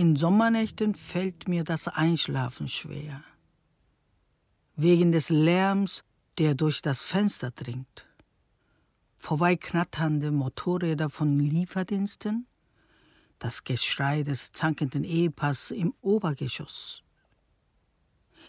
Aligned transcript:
In 0.00 0.16
Sommernächten 0.16 0.94
fällt 0.94 1.46
mir 1.46 1.62
das 1.62 1.86
Einschlafen 1.86 2.68
schwer. 2.68 3.22
Wegen 4.74 5.12
des 5.12 5.28
Lärms, 5.28 6.04
der 6.38 6.54
durch 6.54 6.80
das 6.80 7.02
Fenster 7.02 7.50
dringt. 7.50 8.06
Vorbeiknatternde 9.18 10.30
Motorräder 10.30 11.10
von 11.10 11.38
Lieferdiensten, 11.38 12.46
das 13.38 13.62
Geschrei 13.62 14.22
des 14.22 14.52
zankenden 14.52 15.04
Ehepaars 15.04 15.70
im 15.70 15.92
Obergeschoss. 16.00 17.02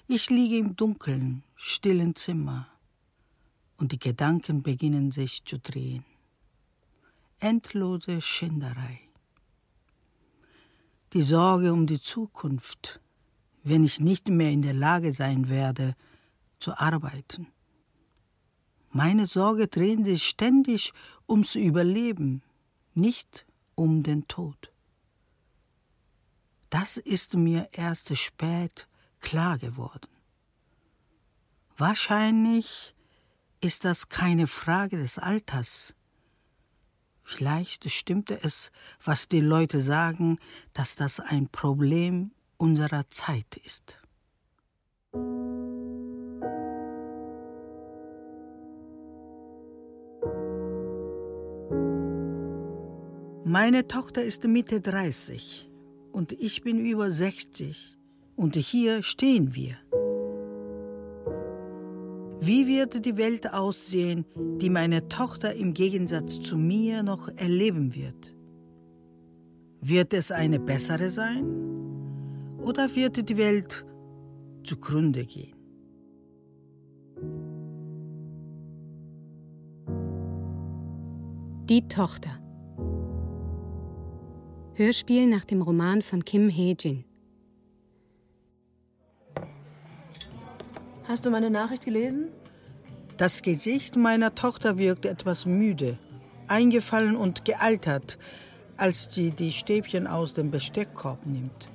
Ich 0.07 0.29
liege 0.29 0.57
im 0.57 0.77
dunkeln, 0.77 1.43
stillen 1.57 2.15
Zimmer 2.15 2.70
und 3.75 3.91
die 3.91 3.99
Gedanken 3.99 4.63
beginnen 4.63 5.11
sich 5.11 5.43
zu 5.43 5.59
drehen. 5.59 6.05
Endlose 7.39 8.21
Schinderei. 8.21 9.10
Die 11.13 11.23
Sorge 11.23 11.73
um 11.73 11.87
die 11.87 11.99
Zukunft, 11.99 13.01
wenn 13.63 13.84
ich 13.84 13.99
nicht 13.99 14.29
mehr 14.29 14.49
in 14.49 14.62
der 14.62 14.73
Lage 14.73 15.12
sein 15.12 15.49
werde, 15.49 15.95
zu 16.57 16.77
arbeiten. 16.77 17.48
Meine 18.91 19.27
Sorge 19.27 19.67
drehen 19.67 20.05
sich 20.05 20.26
ständig 20.26 20.93
ums 21.27 21.55
Überleben, 21.55 22.43
nicht 22.93 23.45
um 23.76 24.04
den 24.04 24.27
Tod. 24.29 24.71
Das 26.70 26.95
ist 26.95 27.34
mir 27.34 27.67
erst 27.73 28.17
spät 28.17 28.87
klar 29.20 29.57
geworden. 29.57 30.07
Wahrscheinlich 31.77 32.95
ist 33.59 33.84
das 33.84 34.07
keine 34.07 34.48
Frage 34.48 34.95
des 34.95 35.20
Alters. 35.20 35.93
Vielleicht 37.32 37.90
stimmte 37.90 38.37
es, 38.43 38.71
was 39.05 39.29
die 39.29 39.40
Leute 39.40 39.79
sagen, 39.79 40.37
dass 40.74 40.98
das 40.98 41.21
ein 41.21 41.48
Problem 41.48 42.32
unserer 42.57 43.10
Zeit 43.10 43.55
ist. 43.63 43.99
Meine 53.45 53.88
Tochter 53.88 54.23
ist 54.23 54.43
Mitte 54.43 54.82
30 54.82 55.70
und 56.12 56.34
ich 56.34 56.63
bin 56.63 56.79
über 56.85 57.12
60 57.12 57.98
und 58.35 58.57
hier 58.57 59.04
stehen 59.04 59.55
wir. 59.55 59.77
Wie 62.43 62.65
wird 62.65 63.05
die 63.05 63.17
Welt 63.17 63.53
aussehen, 63.53 64.25
die 64.59 64.72
meine 64.72 65.07
Tochter 65.07 65.53
im 65.53 65.75
Gegensatz 65.75 66.41
zu 66.41 66.57
mir 66.57 67.03
noch 67.03 67.28
erleben 67.28 67.94
wird? 67.94 68.35
Wird 69.79 70.11
es 70.13 70.31
eine 70.31 70.59
bessere 70.59 71.11
sein 71.11 71.45
oder 72.57 72.95
wird 72.95 73.29
die 73.29 73.38
Welt 73.38 73.85
zugrunde 74.63 75.27
gehen? 75.27 75.55
Die 81.69 81.87
Tochter 81.87 82.41
Hörspiel 84.73 85.27
nach 85.27 85.45
dem 85.45 85.61
Roman 85.61 86.01
von 86.01 86.25
Kim 86.25 86.49
Hee-jin. 86.49 87.05
Hast 91.11 91.25
du 91.25 91.29
meine 91.29 91.49
Nachricht 91.49 91.83
gelesen? 91.83 92.29
Das 93.17 93.41
Gesicht 93.41 93.97
meiner 93.97 94.33
Tochter 94.33 94.77
wirkt 94.77 95.05
etwas 95.05 95.45
müde, 95.45 95.97
eingefallen 96.47 97.17
und 97.17 97.44
gealtert, 97.44 98.17
als 98.77 99.13
sie 99.13 99.31
die 99.31 99.51
Stäbchen 99.51 100.07
aus 100.07 100.33
dem 100.33 100.51
Besteckkorb 100.51 101.25
nimmt. 101.25 101.67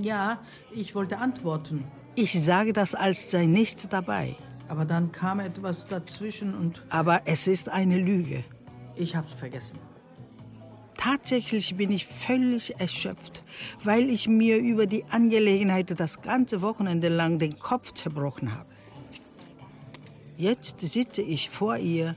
Ja, 0.00 0.40
ich 0.74 0.96
wollte 0.96 1.18
antworten. 1.18 1.84
Ich 2.16 2.42
sage 2.42 2.72
das, 2.72 2.96
als 2.96 3.30
sei 3.30 3.46
nichts 3.46 3.88
dabei. 3.88 4.34
Aber 4.66 4.84
dann 4.84 5.12
kam 5.12 5.38
etwas 5.38 5.86
dazwischen 5.86 6.52
und. 6.52 6.82
Aber 6.88 7.20
es 7.26 7.46
ist 7.46 7.68
eine 7.68 7.96
Lüge. 7.96 8.42
Ich 8.96 9.14
hab's 9.14 9.34
vergessen. 9.34 9.78
Tatsächlich 10.96 11.76
bin 11.76 11.92
ich 11.92 12.08
völlig 12.08 12.80
erschöpft, 12.80 13.44
weil 13.84 14.10
ich 14.10 14.26
mir 14.26 14.58
über 14.58 14.86
die 14.86 15.04
Angelegenheit 15.10 15.98
das 15.98 16.22
ganze 16.22 16.60
Wochenende 16.60 17.08
lang 17.08 17.38
den 17.38 17.56
Kopf 17.60 17.94
zerbrochen 17.94 18.52
habe. 18.52 18.69
Jetzt 20.40 20.80
sitze 20.80 21.20
ich 21.20 21.50
vor 21.50 21.76
ihr 21.76 22.16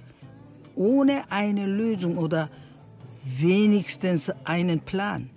ohne 0.77 1.29
eine 1.29 1.65
Lösung 1.65 2.17
oder 2.17 2.49
wenigstens 3.25 4.31
einen 4.45 4.79
Plan. 4.79 5.29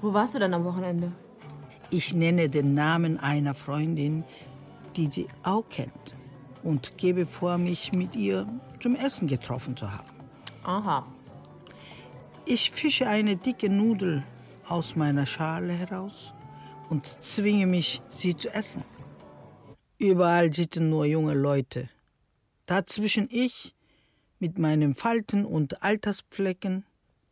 Wo 0.00 0.14
warst 0.14 0.36
du 0.36 0.38
denn 0.38 0.54
am 0.54 0.62
Wochenende? 0.62 1.10
Ich 1.90 2.14
nenne 2.14 2.48
den 2.48 2.72
Namen 2.72 3.18
einer 3.18 3.52
Freundin, 3.52 4.22
die 4.94 5.08
sie 5.08 5.26
auch 5.42 5.68
kennt 5.68 6.14
und 6.62 6.96
gebe 6.98 7.26
vor, 7.26 7.58
mich 7.58 7.92
mit 7.92 8.14
ihr 8.14 8.46
zum 8.78 8.94
Essen 8.94 9.26
getroffen 9.26 9.76
zu 9.76 9.92
haben. 9.92 10.08
Aha. 10.62 11.04
Ich 12.46 12.70
fische 12.70 13.08
eine 13.08 13.34
dicke 13.34 13.68
Nudel 13.68 14.22
aus 14.68 14.94
meiner 14.94 15.26
Schale 15.26 15.72
heraus 15.72 16.32
und 16.90 17.06
zwinge 17.06 17.66
mich, 17.66 18.02
sie 18.08 18.36
zu 18.36 18.54
essen. 18.54 18.84
Überall 19.98 20.54
sitzen 20.54 20.90
nur 20.90 21.06
junge 21.06 21.34
Leute. 21.34 21.88
Dazwischen 22.66 23.28
ich 23.30 23.74
mit 24.38 24.58
meinen 24.58 24.94
Falten 24.94 25.44
und 25.44 25.82
Alterspflecken, 25.82 26.84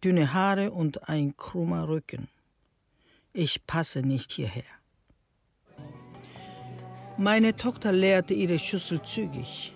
dünne 0.05 0.35
Haare 0.35 0.73
und 0.73 1.09
ein 1.09 1.37
krummer 1.37 1.89
Rücken. 1.89 2.29
Ich 3.33 3.67
passe 3.67 4.03
nicht 4.03 4.33
hierher. 4.33 4.65
Meine 7.17 7.57
Tochter 7.57 7.93
leerte 7.93 8.35
ihre 8.35 8.59
Schüssel 8.59 9.01
zügig. 9.03 9.75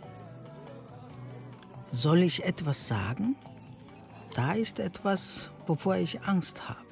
Soll 1.92 2.22
ich 2.22 2.44
etwas 2.44 2.86
sagen? 2.86 3.36
Da 4.34 4.52
ist 4.52 4.78
etwas, 4.78 5.50
wovor 5.66 5.96
ich 5.96 6.20
Angst 6.22 6.68
habe. 6.68 6.84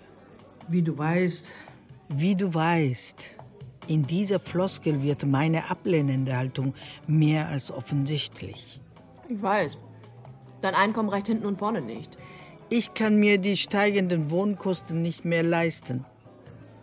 Wie 0.69 0.83
du 0.83 0.97
weißt, 0.97 1.51
wie 2.09 2.35
du 2.35 2.55
weißt, 2.55 3.31
in 3.89 4.03
dieser 4.03 4.41
Floskel 4.41 5.03
wird 5.03 5.27
meine 5.27 5.71
ablehnende 5.71 6.37
Haltung 6.37 6.75
mehr 7.07 7.49
als 7.49 7.71
offensichtlich. 7.71 8.81
Ich 9.29 9.43
weiß. 9.43 9.79
Dein 10.63 10.75
Einkommen 10.75 11.09
reicht 11.09 11.27
hinten 11.27 11.47
und 11.47 11.59
vorne 11.59 11.81
nicht. 11.81 12.17
Ich 12.71 12.95
kann 12.95 13.17
mir 13.17 13.39
die 13.39 13.57
steigenden 13.57 14.31
Wohnkosten 14.31 15.03
nicht 15.03 15.25
mehr 15.25 15.43
leisten. 15.43 16.05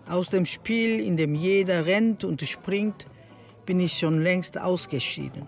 Aus 0.08 0.30
dem 0.30 0.46
Spiel, 0.46 1.00
in 1.00 1.18
dem 1.18 1.36
jeder 1.36 1.86
rennt 1.86 2.24
und 2.24 2.42
springt, 2.42 3.08
bin 3.66 3.80
ich 3.80 3.98
schon 3.98 4.22
längst 4.22 4.60
ausgeschieden. 4.60 5.48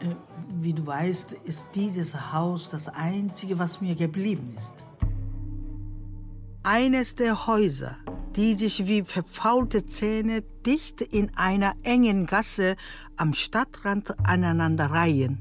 Äh, 0.00 0.14
wie 0.60 0.72
du 0.72 0.86
weißt, 0.86 1.32
ist 1.44 1.66
dieses 1.74 2.32
Haus 2.32 2.68
das 2.68 2.88
einzige, 2.88 3.58
was 3.58 3.80
mir 3.80 3.94
geblieben 3.94 4.54
ist. 4.58 4.74
Eines 6.62 7.14
der 7.14 7.46
Häuser, 7.46 7.96
die 8.36 8.54
sich 8.54 8.86
wie 8.86 9.02
verfaulte 9.02 9.84
Zähne 9.84 10.42
dicht 10.64 11.00
in 11.00 11.30
einer 11.36 11.74
engen 11.82 12.26
Gasse 12.26 12.76
am 13.16 13.34
Stadtrand 13.34 14.14
aneinander 14.26 14.86
reihen. 14.86 15.38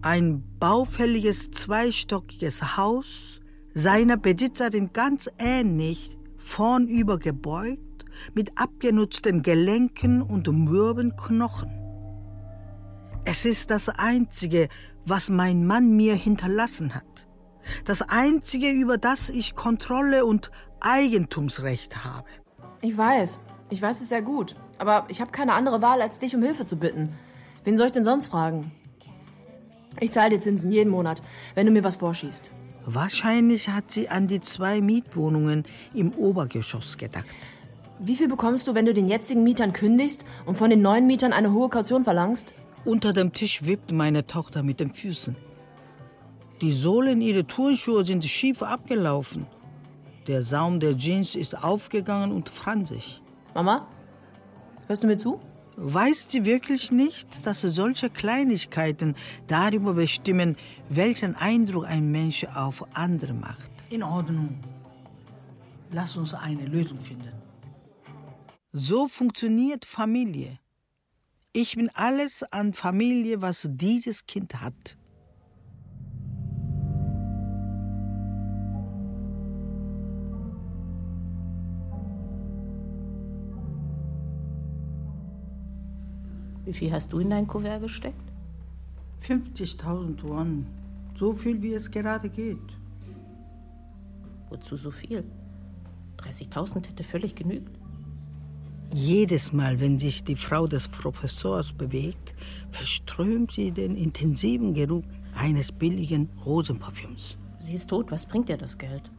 Ein 0.00 0.42
baufälliges 0.58 1.50
zweistöckiges 1.50 2.76
Haus, 2.76 3.40
seiner 3.74 4.16
Besitzerin 4.16 4.92
ganz 4.92 5.30
ähnlich, 5.38 6.18
vornüber 6.38 7.18
gebeugt, 7.18 8.04
mit 8.34 8.58
abgenutzten 8.58 9.42
Gelenken 9.42 10.22
und 10.22 10.48
mürben 10.48 11.16
Knochen. 11.16 11.70
Es 13.24 13.44
ist 13.44 13.70
das 13.70 13.88
Einzige, 13.88 14.68
was 15.06 15.28
mein 15.28 15.66
Mann 15.66 15.96
mir 15.96 16.14
hinterlassen 16.14 16.94
hat. 16.94 17.28
Das 17.84 18.02
Einzige, 18.02 18.70
über 18.70 18.98
das 18.98 19.28
ich 19.28 19.54
Kontrolle 19.54 20.26
und 20.26 20.50
Eigentumsrecht 20.84 22.04
habe. 22.04 22.28
Ich 22.80 22.96
weiß. 22.96 23.40
Ich 23.70 23.80
weiß 23.80 24.00
es 24.00 24.08
sehr 24.08 24.22
gut. 24.22 24.56
Aber 24.78 25.06
ich 25.08 25.20
habe 25.20 25.30
keine 25.30 25.54
andere 25.54 25.80
Wahl, 25.82 26.02
als 26.02 26.18
dich 26.18 26.34
um 26.34 26.42
Hilfe 26.42 26.66
zu 26.66 26.76
bitten. 26.76 27.10
Wen 27.64 27.76
soll 27.76 27.86
ich 27.86 27.92
denn 27.92 28.04
sonst 28.04 28.26
fragen? 28.26 28.72
Ich 30.00 30.12
zahle 30.12 30.30
dir 30.30 30.40
Zinsen 30.40 30.72
jeden 30.72 30.90
Monat, 30.90 31.22
wenn 31.54 31.66
du 31.66 31.72
mir 31.72 31.84
was 31.84 31.96
vorschießt. 31.96 32.50
Wahrscheinlich 32.84 33.68
hat 33.68 33.92
sie 33.92 34.08
an 34.08 34.26
die 34.26 34.40
zwei 34.40 34.80
Mietwohnungen 34.80 35.64
im 35.94 36.12
Obergeschoss 36.12 36.98
gedacht. 36.98 37.26
Wie 38.00 38.16
viel 38.16 38.26
bekommst 38.26 38.66
du, 38.66 38.74
wenn 38.74 38.86
du 38.86 38.94
den 38.94 39.06
jetzigen 39.06 39.44
Mietern 39.44 39.72
kündigst 39.72 40.26
und 40.44 40.58
von 40.58 40.70
den 40.70 40.82
neuen 40.82 41.06
Mietern 41.06 41.32
eine 41.32 41.52
hohe 41.52 41.68
Kaution 41.68 42.02
verlangst? 42.02 42.54
Unter 42.84 43.12
dem 43.12 43.32
Tisch 43.32 43.64
wippt 43.64 43.92
meine 43.92 44.26
Tochter 44.26 44.64
mit 44.64 44.80
den 44.80 44.92
Füßen. 44.92 45.36
Die 46.60 46.72
Sohlen 46.72 47.20
ihrer 47.20 47.46
Turnschuhe 47.46 48.04
sind 48.04 48.24
schief 48.24 48.62
abgelaufen. 48.62 49.46
Der 50.26 50.44
Saum 50.44 50.78
der 50.78 50.96
Jeans 50.96 51.34
ist 51.34 51.64
aufgegangen 51.64 52.30
und 52.30 52.48
franzig. 52.48 53.20
Mama, 53.54 53.88
hörst 54.86 55.02
du 55.02 55.08
mir 55.08 55.16
zu? 55.16 55.40
Weiß 55.76 56.28
sie 56.30 56.44
wirklich 56.44 56.92
nicht, 56.92 57.44
dass 57.46 57.62
solche 57.62 58.10
Kleinigkeiten 58.10 59.16
darüber 59.46 59.94
bestimmen, 59.94 60.56
welchen 60.88 61.34
Eindruck 61.34 61.86
ein 61.86 62.12
Mensch 62.12 62.44
auf 62.54 62.84
andere 62.94 63.32
macht? 63.32 63.70
In 63.90 64.02
Ordnung. 64.02 64.60
Lass 65.90 66.16
uns 66.16 66.34
eine 66.34 66.66
Lösung 66.66 67.00
finden. 67.00 67.32
So 68.72 69.08
funktioniert 69.08 69.84
Familie. 69.84 70.58
Ich 71.52 71.76
bin 71.76 71.90
alles 71.94 72.42
an 72.44 72.72
Familie, 72.72 73.42
was 73.42 73.68
dieses 73.70 74.26
Kind 74.26 74.60
hat. 74.60 74.96
Wie 86.64 86.72
viel 86.72 86.92
hast 86.92 87.12
du 87.12 87.18
in 87.18 87.30
dein 87.30 87.46
Kuvert 87.46 87.82
gesteckt? 87.82 88.32
50.000 89.26 90.22
Yuan. 90.22 90.66
So 91.14 91.32
viel, 91.32 91.60
wie 91.62 91.74
es 91.74 91.90
gerade 91.90 92.28
geht. 92.28 92.58
Wozu 94.48 94.76
so 94.76 94.90
viel? 94.90 95.24
30.000 96.18 96.88
hätte 96.88 97.02
völlig 97.02 97.34
genügt. 97.34 97.78
Jedes 98.94 99.52
Mal, 99.52 99.80
wenn 99.80 99.98
sich 99.98 100.22
die 100.22 100.36
Frau 100.36 100.66
des 100.66 100.86
Professors 100.88 101.72
bewegt, 101.72 102.34
verströmt 102.70 103.52
sie 103.52 103.70
den 103.70 103.96
intensiven 103.96 104.74
Geruch 104.74 105.04
eines 105.34 105.72
billigen 105.72 106.28
Rosenparfüms. 106.44 107.38
Sie 107.60 107.74
ist 107.74 107.88
tot, 107.88 108.10
was 108.10 108.26
bringt 108.26 108.50
ihr 108.50 108.58
das 108.58 108.76
Geld? 108.76 109.10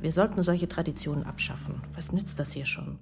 Wir 0.00 0.12
sollten 0.12 0.42
solche 0.42 0.68
Traditionen 0.68 1.24
abschaffen. 1.24 1.82
Was 1.94 2.12
nützt 2.12 2.38
das 2.38 2.52
hier 2.52 2.66
schon? 2.66 2.98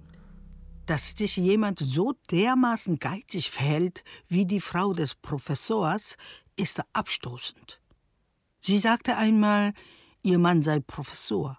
Dass 0.85 1.11
sich 1.11 1.37
jemand 1.37 1.79
so 1.79 2.13
dermaßen 2.31 2.99
geizig 2.99 3.49
verhält 3.49 4.03
wie 4.27 4.45
die 4.45 4.61
Frau 4.61 4.93
des 4.93 5.15
Professors, 5.15 6.17
ist 6.55 6.81
abstoßend. 6.93 7.81
Sie 8.61 8.77
sagte 8.77 9.17
einmal, 9.17 9.73
ihr 10.21 10.39
Mann 10.39 10.63
sei 10.63 10.79
Professor. 10.79 11.57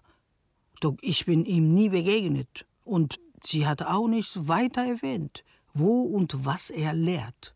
Doch 0.79 0.95
ich 1.01 1.25
bin 1.25 1.45
ihm 1.45 1.73
nie 1.73 1.89
begegnet 1.89 2.65
und 2.83 3.19
Sie 3.43 3.67
hat 3.67 3.81
auch 3.81 4.07
nicht 4.07 4.47
weiter 4.47 4.83
erwähnt, 4.83 5.43
wo 5.73 6.01
und 6.01 6.45
was 6.45 6.69
er 6.69 6.93
lehrt. 6.93 7.55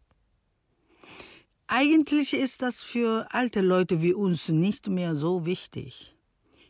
Eigentlich 1.68 2.34
ist 2.34 2.62
das 2.62 2.82
für 2.82 3.28
alte 3.32 3.62
Leute 3.62 4.02
wie 4.02 4.14
uns 4.14 4.50
nicht 4.50 4.88
mehr 4.88 5.16
so 5.16 5.46
wichtig. 5.46 6.16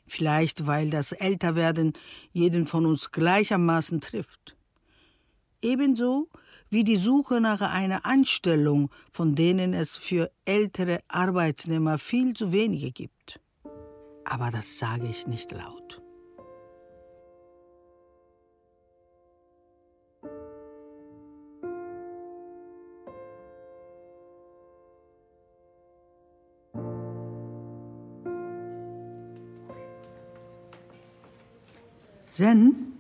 Vielleicht 0.06 0.68
weil 0.68 0.90
das 0.90 1.12
Älterwerden 1.12 1.94
jeden 2.32 2.66
von 2.66 2.86
uns 2.86 3.12
gleichermaßen 3.12 4.02
trifft. 4.02 4.56
Ebenso 5.62 6.28
wie 6.70 6.84
die 6.84 6.98
Suche 6.98 7.42
nach 7.42 7.62
einer 7.62 8.06
Anstellung, 8.06 8.90
von 9.12 9.36
denen 9.36 9.74
es 9.74 9.98
für 9.98 10.32
ältere 10.46 11.02
Arbeitsnehmer 11.08 11.98
viel 11.98 12.34
zu 12.34 12.52
wenige 12.52 12.92
gibt. 12.92 13.40
Aber 14.24 14.50
das 14.52 14.80
sage 14.80 15.08
ich 15.08 15.28
nicht 15.28 15.52
laut. 15.52 16.02
Sen? 32.34 32.91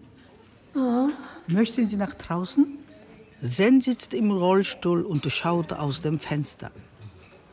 Möchten 1.47 1.89
Sie 1.89 1.97
nach 1.97 2.13
draußen? 2.13 2.77
Sen 3.41 3.81
sitzt 3.81 4.13
im 4.13 4.31
Rollstuhl 4.31 5.03
und 5.03 5.25
schaut 5.31 5.73
aus 5.73 6.01
dem 6.01 6.19
Fenster. 6.19 6.71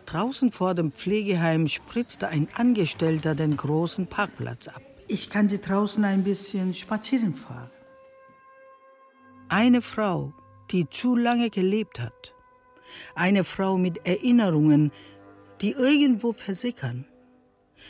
Draußen 0.07 0.53
vor 0.53 0.75
dem 0.75 0.93
Pflegeheim 0.93 1.69
spritzte 1.69 2.29
ein 2.29 2.49
Angestellter 2.55 3.35
den 3.35 3.57
großen 3.57 4.07
Parkplatz 4.07 4.69
ab. 4.69 4.83
Ich 5.07 5.31
kann 5.31 5.49
Sie 5.49 5.61
draußen 5.61 6.05
ein 6.05 6.25
bisschen 6.25 6.75
spazieren 6.75 7.35
fahren. 7.35 7.71
Eine 9.49 9.81
Frau, 9.81 10.35
die 10.71 10.89
zu 10.91 11.17
lange 11.17 11.49
gelebt 11.49 12.01
hat. 12.01 12.35
Eine 13.15 13.45
Frau 13.45 13.79
mit 13.79 14.07
Erinnerungen, 14.07 14.93
die 15.63 15.73
irgendwo 15.73 16.35
versickern. 16.35 17.07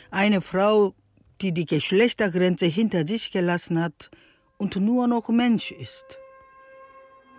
Eine 0.09 0.41
Frau, 0.41 0.93
die 1.41 1.51
die 1.51 1.65
Geschlechtergrenze 1.65 2.65
hinter 2.65 3.05
sich 3.05 3.31
gelassen 3.31 3.81
hat 3.81 4.09
und 4.59 4.75
nur 4.75 5.07
noch 5.07 5.29
Mensch 5.29 5.71
ist. 5.71 6.19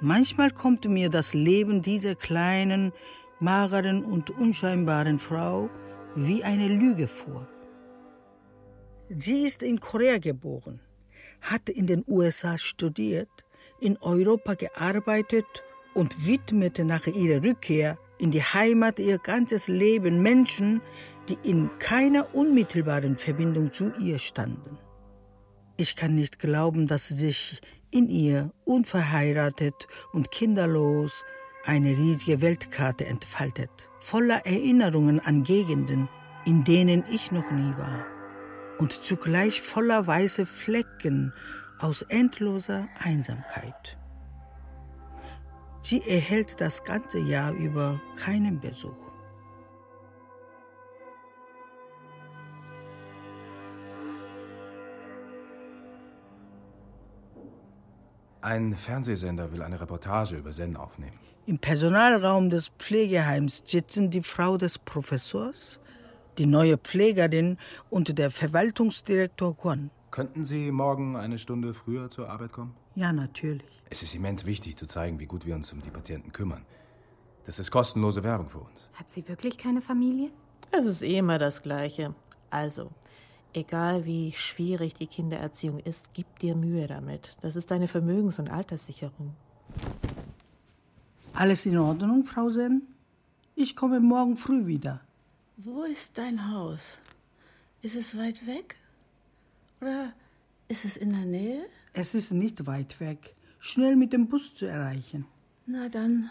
Manchmal 0.00 0.50
kommt 0.50 0.87
mir 0.87 1.11
das 1.11 1.34
Leben 1.34 1.82
dieser 1.82 2.17
kleinen, 2.17 2.93
mageren 3.38 4.05
und 4.05 4.31
unscheinbaren 4.31 5.19
Frau 5.19 5.70
wie 6.17 6.43
eine 6.43 6.67
Lüge 6.67 7.06
vor. 7.06 7.46
Sie 9.11 9.43
ist 9.43 9.62
in 9.62 9.78
Korea 9.81 10.19
geboren, 10.19 10.81
hat 11.40 11.69
in 11.69 11.87
den 11.87 12.05
USA 12.08 12.58
studiert, 12.58 13.44
in 13.78 13.96
Europa 13.99 14.55
gearbeitet 14.55 15.64
und 15.94 16.26
widmete 16.26 16.84
nach 16.84 17.06
ihrer 17.06 17.43
Rückkehr 17.44 17.99
in 18.19 18.31
die 18.31 18.43
Heimat 18.43 18.99
ihr 18.99 19.19
ganzes 19.19 19.69
Leben 19.69 20.23
Menschen, 20.23 20.81
die 21.28 21.38
in 21.43 21.70
keiner 21.78 22.34
unmittelbaren 22.34 23.19
Verbindung 23.19 23.73
zu 23.73 23.93
ihr 23.99 24.19
standen. 24.19 24.78
Ich 25.80 25.96
kann 25.96 26.14
nicht 26.14 26.38
glauben, 26.38 26.86
dass 26.86 27.08
sich 27.08 27.62
in 27.90 28.10
ihr 28.10 28.52
unverheiratet 28.66 29.88
und 30.12 30.30
kinderlos 30.30 31.24
eine 31.64 31.96
riesige 31.96 32.42
Weltkarte 32.42 33.06
entfaltet, 33.06 33.70
voller 33.98 34.44
Erinnerungen 34.44 35.20
an 35.20 35.42
Gegenden, 35.42 36.10
in 36.44 36.64
denen 36.64 37.02
ich 37.10 37.32
noch 37.32 37.50
nie 37.50 37.72
war, 37.78 38.04
und 38.76 38.92
zugleich 38.92 39.62
voller 39.62 40.06
weiße 40.06 40.44
Flecken 40.44 41.32
aus 41.78 42.02
endloser 42.02 42.87
Einsamkeit. 42.99 43.96
Sie 45.80 46.02
erhält 46.02 46.60
das 46.60 46.84
ganze 46.84 47.20
Jahr 47.20 47.52
über 47.54 47.99
keinen 48.18 48.60
Besuch. 48.60 49.10
Ein 58.42 58.75
Fernsehsender 58.75 59.52
will 59.52 59.62
eine 59.62 59.80
Reportage 59.80 60.37
über 60.37 60.50
Zen 60.50 60.76
aufnehmen. 60.76 61.18
Im 61.47 61.59
Personalraum 61.59 62.49
des 62.49 62.68
Pflegeheims 62.78 63.62
sitzen 63.66 64.11
die 64.11 64.23
Frau 64.23 64.56
des 64.56 64.78
Professors, 64.78 65.78
die 66.38 66.47
neue 66.47 66.78
Pflegerin 66.78 67.59
und 67.90 68.18
der 68.18 68.30
Verwaltungsdirektor 68.30 69.56
Kwon. 69.56 69.90
Könnten 70.11 70.44
Sie 70.47 70.70
morgen 70.70 71.16
eine 71.16 71.38
Stunde 71.38 71.75
früher 71.75 72.09
zur 72.09 72.30
Arbeit 72.30 72.52
kommen? 72.52 72.75
Ja, 72.94 73.12
natürlich. 73.12 73.66
Es 73.90 74.02
ist 74.02 74.14
immens 74.14 74.47
wichtig 74.47 74.76
zu 74.76 74.87
zeigen, 74.87 75.18
wie 75.18 75.26
gut 75.26 75.44
wir 75.44 75.54
uns 75.54 75.73
um 75.73 75.82
die 75.82 75.90
Patienten 75.90 76.32
kümmern. 76.32 76.64
Das 77.44 77.59
ist 77.59 77.70
kostenlose 77.70 78.23
Werbung 78.23 78.49
für 78.49 78.61
uns. 78.61 78.88
Hat 78.94 79.11
sie 79.11 79.26
wirklich 79.28 79.59
keine 79.59 79.82
Familie? 79.82 80.30
Es 80.70 80.87
ist 80.87 81.02
eh 81.02 81.18
immer 81.18 81.38
das 81.38 81.62
Gleiche. 81.62 82.14
Also, 82.49 82.90
Egal 83.52 84.04
wie 84.07 84.33
schwierig 84.33 84.95
die 84.95 85.09
Kindererziehung 85.09 85.80
ist, 85.80 86.14
gib 86.14 86.38
dir 86.38 86.54
Mühe 86.54 86.87
damit. 86.87 87.37
Das 87.40 87.57
ist 87.57 87.71
deine 87.71 87.88
Vermögens- 87.88 88.38
und 88.38 88.49
Alterssicherung. 88.49 89.35
Alles 91.33 91.66
in 91.66 91.76
Ordnung, 91.78 92.25
Frau 92.25 92.50
Sen? 92.50 92.83
Ich 93.57 93.75
komme 93.75 93.99
morgen 94.00 94.37
früh 94.37 94.66
wieder. 94.66 95.00
Wo 95.57 95.83
ist 95.83 96.16
dein 96.16 96.50
Haus? 96.50 96.99
Ist 97.83 97.97
es 97.97 98.16
weit 98.16 98.47
weg? 98.47 98.76
Oder 99.80 100.12
ist 100.69 100.85
es 100.85 100.97
in 100.97 101.11
der 101.11 101.26
Nähe? 101.26 101.66
Es 101.92 102.14
ist 102.14 102.30
nicht 102.30 102.66
weit 102.66 103.00
weg. 103.00 103.35
Schnell 103.59 103.97
mit 103.97 104.12
dem 104.12 104.28
Bus 104.28 104.54
zu 104.54 104.66
erreichen. 104.66 105.26
Na 105.66 105.88
dann, 105.88 106.30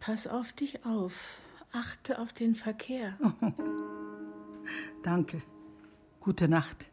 pass 0.00 0.26
auf 0.26 0.52
dich 0.52 0.84
auf. 0.86 1.38
Achte 1.72 2.18
auf 2.18 2.32
den 2.32 2.54
Verkehr. 2.54 3.18
Danke. 5.02 5.42
Gute 6.28 6.46
Nacht. 6.46 6.84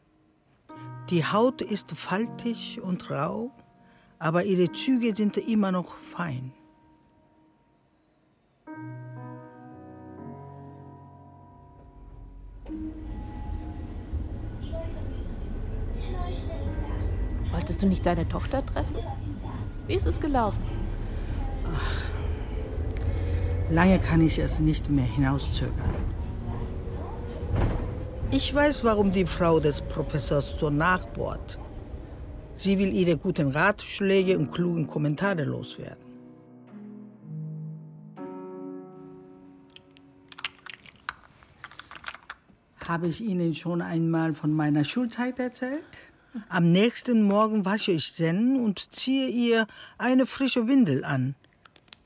Die 1.09 1.25
Haut 1.25 1.61
ist 1.61 1.91
faltig 1.91 2.79
und 2.81 3.11
rau, 3.11 3.51
aber 4.17 4.45
ihre 4.45 4.71
Züge 4.71 5.13
sind 5.13 5.35
immer 5.35 5.73
noch 5.73 5.97
fein. 5.97 6.53
Wolltest 17.51 17.83
du 17.83 17.87
nicht 17.87 18.05
deine 18.05 18.29
Tochter 18.29 18.65
treffen? 18.65 18.95
Wie 19.87 19.95
ist 19.95 20.07
es 20.07 20.21
gelaufen? 20.21 20.63
Ach, 21.75 23.69
lange 23.69 23.99
kann 23.99 24.21
ich 24.21 24.39
es 24.39 24.61
nicht 24.61 24.89
mehr 24.89 25.03
hinauszögern. 25.03 26.14
Ich 28.37 28.53
weiß, 28.53 28.83
warum 28.83 29.13
die 29.13 29.25
Frau 29.25 29.61
des 29.61 29.79
Professors 29.79 30.59
so 30.59 30.69
nachbohrt. 30.69 31.57
Sie 32.53 32.77
will 32.77 32.91
ihre 32.91 33.15
guten 33.15 33.51
Ratschläge 33.51 34.37
und 34.37 34.51
klugen 34.51 34.87
Kommentare 34.87 35.45
loswerden. 35.45 36.03
Habe 42.85 43.07
ich 43.07 43.21
Ihnen 43.21 43.55
schon 43.55 43.81
einmal 43.81 44.33
von 44.33 44.51
meiner 44.51 44.83
Schulzeit 44.83 45.39
erzählt? 45.39 45.93
Am 46.49 46.73
nächsten 46.73 47.23
Morgen 47.23 47.63
wasche 47.63 47.93
ich 47.93 48.13
Zen 48.13 48.59
und 48.59 48.93
ziehe 48.93 49.29
ihr 49.29 49.65
eine 49.97 50.25
frische 50.25 50.67
Windel 50.67 51.05
an. 51.05 51.35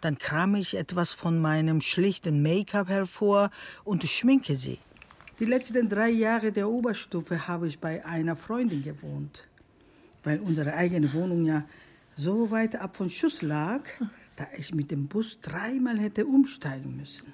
Dann 0.02 0.20
krame 0.20 0.60
ich 0.60 0.78
etwas 0.78 1.12
von 1.12 1.42
meinem 1.42 1.82
schlichten 1.82 2.44
Make-up 2.44 2.88
hervor 2.88 3.50
und 3.84 4.04
schminke 4.04 4.58
sie. 4.58 4.78
Die 5.40 5.46
letzten 5.46 5.88
drei 5.88 6.10
Jahre 6.10 6.52
der 6.52 6.70
Oberstufe 6.70 7.48
habe 7.48 7.68
ich 7.68 7.80
bei 7.80 8.06
einer 8.06 8.36
Freundin 8.36 8.84
gewohnt. 8.84 9.48
Weil 10.24 10.40
unsere 10.40 10.74
eigene 10.74 11.14
Wohnung 11.14 11.46
ja 11.46 11.64
so 12.16 12.52
weit 12.52 12.76
ab 12.76 12.98
von 12.98 13.10
Schuss 13.10 13.42
lag, 13.42 13.82
da 14.36 14.46
ich 14.58 14.74
mit 14.76 14.92
dem 14.92 15.08
Bus 15.08 15.40
dreimal 15.42 15.98
hätte 15.98 16.26
umsteigen 16.26 16.98
müssen. 16.98 17.28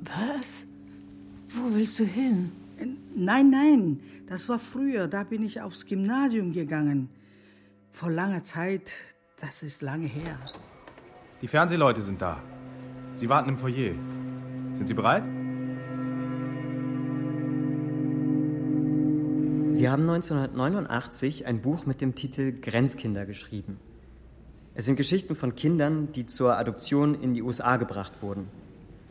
Was? 0.00 0.64
Wo 1.48 1.74
willst 1.74 1.98
du 1.98 2.04
hin? 2.04 2.52
Nein, 3.14 3.50
nein, 3.50 4.00
das 4.28 4.48
war 4.48 4.60
früher. 4.60 5.08
Da 5.08 5.24
bin 5.24 5.44
ich 5.44 5.60
aufs 5.60 5.86
Gymnasium 5.86 6.52
gegangen. 6.52 7.08
Vor 7.90 8.10
langer 8.10 8.44
Zeit, 8.44 8.92
das 9.40 9.64
ist 9.64 9.82
lange 9.82 10.06
her. 10.06 10.38
Die 11.42 11.48
Fernsehleute 11.48 12.02
sind 12.02 12.22
da. 12.22 12.40
Sie 13.14 13.28
warten 13.28 13.48
im 13.48 13.56
Foyer. 13.56 13.94
Sind 14.72 14.86
Sie 14.86 14.94
bereit? 14.94 15.24
Sie 19.76 19.90
haben 19.90 20.08
1989 20.08 21.44
ein 21.44 21.60
Buch 21.60 21.84
mit 21.84 22.00
dem 22.00 22.14
Titel 22.14 22.52
Grenzkinder 22.62 23.26
geschrieben. 23.26 23.78
Es 24.74 24.86
sind 24.86 24.96
Geschichten 24.96 25.36
von 25.36 25.54
Kindern, 25.54 26.12
die 26.12 26.24
zur 26.24 26.56
Adoption 26.56 27.14
in 27.14 27.34
die 27.34 27.42
USA 27.42 27.76
gebracht 27.76 28.22
wurden. 28.22 28.48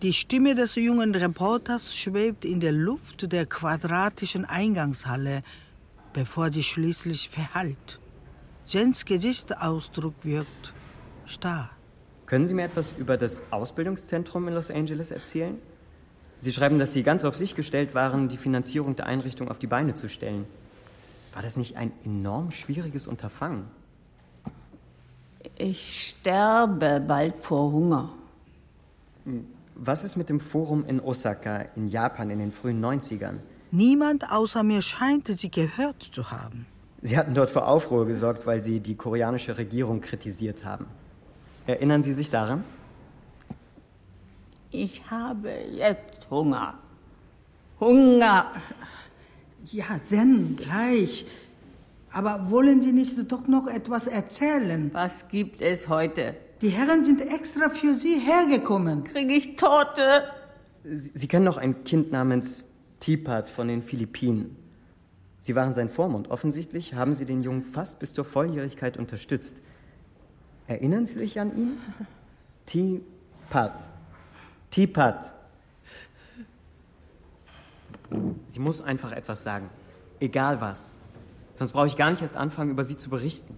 Die 0.01 0.11
Stimme 0.11 0.55
des 0.55 0.73
jungen 0.73 1.13
Reporters 1.13 1.95
schwebt 1.95 2.45
in 2.45 2.59
der 2.61 2.71
Luft 2.71 3.31
der 3.31 3.45
quadratischen 3.45 4.43
Eingangshalle, 4.43 5.43
bevor 6.13 6.51
sie 6.51 6.63
schließlich 6.63 7.29
verhallt. 7.29 7.99
Jens 8.65 9.05
Gesichtsausdruck 9.05 10.15
wirkt 10.23 10.73
starr. 11.27 11.69
Können 12.25 12.47
Sie 12.47 12.55
mir 12.55 12.65
etwas 12.65 12.95
über 12.97 13.17
das 13.17 13.51
Ausbildungszentrum 13.51 14.47
in 14.47 14.55
Los 14.55 14.71
Angeles 14.71 15.11
erzählen? 15.11 15.59
Sie 16.45 16.53
schreiben, 16.53 16.77
dass 16.77 16.93
Sie 16.93 17.01
ganz 17.01 17.25
auf 17.25 17.35
sich 17.35 17.55
gestellt 17.55 17.95
waren, 17.95 18.29
die 18.29 18.37
Finanzierung 18.37 18.95
der 18.95 19.07
Einrichtung 19.07 19.49
auf 19.49 19.57
die 19.57 19.65
Beine 19.65 19.95
zu 19.95 20.07
stellen. 20.07 20.45
War 21.33 21.41
das 21.41 21.57
nicht 21.57 21.75
ein 21.75 21.91
enorm 22.03 22.51
schwieriges 22.51 23.07
Unterfangen? 23.07 23.63
Ich 25.57 26.09
sterbe 26.09 27.03
bald 27.05 27.39
vor 27.39 27.71
Hunger. 27.71 28.09
Was 29.73 30.03
ist 30.03 30.17
mit 30.17 30.29
dem 30.29 30.39
Forum 30.39 30.85
in 30.85 30.99
Osaka 30.99 31.65
in 31.75 31.87
Japan 31.87 32.29
in 32.29 32.37
den 32.37 32.51
frühen 32.51 32.79
90ern? 32.79 33.37
Niemand 33.71 34.31
außer 34.31 34.61
mir 34.61 34.83
scheint 34.83 35.27
sie 35.27 35.49
gehört 35.49 36.03
zu 36.03 36.29
haben. 36.29 36.67
Sie 37.01 37.17
hatten 37.17 37.33
dort 37.33 37.49
für 37.49 37.65
Aufruhr 37.65 38.05
gesorgt, 38.05 38.45
weil 38.45 38.61
Sie 38.61 38.81
die 38.81 38.93
koreanische 38.93 39.57
Regierung 39.57 39.99
kritisiert 39.99 40.63
haben. 40.63 40.85
Erinnern 41.65 42.03
Sie 42.03 42.13
sich 42.13 42.29
daran? 42.29 42.63
Ich 44.77 45.09
habe 45.09 45.51
jetzt 45.71 46.29
Hunger. 46.29 46.77
Hunger. 47.79 48.51
Ja, 49.71 49.85
Zen, 50.03 50.57
gleich. 50.57 51.25
Aber 52.11 52.51
wollen 52.51 52.81
Sie 52.81 52.91
nicht 52.91 53.15
doch 53.31 53.47
noch 53.47 53.67
etwas 53.67 54.07
erzählen? 54.07 54.89
Was 54.93 55.29
gibt 55.29 55.61
es 55.61 55.87
heute? 55.87 56.35
Die 56.61 56.69
Herren 56.69 57.05
sind 57.05 57.21
extra 57.21 57.69
für 57.69 57.95
Sie 57.95 58.19
hergekommen. 58.19 59.05
Kriege 59.05 59.33
ich 59.33 59.55
Torte? 59.55 60.23
Sie, 60.83 61.11
Sie 61.13 61.27
kennen 61.29 61.45
noch 61.45 61.57
ein 61.57 61.85
Kind 61.85 62.11
namens 62.11 62.67
Tipat 62.99 63.49
von 63.49 63.69
den 63.69 63.81
Philippinen. 63.81 64.57
Sie 65.39 65.55
waren 65.55 65.73
sein 65.73 65.87
Vormund. 65.87 66.29
Offensichtlich 66.31 66.95
haben 66.95 67.13
Sie 67.13 67.25
den 67.25 67.41
Jungen 67.41 67.63
fast 67.63 67.99
bis 67.99 68.13
zur 68.13 68.25
Volljährigkeit 68.25 68.97
unterstützt. 68.97 69.61
Erinnern 70.67 71.05
Sie 71.05 71.13
sich 71.13 71.39
an 71.39 71.55
ihn? 71.55 71.77
Tipat. 72.65 73.94
Tipat. 74.75 75.31
Sie 78.45 78.59
muss 78.59 78.81
einfach 78.81 79.13
etwas 79.13 79.41
sagen. 79.41 79.69
Egal 80.19 80.59
was. 80.59 80.95
Sonst 81.53 81.71
brauche 81.71 81.87
ich 81.87 81.95
gar 81.95 82.11
nicht 82.11 82.21
erst 82.21 82.35
anfangen, 82.35 82.71
über 82.71 82.83
sie 82.83 82.97
zu 82.97 83.09
berichten. 83.09 83.55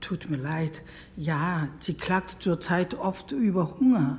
Tut 0.00 0.30
mir 0.30 0.38
leid. 0.38 0.80
Ja, 1.18 1.68
sie 1.78 1.92
klagt 1.92 2.42
zurzeit 2.42 2.94
oft 2.94 3.32
über 3.32 3.78
Hunger. 3.78 4.16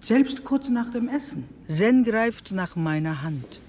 Selbst 0.00 0.44
kurz 0.44 0.68
nach 0.68 0.92
dem 0.92 1.08
Essen. 1.08 1.48
Zen 1.68 2.04
greift 2.04 2.52
nach 2.52 2.76
meiner 2.76 3.22
Hand. 3.22 3.60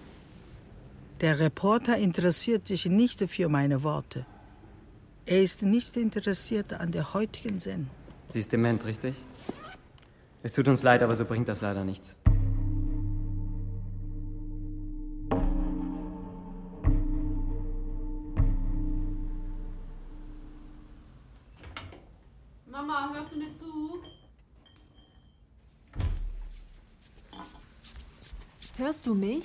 Der 1.22 1.40
Reporter 1.40 1.98
interessiert 1.98 2.68
sich 2.68 2.86
nicht 2.86 3.28
für 3.28 3.50
meine 3.50 3.82
Worte. 3.82 4.28
Er 5.26 5.42
ist 5.42 5.64
nicht 5.64 5.98
interessiert 5.98 6.74
an 6.74 6.92
der 6.92 7.16
heutigen 7.16 7.60
Zen. 7.60 7.90
Sie 8.30 8.40
ist 8.40 8.54
dement, 8.54 8.86
richtig? 8.86 9.16
Es 10.48 10.54
tut 10.54 10.70
uns 10.70 10.82
leid, 10.82 11.04
aber 11.04 11.14
so 11.14 11.26
bringt 11.26 11.50
das 11.50 11.60
leider 11.60 11.84
nichts. 11.84 12.16
Mama, 22.66 23.12
hörst 23.14 23.34
du 23.34 23.40
mir 23.40 23.52
zu? 23.52 23.66
Hörst 28.78 29.06
du 29.06 29.16
mich? 29.16 29.44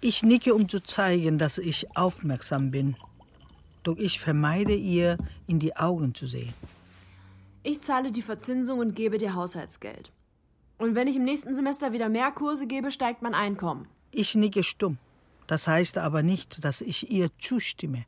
Ich 0.00 0.22
nicke, 0.22 0.54
um 0.54 0.66
zu 0.66 0.82
zeigen, 0.82 1.36
dass 1.36 1.58
ich 1.58 1.94
aufmerksam 1.94 2.70
bin. 2.70 2.96
Doch 3.82 3.98
ich 3.98 4.18
vermeide 4.18 4.74
ihr, 4.74 5.18
in 5.46 5.58
die 5.58 5.76
Augen 5.76 6.14
zu 6.14 6.26
sehen. 6.26 6.54
Ich 7.64 7.82
zahle 7.82 8.10
die 8.10 8.22
Verzinsung 8.22 8.78
und 8.78 8.96
gebe 8.96 9.18
dir 9.18 9.34
Haushaltsgeld. 9.34 10.10
Und 10.82 10.96
wenn 10.96 11.06
ich 11.06 11.14
im 11.14 11.22
nächsten 11.22 11.54
Semester 11.54 11.92
wieder 11.92 12.08
mehr 12.08 12.32
Kurse 12.32 12.66
gebe, 12.66 12.90
steigt 12.90 13.22
mein 13.22 13.34
Einkommen. 13.34 13.86
Ich 14.10 14.34
nicke 14.34 14.64
stumm. 14.64 14.98
Das 15.46 15.68
heißt 15.68 15.96
aber 15.96 16.24
nicht, 16.24 16.64
dass 16.64 16.80
ich 16.80 17.08
ihr 17.08 17.30
zustimme. 17.38 18.04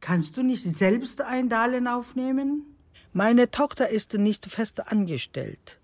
Kannst 0.00 0.36
du 0.36 0.42
nicht 0.42 0.64
selbst 0.64 1.20
ein 1.22 1.48
Darlehen 1.48 1.86
aufnehmen? 1.86 2.66
Meine 3.12 3.52
Tochter 3.52 3.90
ist 3.90 4.14
nicht 4.14 4.46
fest 4.46 4.88
angestellt. 4.88 5.78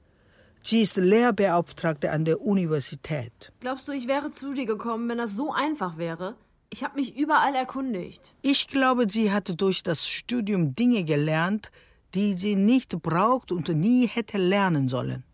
Sie 0.64 0.82
ist 0.82 0.96
Lehrbeauftragte 0.96 2.10
an 2.10 2.24
der 2.24 2.40
Universität. 2.40 3.52
Glaubst 3.60 3.86
du, 3.86 3.92
ich 3.92 4.08
wäre 4.08 4.32
zu 4.32 4.52
dir 4.52 4.66
gekommen, 4.66 5.08
wenn 5.08 5.18
das 5.18 5.36
so 5.36 5.52
einfach 5.52 5.96
wäre? 5.96 6.34
Ich 6.70 6.82
habe 6.82 6.98
mich 6.98 7.16
überall 7.16 7.54
erkundigt. 7.54 8.34
Ich 8.42 8.66
glaube, 8.66 9.06
sie 9.08 9.30
hat 9.30 9.60
durch 9.60 9.84
das 9.84 10.08
Studium 10.08 10.74
Dinge 10.74 11.04
gelernt, 11.04 11.70
die 12.14 12.34
sie 12.34 12.56
nicht 12.56 13.00
braucht 13.02 13.52
und 13.52 13.68
nie 13.68 14.06
hätte 14.06 14.38
lernen 14.38 14.88
sollen. 14.88 15.24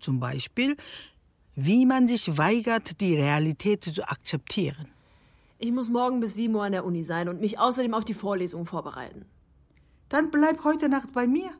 Zum 0.00 0.20
Beispiel, 0.20 0.76
wie 1.54 1.86
man 1.86 2.06
sich 2.06 2.36
weigert, 2.36 3.00
die 3.00 3.16
Realität 3.16 3.84
zu 3.84 4.02
akzeptieren. 4.08 4.88
Ich 5.58 5.72
muss 5.72 5.88
morgen 5.88 6.20
bis 6.20 6.34
7 6.34 6.54
Uhr 6.54 6.64
an 6.64 6.72
der 6.72 6.84
Uni 6.84 7.02
sein 7.02 7.28
und 7.28 7.40
mich 7.40 7.58
außerdem 7.58 7.94
auf 7.94 8.04
die 8.04 8.14
Vorlesung 8.14 8.66
vorbereiten. 8.66 9.24
Dann 10.10 10.30
bleib 10.30 10.64
heute 10.64 10.88
Nacht 10.88 11.12
bei 11.12 11.26
mir. 11.26 11.50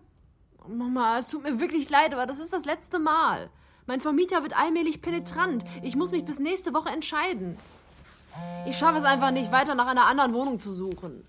Mama, 0.69 1.19
es 1.19 1.29
tut 1.29 1.45
mir 1.45 1.61
wirklich 1.61 1.89
leid, 1.89 2.13
aber 2.13 2.27
das 2.27 2.39
ist 2.39 2.53
das 2.53 2.65
letzte 2.65 2.99
Mal. 2.99 3.49
Mein 3.87 4.01
Vermieter 4.01 4.43
wird 4.43 4.59
allmählich 4.59 5.01
penetrant. 5.01 5.65
Ich 5.83 5.97
muss 5.97 6.11
mich 6.11 6.25
bis 6.25 6.41
nächste 6.41 6.75
Woche 6.75 6.91
entscheiden. 6.91 7.57
Ich 8.67 8.77
schaffe 8.77 8.99
es 8.99 9.05
einfach 9.05 9.31
nicht, 9.31 9.53
weiter 9.53 9.75
nach 9.75 9.87
einer 9.87 10.07
anderen 10.07 10.35
Wohnung 10.35 10.59
zu 10.59 10.73
suchen. 10.73 11.25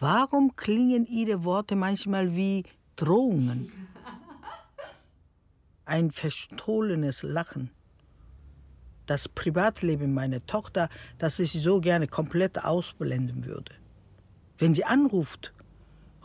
Warum 0.00 0.56
klingen 0.56 1.04
ihre 1.04 1.44
Worte 1.44 1.76
manchmal 1.76 2.34
wie 2.34 2.64
Drohungen? 2.96 3.70
Ein 5.84 6.10
verstohlenes 6.10 7.22
Lachen. 7.22 7.70
Das 9.04 9.28
Privatleben 9.28 10.14
meiner 10.14 10.44
Tochter, 10.46 10.88
das 11.18 11.38
ich 11.38 11.52
so 11.52 11.82
gerne 11.82 12.08
komplett 12.08 12.64
ausblenden 12.64 13.44
würde. 13.44 13.74
Wenn 14.56 14.74
sie 14.74 14.84
anruft, 14.84 15.52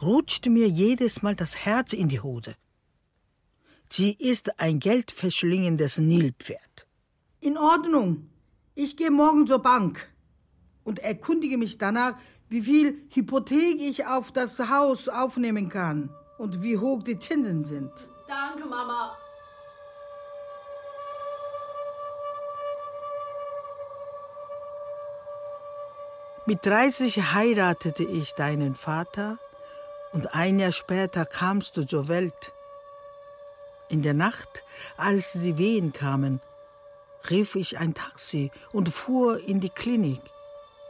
rutscht 0.01 0.45
mir 0.45 0.69
jedes 0.69 1.21
Mal 1.21 1.35
das 1.35 1.65
Herz 1.65 1.91
in 1.91 2.07
die 2.07 2.21
Hose. 2.21 2.55
Sie 3.89 4.13
ist 4.13 4.57
ein 4.61 4.79
geldverschlingendes 4.79 5.97
Nilpferd. 5.97 6.87
In 7.41 7.57
Ordnung. 7.57 8.29
Ich 8.73 8.95
gehe 8.95 9.11
morgen 9.11 9.47
zur 9.47 9.59
Bank 9.59 10.09
und 10.85 10.99
erkundige 10.99 11.57
mich 11.57 11.77
danach, 11.77 12.17
wie 12.49 12.61
viel 12.61 13.01
Hypothek 13.13 13.81
ich 13.81 14.05
auf 14.05 14.31
das 14.31 14.59
Haus 14.59 15.07
aufnehmen 15.07 15.69
kann 15.69 16.09
und 16.37 16.61
wie 16.61 16.77
hoch 16.77 17.03
die 17.03 17.17
Zinsen 17.17 17.63
sind. 17.63 17.91
Danke, 18.27 18.67
Mama. 18.67 19.17
Mit 26.47 26.63
30 26.63 27.33
heiratete 27.33 28.03
ich 28.03 28.33
deinen 28.33 28.75
Vater 28.75 29.39
und 30.13 30.35
ein 30.35 30.59
Jahr 30.59 30.71
später 30.71 31.25
kamst 31.25 31.75
du 31.75 31.85
zur 31.85 32.07
Welt. 32.07 32.53
In 33.89 34.03
der 34.03 34.13
Nacht, 34.13 34.63
als 34.95 35.33
die 35.33 35.57
Wehen 35.57 35.91
kamen, 35.91 36.41
rief 37.31 37.55
ich 37.55 37.79
ein 37.79 37.95
Taxi 37.95 38.51
und 38.71 38.89
fuhr 38.89 39.39
in 39.39 39.59
die 39.59 39.69
Klinik. 39.69 40.21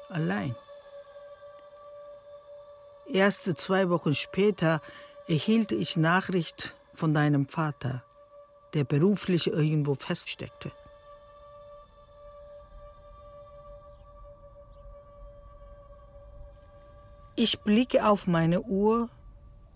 Allein. 0.09 0.55
Erste 3.07 3.55
zwei 3.55 3.89
Wochen 3.89 4.15
später 4.15 4.81
erhielt 5.27 5.71
ich 5.71 5.95
Nachricht 5.95 6.73
von 6.93 7.13
deinem 7.13 7.47
Vater, 7.47 8.03
der 8.73 8.83
beruflich 8.83 9.47
irgendwo 9.47 9.95
feststeckte. 9.95 10.71
Ich 17.35 17.59
blicke 17.59 18.07
auf 18.07 18.27
meine 18.27 18.61
Uhr 18.61 19.09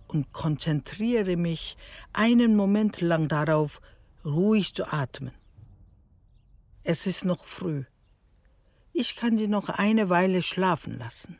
und 0.08 0.34
konzentriere 0.34 1.36
mich 1.36 1.78
einen 2.14 2.56
Moment 2.56 3.00
lang 3.02 3.28
darauf, 3.28 3.82
ruhig 4.26 4.74
zu 4.74 4.92
atmen. 4.92 5.34
Es 6.84 7.06
ist 7.06 7.26
noch 7.26 7.46
früh. 7.46 7.84
Ich 8.94 9.16
kann 9.16 9.38
sie 9.38 9.48
noch 9.48 9.70
eine 9.70 10.10
Weile 10.10 10.42
schlafen 10.42 10.98
lassen. 10.98 11.38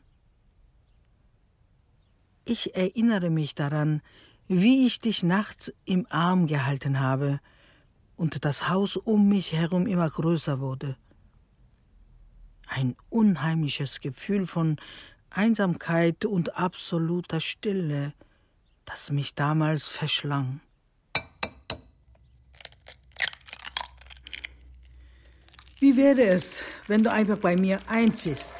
Ich 2.50 2.76
erinnere 2.76 3.30
mich 3.30 3.54
daran, 3.54 4.02
wie 4.48 4.88
ich 4.88 5.00
dich 5.00 5.22
nachts 5.22 5.72
im 5.86 6.08
Arm 6.10 6.48
gehalten 6.48 7.00
habe 7.00 7.40
und 8.16 8.44
das 8.44 8.70
Haus 8.70 8.98
um 8.98 9.30
mich 9.30 9.54
herum 9.54 9.86
immer 9.86 10.10
größer 10.10 10.60
wurde. 10.60 10.98
Ein 12.66 12.96
unheimliches 13.10 14.00
Gefühl 14.00 14.48
von 14.48 14.78
Einsamkeit 15.30 16.26
und 16.26 16.58
absoluter 16.58 17.40
Stille, 17.40 18.16
das 18.84 19.12
mich 19.12 19.36
damals 19.36 19.88
verschlang. 19.88 20.60
Wie 25.78 25.96
wäre 25.96 26.24
es, 26.24 26.64
wenn 26.88 27.04
du 27.04 27.12
einfach 27.12 27.38
bei 27.38 27.56
mir 27.56 27.80
einziehst? 27.88 28.54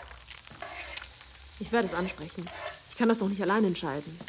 Ich 1.60 1.72
werde 1.72 1.88
es 1.88 1.96
ansprechen. 1.96 2.46
Ich 3.00 3.02
kann 3.02 3.08
das 3.08 3.20
doch 3.20 3.30
nicht 3.30 3.42
allein 3.42 3.64
entscheiden. 3.64 4.20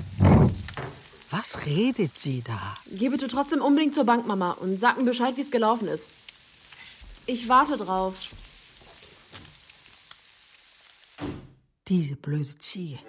Was 1.33 1.67
redet 1.67 2.17
sie 2.17 2.41
da? 2.41 2.77
Geh 2.87 3.09
bitte 3.09 3.27
trotzdem 3.27 3.63
unbedingt 3.63 3.97
zur 3.97 4.05
Bank, 4.05 4.29
Mama, 4.29 4.53
und 4.53 4.79
sag 4.79 4.97
mir 4.97 5.03
Bescheid, 5.03 5.37
wie 5.37 5.41
es 5.41 5.51
gelaufen 5.51 5.89
ist. 5.89 6.09
Ich 7.27 7.49
warte 7.49 7.77
drauf. 7.77 8.29
Diese 11.89 12.15
blöde 12.15 12.57
Ziege. 12.59 13.01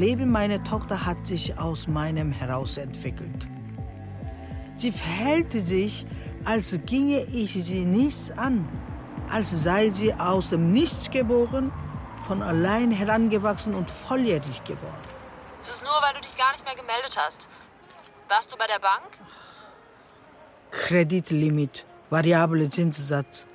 Leben 0.00 0.30
meiner 0.30 0.64
Tochter 0.64 1.04
hat 1.04 1.26
sich 1.26 1.58
aus 1.58 1.86
meinem 1.86 2.32
heraus 2.32 2.78
entwickelt. 2.78 3.46
Sie 4.74 4.92
verhält 4.92 5.52
sich, 5.52 6.06
als 6.46 6.80
ginge 6.86 7.20
ich 7.24 7.52
sie 7.52 7.84
nichts 7.84 8.30
an, 8.30 8.66
als 9.28 9.50
sei 9.62 9.90
sie 9.90 10.14
aus 10.14 10.48
dem 10.48 10.72
Nichts 10.72 11.10
geboren, 11.10 11.70
von 12.26 12.42
allein 12.42 12.90
herangewachsen 12.92 13.74
und 13.74 13.90
volljährig 13.90 14.64
geworden. 14.64 15.08
Es 15.60 15.68
ist 15.68 15.84
nur, 15.84 15.92
weil 16.00 16.14
du 16.14 16.22
dich 16.22 16.34
gar 16.34 16.52
nicht 16.52 16.64
mehr 16.64 16.76
gemeldet 16.76 17.18
hast. 17.18 17.50
Warst 18.30 18.50
du 18.50 18.56
bei 18.56 18.66
der 18.66 18.80
Bank? 18.80 19.10
Kreditlimit, 20.70 21.84
variable 22.08 22.70
Zinssatz. 22.70 23.46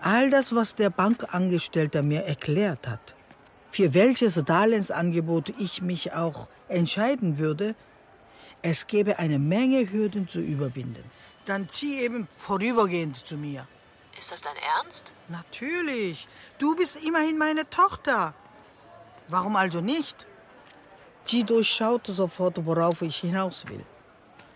All 0.00 0.30
das, 0.30 0.52
was 0.52 0.74
der 0.74 0.90
Bankangestellte 0.90 2.02
mir 2.02 2.24
erklärt 2.24 2.88
hat 2.88 3.14
für 3.72 3.94
welches 3.94 4.34
Darlehensangebot 4.34 5.54
ich 5.58 5.80
mich 5.80 6.12
auch 6.12 6.46
entscheiden 6.68 7.38
würde, 7.38 7.74
es 8.60 8.86
gäbe 8.86 9.18
eine 9.18 9.38
Menge 9.38 9.90
Hürden 9.90 10.28
zu 10.28 10.40
überwinden. 10.40 11.10
Dann 11.46 11.68
zieh 11.68 12.00
eben 12.00 12.28
vorübergehend 12.34 13.16
zu 13.16 13.36
mir. 13.36 13.66
Ist 14.16 14.30
das 14.30 14.42
dein 14.42 14.56
Ernst? 14.56 15.14
Natürlich. 15.28 16.28
Du 16.58 16.76
bist 16.76 16.96
immerhin 16.96 17.38
meine 17.38 17.68
Tochter. 17.70 18.34
Warum 19.28 19.56
also 19.56 19.80
nicht? 19.80 20.26
Sie 21.24 21.42
durchschaute 21.42 22.12
sofort, 22.12 22.64
worauf 22.66 23.00
ich 23.00 23.16
hinaus 23.16 23.66
will. 23.68 23.84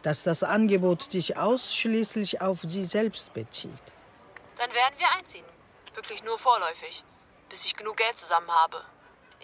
Dass 0.03 0.23
das 0.25 0.43
Angebot 0.43 1.11
sich 1.11 1.39
ausschließlich 1.39 2.43
auf 2.43 2.59
sie 2.63 2.85
selbst 2.85 3.33
bezieht. 3.33 3.73
Dann 4.59 4.71
werden 4.75 4.95
wir 4.99 5.11
einziehen. 5.19 5.47
Wirklich 5.95 6.23
nur 6.23 6.39
vorläufig. 6.39 7.03
Bis 7.49 7.65
ich 7.65 7.75
genug 7.75 7.97
Geld 7.97 8.19
zusammen 8.19 8.51
habe. 8.51 8.85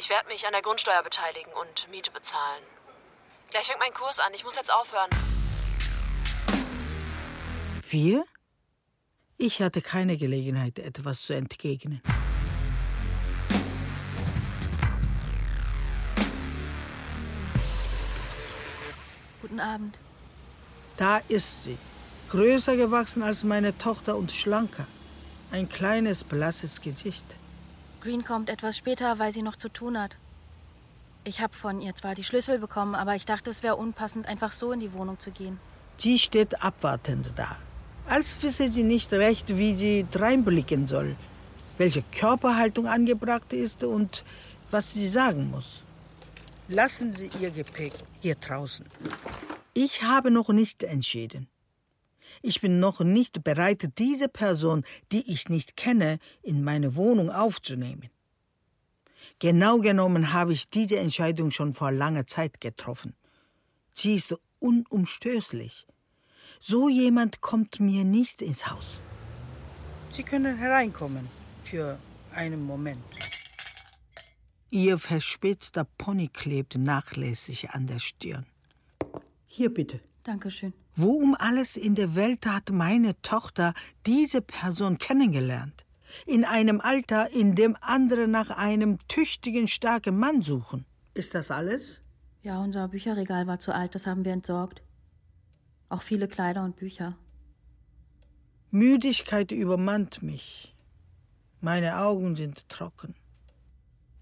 Ich 0.03 0.11
werde 0.11 0.27
mich 0.27 0.45
an 0.45 0.53
der 0.53 0.63
Grundsteuer 0.63 1.01
beteiligen 1.05 1.53
und 1.53 1.89
Miete 1.89 2.11
bezahlen. 2.11 2.65
Gleich 3.51 3.69
fängt 3.69 3.79
mein 3.79 3.95
Kurs 3.95 4.19
an. 4.19 4.35
Ich 4.35 4.43
muss 4.43 4.57
jetzt 4.57 4.75
aufhören. 4.75 5.09
Wir? 7.89 8.25
Ich 9.39 9.63
hatte 9.63 9.81
keine 9.81 10.17
Gelegenheit, 10.17 10.81
etwas 10.81 11.23
zu 11.23 11.35
entgegnen. 11.35 12.03
Guten 19.41 19.61
Abend. 19.61 19.97
Da 20.97 21.19
ist 21.29 21.63
sie. 21.63 21.79
Größer 22.31 22.77
gewachsen 22.77 23.23
als 23.23 23.45
meine 23.45 23.79
Tochter 23.79 24.17
und 24.17 24.33
schlanker. 24.33 24.89
Ein 25.53 25.69
kleines, 25.69 26.25
blasses 26.25 26.81
Gesicht. 26.81 27.37
Green 28.03 28.25
kommt 28.25 28.51
etwas 28.51 28.77
später, 28.77 29.21
weil 29.21 29.31
sie 29.31 29.43
noch 29.43 29.55
zu 29.55 29.69
tun 29.69 29.97
hat. 29.97 30.17
Ich 31.23 31.41
habe 31.41 31.55
von 31.55 31.81
ihr 31.81 31.95
zwar 31.95 32.17
die 32.17 32.25
Schlüssel 32.25 32.59
bekommen, 32.59 32.97
aber 32.97 33.15
ich 33.15 33.27
dachte, 33.27 33.49
es 33.49 33.63
wäre 33.63 33.77
unpassend, 33.77 34.27
einfach 34.27 34.51
so 34.51 34.73
in 34.73 34.81
die 34.81 34.93
Wohnung 34.93 35.21
zu 35.21 35.31
gehen. 35.31 35.61
Sie 35.99 36.19
steht 36.19 36.65
abwartend 36.65 37.31
da, 37.37 37.57
als 38.09 38.43
wisse 38.43 38.73
sie 38.73 38.83
nicht 38.83 39.13
recht, 39.13 39.57
wie 39.57 39.77
sie 39.77 40.05
dreinblicken 40.11 40.89
soll, 40.89 41.15
welche 41.79 42.03
Körperhaltung 42.03 42.89
angebracht 42.89 43.53
ist 43.53 43.85
und 43.85 44.25
was 44.73 44.93
sie 44.93 45.09
sagen 45.09 45.49
muss. 45.53 45.83
Lassen 46.67 47.15
Sie 47.15 47.31
Ihr 47.41 47.51
Gepäck 47.51 47.93
hier 48.21 48.35
draußen. 48.35 48.87
Ich 49.75 50.03
habe 50.03 50.33
noch 50.33 50.49
nicht 50.49 50.83
entschieden. 50.83 51.47
Ich 52.43 52.61
bin 52.61 52.81
noch 52.81 53.01
nicht 53.01 53.45
bereit, 53.45 53.99
diese 53.99 54.29
Person, 54.29 54.85
die 55.13 55.31
ich 55.33 55.49
nicht 55.49 55.77
kenne, 55.77 56.19
in 56.43 56.65
meine 56.65 56.97
Wohnung 56.97 57.31
aufzunehmen. 57.31 58.11
Genau 59.39 59.79
genommen 59.79 60.33
habe 60.33 60.53
ich 60.53 60.69
diese 60.69 60.99
Entscheidung 60.99 61.53
schon 61.53 61.73
vor 61.73 61.93
langer 61.93 62.27
Zeit 62.27 62.61
getroffen. 62.61 63.15
Sie 63.95 64.15
ist 64.15 64.35
unumstößlich. 64.59 65.87
So 66.61 66.89
jemand 66.89 67.41
kommt 67.41 67.81
mir 67.81 68.05
nicht 68.05 68.43
ins 68.43 68.69
Haus. 68.69 68.87
Sie 70.13 70.23
können 70.23 70.57
hereinkommen 70.57 71.29
für 71.65 71.99
einen 72.35 72.65
Moment. 72.65 73.03
Ihr 74.71 74.99
verspitzter 74.99 75.85
Pony 75.99 76.29
klebt 76.29 76.77
nachlässig 76.77 77.71
an 77.71 77.87
der 77.87 77.99
Stirn. 77.99 78.47
Hier 79.47 79.73
bitte. 79.73 80.01
Dankeschön. 80.23 80.73
Wo 80.95 81.13
um 81.13 81.35
alles 81.39 81.77
in 81.77 81.95
der 81.95 82.15
Welt 82.15 82.47
hat 82.47 82.71
meine 82.71 83.21
Tochter 83.23 83.73
diese 84.05 84.43
Person 84.43 84.99
kennengelernt? 84.99 85.87
In 86.27 86.45
einem 86.45 86.81
Alter, 86.83 87.31
in 87.31 87.55
dem 87.55 87.77
andere 87.81 88.29
nach 88.29 88.51
einem 88.51 88.99
tüchtigen, 89.09 89.69
starken 89.69 90.19
Mann 90.19 90.43
suchen. 90.43 90.85
Ist 91.15 91.35
das 91.35 91.51
alles? 91.51 92.01
Ja, 92.43 92.59
unser 92.59 92.89
Bücherregal 92.89 93.47
war 93.47 93.59
zu 93.59 93.75
alt, 93.75 93.95
das 93.95 94.07
haben 94.07 94.25
wir 94.25 94.33
entsorgt. 94.33 94.83
Auch 95.89 96.03
viele 96.03 96.29
Kleider 96.29 96.65
und 96.65 96.77
Bücher. 96.77 97.17
Müdigkeit 98.71 99.53
übermannt 99.53 100.23
mich. 100.23 100.75
Meine 101.61 101.99
Augen 101.99 102.37
sind 102.37 102.69
trocken. 102.69 103.15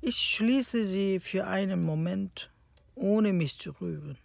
Ich 0.00 0.16
schließe 0.16 0.84
sie 0.84 1.20
für 1.20 1.46
einen 1.46 1.84
Moment, 1.84 2.50
ohne 2.94 3.32
mich 3.32 3.58
zu 3.58 3.70
rühren. 3.80 4.18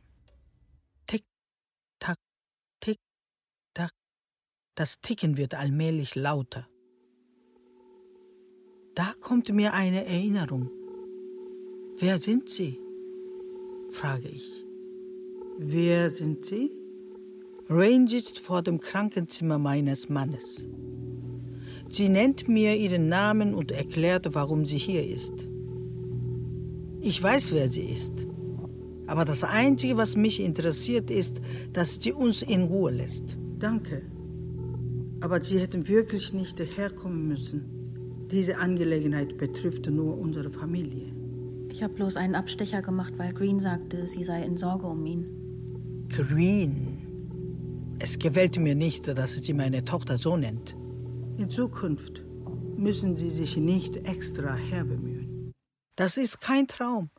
Das 4.75 4.99
Ticken 4.99 5.37
wird 5.37 5.55
allmählich 5.55 6.15
lauter. 6.15 6.67
Da 8.93 9.13
kommt 9.21 9.47
mir 9.53 9.73
eine 9.73 10.05
Erinnerung. 10.05 10.69
Wer 11.97 12.19
sind 12.19 12.49
Sie? 12.49 12.77
frage 13.91 14.27
ich. 14.27 14.49
Wer 15.57 16.11
sind 16.11 16.43
Sie? 16.43 16.71
Range 17.69 18.13
ist 18.13 18.39
vor 18.39 18.61
dem 18.61 18.79
Krankenzimmer 18.81 19.57
meines 19.57 20.09
Mannes. 20.09 20.67
Sie 21.87 22.09
nennt 22.09 22.49
mir 22.49 22.75
ihren 22.75 23.07
Namen 23.07 23.55
und 23.55 23.71
erklärt, 23.71 24.33
warum 24.35 24.65
sie 24.65 24.77
hier 24.77 25.07
ist. 25.07 25.47
Ich 26.99 27.21
weiß, 27.23 27.53
wer 27.53 27.69
sie 27.69 27.85
ist. 27.85 28.27
Aber 29.07 29.23
das 29.23 29.43
Einzige, 29.43 29.95
was 29.95 30.17
mich 30.17 30.41
interessiert, 30.41 31.09
ist, 31.09 31.39
dass 31.71 31.95
sie 32.01 32.11
uns 32.11 32.41
in 32.41 32.63
Ruhe 32.63 32.91
lässt. 32.91 33.37
Danke. 33.59 34.01
Aber 35.25 35.41
Sie 35.41 35.59
hätten 35.59 35.87
wirklich 35.87 36.33
nicht 36.33 36.59
herkommen 36.59 37.27
müssen. 37.27 38.27
Diese 38.29 38.59
Angelegenheit 38.59 39.39
betrifft 39.39 39.87
nur 39.87 40.19
unsere 40.19 40.51
Familie. 40.51 41.15
Ich 41.71 41.81
habe 41.81 41.95
bloß 41.95 42.15
einen 42.17 42.35
Abstecher 42.35 42.83
gemacht, 42.83 43.13
weil 43.17 43.33
Green 43.33 43.59
sagte, 43.59 44.07
sie 44.07 44.23
sei 44.23 44.43
in 44.43 44.55
Sorge 44.55 44.85
um 44.85 45.03
ihn. 45.03 46.07
Green. 46.09 47.97
Es 47.97 48.19
gefällt 48.19 48.59
mir 48.59 48.75
nicht, 48.75 49.07
dass 49.07 49.37
sie 49.37 49.53
meine 49.53 49.83
Tochter 49.83 50.19
so 50.19 50.37
nennt. 50.37 50.77
In 51.39 51.49
Zukunft 51.49 52.23
müssen 52.77 53.15
Sie 53.15 53.31
sich 53.31 53.57
nicht 53.57 53.95
extra 54.05 54.53
herbemühen. 54.53 55.53
Das 55.95 56.17
ist 56.17 56.39
kein 56.39 56.67
Traum. 56.67 57.09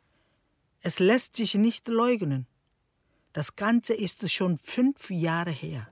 Es 0.79 0.99
lässt 0.99 1.35
sich 1.35 1.55
nicht 1.55 1.89
leugnen. 1.89 2.47
Das 3.33 3.57
Ganze 3.57 3.93
ist 3.95 4.31
schon 4.31 4.57
fünf 4.57 5.11
Jahre 5.11 5.51
her. 5.51 5.89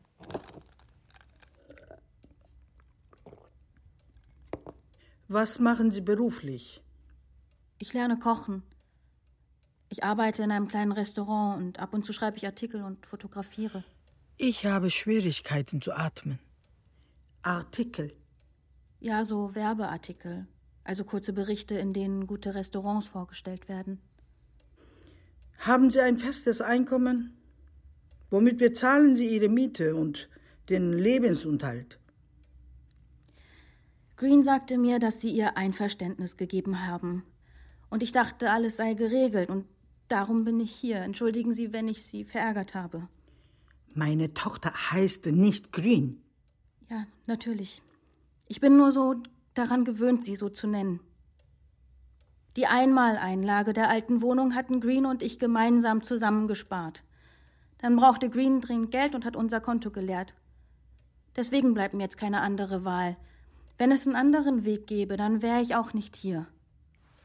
Was 5.27 5.59
machen 5.59 5.91
Sie 5.91 6.01
beruflich? 6.01 6.83
Ich 7.79 7.93
lerne 7.93 8.19
kochen. 8.19 8.61
Ich 9.89 10.03
arbeite 10.03 10.43
in 10.43 10.51
einem 10.51 10.67
kleinen 10.67 10.91
Restaurant 10.91 11.57
und 11.61 11.79
ab 11.79 11.93
und 11.93 12.05
zu 12.05 12.13
schreibe 12.13 12.37
ich 12.37 12.45
Artikel 12.45 12.83
und 12.83 13.05
fotografiere. 13.05 13.83
Ich 14.37 14.65
habe 14.65 14.91
Schwierigkeiten 14.91 15.81
zu 15.81 15.93
atmen. 15.93 16.39
Artikel. 17.41 18.13
Ja, 18.99 19.25
so 19.25 19.55
Werbeartikel. 19.55 20.47
Also 20.83 21.03
kurze 21.03 21.33
Berichte, 21.33 21.75
in 21.75 21.93
denen 21.93 22.27
gute 22.27 22.53
Restaurants 22.53 23.07
vorgestellt 23.07 23.67
werden. 23.67 23.99
Haben 25.59 25.89
Sie 25.89 26.01
ein 26.01 26.19
festes 26.19 26.61
Einkommen? 26.61 27.35
Womit 28.29 28.59
bezahlen 28.59 29.15
Sie 29.15 29.27
Ihre 29.27 29.49
Miete 29.49 29.95
und 29.95 30.29
den 30.69 30.93
Lebensunterhalt? 30.93 31.99
Green 34.17 34.43
sagte 34.43 34.77
mir, 34.77 34.99
dass 34.99 35.19
Sie 35.19 35.31
ihr 35.31 35.57
Einverständnis 35.57 36.37
gegeben 36.37 36.85
haben. 36.87 37.23
Und 37.89 38.01
ich 38.01 38.11
dachte, 38.11 38.51
alles 38.51 38.77
sei 38.77 38.93
geregelt 38.93 39.49
und 39.49 39.65
darum 40.07 40.45
bin 40.45 40.59
ich 40.59 40.71
hier. 40.73 40.97
Entschuldigen 40.97 41.53
Sie, 41.53 41.73
wenn 41.73 41.87
ich 41.87 42.03
Sie 42.03 42.23
verärgert 42.23 42.75
habe. 42.75 43.07
Meine 43.93 44.33
Tochter 44.33 44.71
heißt 44.91 45.27
nicht 45.27 45.71
Green. 45.71 46.21
Ja, 46.89 47.05
natürlich. 47.25 47.81
Ich 48.47 48.61
bin 48.61 48.77
nur 48.77 48.91
so 48.91 49.15
daran 49.53 49.85
gewöhnt, 49.85 50.23
Sie 50.23 50.35
so 50.35 50.49
zu 50.49 50.67
nennen. 50.67 50.99
Die 52.55 52.67
Einmaleinlage 52.67 53.73
der 53.73 53.89
alten 53.89 54.21
Wohnung 54.21 54.55
hatten 54.55 54.79
Green 54.79 55.05
und 55.05 55.21
ich 55.21 55.39
gemeinsam 55.39 56.03
zusammengespart. 56.03 57.03
Dann 57.79 57.97
brauchte 57.97 58.29
Green 58.29 58.61
dringend 58.61 58.91
Geld 58.91 59.13
und 59.13 59.25
hat 59.25 59.35
unser 59.35 59.59
Konto 59.59 59.91
geleert. 59.91 60.33
Deswegen 61.35 61.73
bleibt 61.73 61.93
mir 61.93 62.03
jetzt 62.03 62.17
keine 62.17 62.41
andere 62.41 62.85
Wahl. 62.85 63.17
Wenn 63.77 63.91
es 63.91 64.07
einen 64.07 64.15
anderen 64.15 64.63
Weg 64.63 64.87
gäbe, 64.87 65.17
dann 65.17 65.41
wäre 65.41 65.61
ich 65.61 65.75
auch 65.75 65.93
nicht 65.93 66.15
hier. 66.15 66.47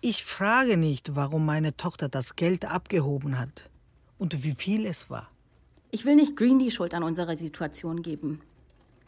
Ich 0.01 0.25
frage 0.25 0.77
nicht, 0.77 1.15
warum 1.15 1.47
meine 1.47 1.77
Tochter 1.77 2.09
das 2.09 2.35
Geld 2.35 2.65
abgehoben 2.65 3.39
hat 3.39 3.71
und 4.19 4.43
wie 4.43 4.55
viel 4.57 4.87
es 4.87 5.11
war. 5.11 5.29
Ich 5.93 6.05
will 6.05 6.17
nicht 6.17 6.37
Green 6.37 6.59
die 6.59 6.71
Schuld 6.71 6.95
an 6.95 7.03
unserer 7.03 7.37
Situation 7.37 8.03
geben. 8.03 8.41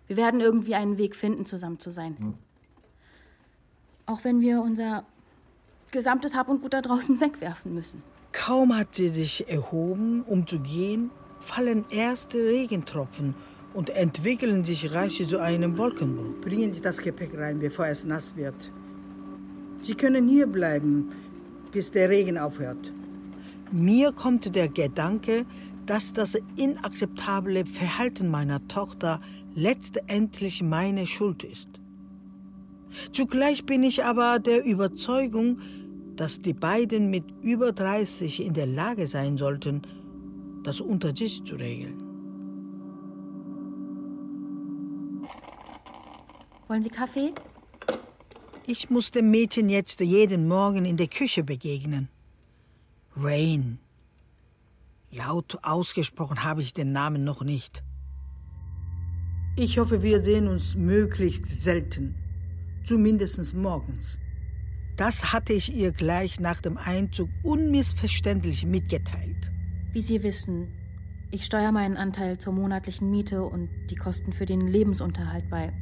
Wir 0.07 0.17
werden 0.17 0.41
irgendwie 0.41 0.75
einen 0.75 0.99
Weg 0.99 1.17
finden, 1.17 1.45
zusammen 1.45 1.79
zu 1.79 1.91
sein. 1.91 2.17
Hm. 2.19 2.35
Auch 4.07 4.25
wenn 4.25 4.41
wir 4.41 4.61
unser 4.61 5.05
gesamtes 5.91 6.35
Hab 6.35 6.49
und 6.49 6.63
Gut 6.63 6.73
da 6.73 6.81
draußen 6.81 7.21
wegwerfen 7.21 7.75
müssen. 7.75 8.03
Kaum 8.33 8.77
hat 8.77 8.95
sie 8.95 9.09
sich 9.09 9.49
erhoben, 9.49 10.23
um 10.23 10.47
zu 10.47 10.61
gehen, 10.61 11.11
fallen 11.41 11.85
erste 11.91 12.39
Regentropfen 12.39 13.35
und 13.75 13.91
entwickeln 13.91 14.65
sich 14.65 14.93
rasch 14.93 15.27
zu 15.27 15.41
einem 15.41 15.79
Wolkenbruch. 15.79 16.41
Bringen 16.41 16.73
Sie 16.73 16.81
das 16.81 16.99
Gepäck 16.99 17.37
rein, 17.37 17.59
bevor 17.59 17.87
es 17.87 18.05
nass 18.05 18.37
wird. 18.37 18.73
Sie 19.83 19.95
können 19.95 20.29
hier 20.29 20.47
bleiben, 20.47 21.11
bis 21.73 21.91
der 21.91 22.09
Regen 22.09 22.39
aufhört. 22.39 22.93
Mir 23.73 24.13
kommt 24.13 24.55
der 24.55 24.69
Gedanke, 24.69 25.47
dass 25.87 26.13
das 26.13 26.39
inakzeptable 26.57 27.65
Verhalten 27.67 28.31
meiner 28.31 28.67
Tochter 28.69 29.21
letztendlich 29.55 30.63
meine 30.63 31.07
Schuld 31.07 31.43
ist. 31.43 31.69
Zugleich 33.13 33.65
bin 33.65 33.83
ich 33.83 34.05
aber 34.05 34.39
der 34.39 34.65
Überzeugung, 34.65 35.59
dass 36.17 36.43
die 36.43 36.53
beiden 36.53 37.11
mit 37.11 37.25
über 37.41 37.73
30 37.73 38.45
in 38.45 38.53
der 38.53 38.67
Lage 38.67 39.07
sein 39.07 39.39
sollten, 39.39 39.83
das 40.63 40.81
unter 40.81 41.17
sich 41.17 41.43
zu 41.45 41.57
regeln. 41.57 42.02
Wollen 46.69 46.83
Sie 46.83 46.91
Kaffee? 46.91 47.33
Ich 48.67 48.91
muss 48.91 49.11
dem 49.11 49.31
Mädchen 49.31 49.69
jetzt 49.69 50.01
jeden 50.01 50.47
Morgen 50.47 50.85
in 50.85 50.97
der 50.97 51.09
Küche 51.09 51.43
begegnen. 51.43 52.09
Rain. 53.17 53.79
Laut 55.11 55.59
ausgesprochen 55.63 56.45
habe 56.45 56.63
ich 56.63 56.73
den 56.73 56.93
Namen 56.93 57.25
noch 57.25 57.43
nicht. 57.43 57.83
Ich 59.57 59.79
hoffe, 59.79 60.03
wir 60.03 60.23
sehen 60.23 60.49
uns 60.49 60.77
möglichst 60.77 61.47
selten, 61.47 62.15
zumindest 62.85 63.53
morgens. 63.53 64.17
Das 64.97 65.33
hatte 65.33 65.53
ich 65.53 65.75
ihr 65.75 65.93
gleich 65.93 66.41
nach 66.41 66.63
dem 66.63 66.79
Einzug 66.79 67.29
unmissverständlich 67.43 68.65
mitgeteilt. 68.65 69.51
Wie 69.93 70.01
Sie 70.01 70.23
wissen, 70.23 70.69
ich 71.31 71.45
steuere 71.45 71.73
meinen 71.73 71.97
Anteil 71.97 72.39
zur 72.39 72.53
monatlichen 72.55 73.11
Miete 73.11 73.43
und 73.43 73.69
die 73.91 73.97
Kosten 73.97 74.33
für 74.33 74.47
den 74.47 74.67
Lebensunterhalt 74.67 75.51
bei. 75.51 75.73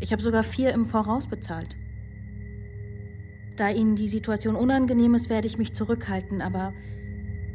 Ich 0.00 0.12
habe 0.12 0.22
sogar 0.22 0.44
vier 0.44 0.72
im 0.72 0.84
Voraus 0.84 1.26
bezahlt. 1.26 1.76
Da 3.56 3.70
Ihnen 3.70 3.96
die 3.96 4.08
Situation 4.08 4.54
unangenehm 4.54 5.14
ist, 5.14 5.30
werde 5.30 5.46
ich 5.46 5.56
mich 5.56 5.72
zurückhalten, 5.72 6.42
aber 6.42 6.74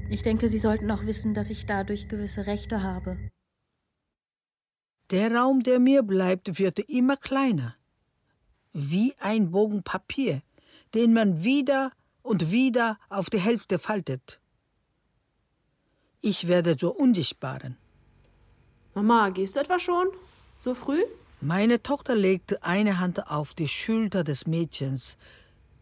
ich 0.10 0.24
denke, 0.24 0.50
Sie 0.50 0.60
sollten 0.60 0.90
auch 0.90 1.06
wissen, 1.06 1.34
dass 1.34 1.50
ich 1.50 1.66
dadurch 1.66 2.08
gewisse 2.08 2.48
Rechte 2.48 2.82
habe. 2.82 3.18
Der 5.12 5.32
Raum, 5.34 5.62
der 5.62 5.80
mir 5.80 6.04
bleibt, 6.04 6.58
wird 6.58 6.80
immer 6.80 7.18
kleiner. 7.18 7.76
Wie 8.74 9.14
ein 9.20 9.52
Bogen 9.52 9.84
Papier, 9.84 10.42
den 10.94 11.14
man 11.14 11.44
wieder 11.44 11.92
und 12.24 12.52
wieder 12.52 12.98
auf 13.10 13.30
die 13.30 13.40
Hälfte 13.40 13.78
faltet. 13.78 14.40
Ich 16.22 16.48
werde 16.48 16.78
zur 16.78 17.00
Unsichtbaren. 17.00 17.78
Mama, 18.94 19.30
gehst 19.30 19.56
du 19.56 19.60
etwa 19.60 19.80
schon? 19.80 20.08
So 20.60 20.74
früh? 20.76 21.04
Meine 21.44 21.82
Tochter 21.82 22.16
legte 22.16 22.62
eine 22.62 23.00
Hand 23.00 23.32
auf 23.32 23.56
die 23.56 23.68
Schulter 23.68 24.24
des 24.24 24.46
Mädchens, 24.46 25.18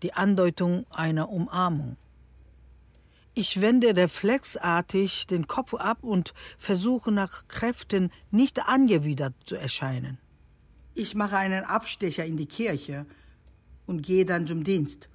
die 0.03 0.13
Andeutung 0.13 0.85
einer 0.89 1.29
Umarmung. 1.29 1.97
Ich 3.33 3.59
wende 3.59 3.93
reflexartig 3.93 5.27
den 5.27 5.47
Kopf 5.47 5.73
ab 5.73 5.97
und 6.01 6.33
versuche 6.57 7.11
nach 7.11 7.49
Kräften 7.49 8.09
nicht 8.31 8.69
angewidert 8.69 9.33
zu 9.43 9.57
erscheinen. 9.57 10.17
Ich 10.95 11.13
mache 11.13 11.35
einen 11.35 11.65
Abstecher 11.65 12.23
in 12.25 12.37
die 12.37 12.45
Kirche 12.45 13.05
und 13.85 14.01
gehe 14.01 14.25
dann 14.25 14.47
zum 14.47 14.63
Dienst. 14.63 15.09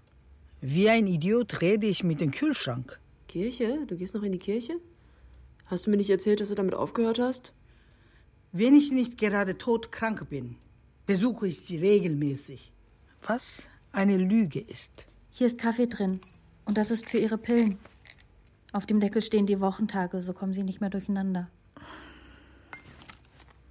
Wie 0.61 0.91
ein 0.91 1.07
Idiot 1.07 1.63
rede 1.63 1.87
ich 1.87 2.05
mit 2.05 2.21
dem 2.21 2.33
Kühlschrank. 2.33 3.01
Kirche? 3.29 3.79
Du 3.87 3.97
gehst 3.97 4.15
noch 4.15 4.23
in 4.23 4.33
die 4.33 4.39
Kirche? 4.39 4.75
Hast 5.65 5.87
du 5.87 5.91
mir 5.91 5.97
nicht 5.97 6.11
erzählt, 6.11 6.41
dass 6.41 6.51
du 6.51 6.55
damit 6.55 6.75
aufgehört 6.75 7.19
hast? 7.19 7.55
Wenn 8.57 8.77
ich 8.77 8.93
nicht 8.93 9.19
gerade 9.19 9.59
todkrank 9.59 10.31
bin, 10.31 10.55
besuche 11.07 11.49
ich 11.49 11.63
sie 11.63 11.77
regelmäßig. 11.77 12.71
Was 13.27 13.69
eine 13.91 14.17
Lüge 14.17 14.61
ist. 14.61 15.09
Hier 15.33 15.49
ist 15.49 15.59
Kaffee 15.59 15.89
drin. 15.89 16.21
Und 16.65 16.79
das 16.79 16.93
ist 16.93 17.11
für 17.11 17.19
Ihre 17.19 17.37
Pillen. 17.37 17.81
Auf 18.73 18.87
dem 18.87 19.01
Deckel 19.01 19.23
stehen 19.23 19.47
die 19.47 19.59
Wochentage, 19.59 20.23
so 20.23 20.33
kommen 20.33 20.55
Sie 20.55 20.63
nicht 20.63 20.81
mehr 20.81 20.89
durcheinander. 20.89 21.51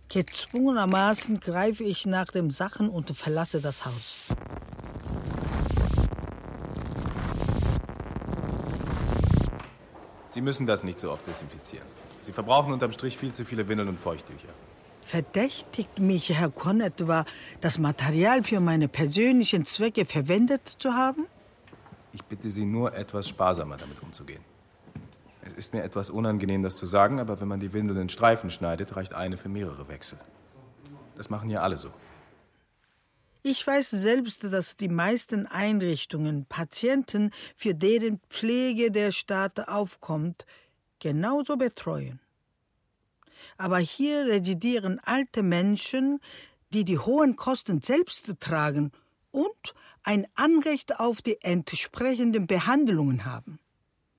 Gezwungenermaßen 0.10 1.40
greife 1.40 1.86
ich 1.86 2.06
nach 2.06 2.28
den 2.28 2.52
Sachen 2.52 2.90
und 2.90 3.10
verlasse 3.12 3.62
das 3.62 3.86
Haus. 3.86 4.36
Sie 10.28 10.42
müssen 10.42 10.66
das 10.66 10.84
nicht 10.84 11.00
so 11.00 11.10
oft 11.10 11.26
desinfizieren. 11.26 11.88
Sie 12.20 12.34
verbrauchen 12.34 12.74
unterm 12.74 12.92
Strich 12.92 13.18
viel 13.18 13.32
zu 13.32 13.46
viele 13.46 13.70
Windeln 13.70 13.88
und 13.88 13.98
Feuchttücher. 13.98 14.50
Verdächtigt 15.06 16.00
mich 16.00 16.30
Herr 16.34 16.50
Konn 16.50 16.82
etwa, 16.82 17.26
das 17.62 17.78
Material 17.78 18.44
für 18.44 18.60
meine 18.60 18.88
persönlichen 18.88 19.66
Zwecke 19.66 20.06
verwendet 20.06 20.68
zu 20.68 20.94
haben? 20.94 21.26
Ich 22.14 22.24
bitte 22.24 22.50
Sie 22.50 22.66
nur, 22.66 22.94
etwas 22.94 23.28
sparsamer 23.28 23.78
damit 23.78 24.02
umzugehen. 24.02 24.44
Es 25.42 25.54
ist 25.54 25.74
mir 25.74 25.84
etwas 25.84 26.10
unangenehm, 26.10 26.64
das 26.64 26.78
zu 26.78 26.86
sagen, 26.86 27.20
aber 27.20 27.42
wenn 27.42 27.48
man 27.48 27.60
die 27.60 27.74
Windeln 27.74 28.00
in 28.00 28.10
Streifen 28.10 28.50
schneidet, 28.50 28.96
reicht 28.96 29.14
eine 29.14 29.38
für 29.38 29.50
mehrere 29.50 29.88
Wechsel. 29.90 30.18
Das 31.16 31.30
machen 31.30 31.50
ja 31.50 31.62
alle 31.62 31.78
so. 31.78 31.90
Ich 33.46 33.68
weiß 33.68 33.90
selbst, 33.90 34.46
dass 34.46 34.78
die 34.78 34.88
meisten 34.88 35.48
Einrichtungen 35.48 36.46
Patienten, 36.46 37.32
für 37.58 37.76
deren 37.76 38.22
Pflege 38.30 38.90
der 38.90 39.12
Staat 39.12 39.68
aufkommt, 39.68 40.46
genauso 41.00 41.58
betreuen. 41.58 42.22
Aber 43.58 43.80
hier 43.80 44.26
residieren 44.26 45.00
alte 45.04 45.44
Menschen, 45.44 46.20
die 46.74 46.86
die 46.86 47.00
hohen 47.00 47.36
Kosten 47.36 47.82
selbst 47.82 48.34
tragen 48.40 48.92
und 49.32 49.74
ein 50.04 50.28
Anrecht 50.36 51.00
auf 51.00 51.22
die 51.22 51.42
entsprechenden 51.42 52.48
Behandlungen 52.48 53.26
haben. 53.26 53.60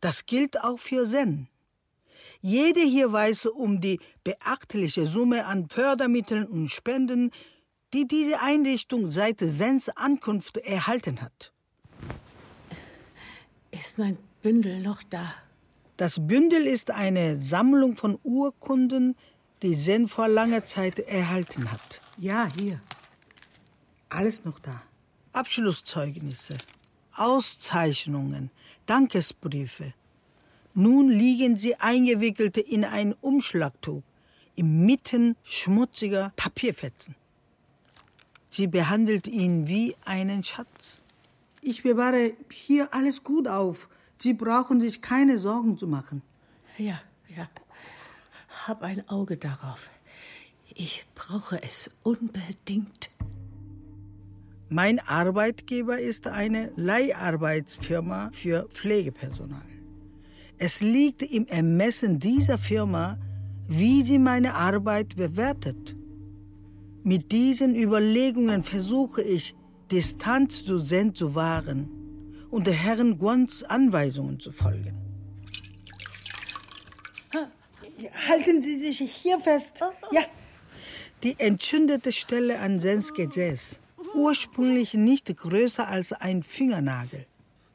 Das 0.00 0.26
gilt 0.26 0.62
auch 0.62 0.78
für 0.78 1.06
Zen. 1.06 1.48
Jede 2.40 2.80
hier 2.80 3.10
weiß 3.10 3.46
um 3.46 3.80
die 3.80 4.00
beachtliche 4.22 5.06
Summe 5.06 5.46
an 5.46 5.68
Fördermitteln 5.68 6.44
und 6.46 6.68
Spenden, 6.68 7.30
die 7.94 8.06
diese 8.06 8.40
Einrichtung 8.40 9.10
seit 9.10 9.40
Sens 9.40 9.88
Ankunft 9.88 10.58
erhalten 10.58 11.22
hat. 11.22 11.52
Ist 13.70 13.98
mein 13.98 14.18
Bündel 14.42 14.80
noch 14.80 15.02
da? 15.04 15.32
Das 15.96 16.26
Bündel 16.26 16.66
ist 16.66 16.90
eine 16.90 17.40
Sammlung 17.40 17.96
von 17.96 18.18
Urkunden, 18.24 19.16
die 19.62 19.76
Zen 19.76 20.08
vor 20.08 20.28
langer 20.28 20.66
Zeit 20.66 20.98
erhalten 20.98 21.70
hat. 21.70 22.00
Ja, 22.18 22.48
hier. 22.56 22.80
Alles 24.08 24.44
noch 24.44 24.58
da. 24.58 24.82
Abschlusszeugnisse, 25.32 26.56
Auszeichnungen, 27.14 28.50
Dankesbriefe. 28.86 29.94
Nun 30.74 31.08
liegen 31.08 31.56
sie 31.56 31.76
eingewickelt 31.76 32.58
in 32.58 32.84
ein 32.84 33.14
Umschlagtuch, 33.20 34.02
inmitten 34.56 35.36
schmutziger 35.44 36.32
Papierfetzen. 36.34 37.14
Sie 38.50 38.66
behandelt 38.66 39.28
ihn 39.28 39.68
wie 39.68 39.94
einen 40.04 40.42
Schatz. 40.42 41.00
Ich 41.62 41.82
bewahre 41.82 42.32
hier 42.50 42.92
alles 42.92 43.22
gut 43.24 43.48
auf. 43.48 43.88
Sie 44.18 44.34
brauchen 44.34 44.80
sich 44.80 45.02
keine 45.02 45.38
Sorgen 45.38 45.76
zu 45.76 45.86
machen. 45.86 46.22
Ja, 46.78 47.00
ja. 47.36 47.48
Hab 48.66 48.82
ein 48.82 49.08
Auge 49.08 49.36
darauf. 49.36 49.90
Ich 50.74 51.04
brauche 51.14 51.62
es 51.62 51.90
unbedingt. 52.02 53.10
Mein 54.68 54.98
Arbeitgeber 54.98 55.98
ist 55.98 56.26
eine 56.26 56.72
Leiharbeitsfirma 56.76 58.30
für 58.32 58.68
Pflegepersonal. 58.70 59.62
Es 60.58 60.80
liegt 60.80 61.22
im 61.22 61.46
Ermessen 61.46 62.18
dieser 62.18 62.58
Firma, 62.58 63.18
wie 63.68 64.02
sie 64.02 64.18
meine 64.18 64.54
Arbeit 64.54 65.16
bewertet. 65.16 65.94
Mit 67.02 67.30
diesen 67.32 67.76
Überlegungen 67.76 68.62
versuche 68.62 69.20
ich, 69.20 69.54
Distanz 69.90 70.64
zu 70.64 70.78
Zen 70.78 71.14
zu 71.14 71.34
wahren 71.34 72.03
und 72.54 72.68
der 72.68 72.74
Herrn 72.74 73.18
Guans 73.18 73.64
Anweisungen 73.64 74.38
zu 74.38 74.52
folgen. 74.52 74.94
Halten 78.28 78.62
Sie 78.62 78.78
sich 78.78 79.00
hier 79.00 79.40
fest. 79.40 79.80
Ja. 80.12 80.22
Die 81.24 81.34
entzündete 81.40 82.12
Stelle 82.12 82.60
an 82.60 82.78
Sens 82.78 83.12
Gesäß, 83.12 83.80
ursprünglich 84.14 84.94
nicht 84.94 85.36
größer 85.36 85.88
als 85.88 86.12
ein 86.12 86.44
Fingernagel, 86.44 87.26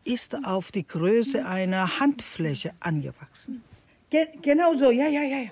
ist 0.05 0.45
auf 0.45 0.71
die 0.71 0.87
Größe 0.87 1.45
einer 1.45 1.99
Handfläche 1.99 2.71
angewachsen. 2.79 3.61
Ge 4.09 4.27
genau 4.41 4.77
so, 4.77 4.91
ja, 4.91 5.09
ja, 5.09 5.23
ja. 5.23 5.49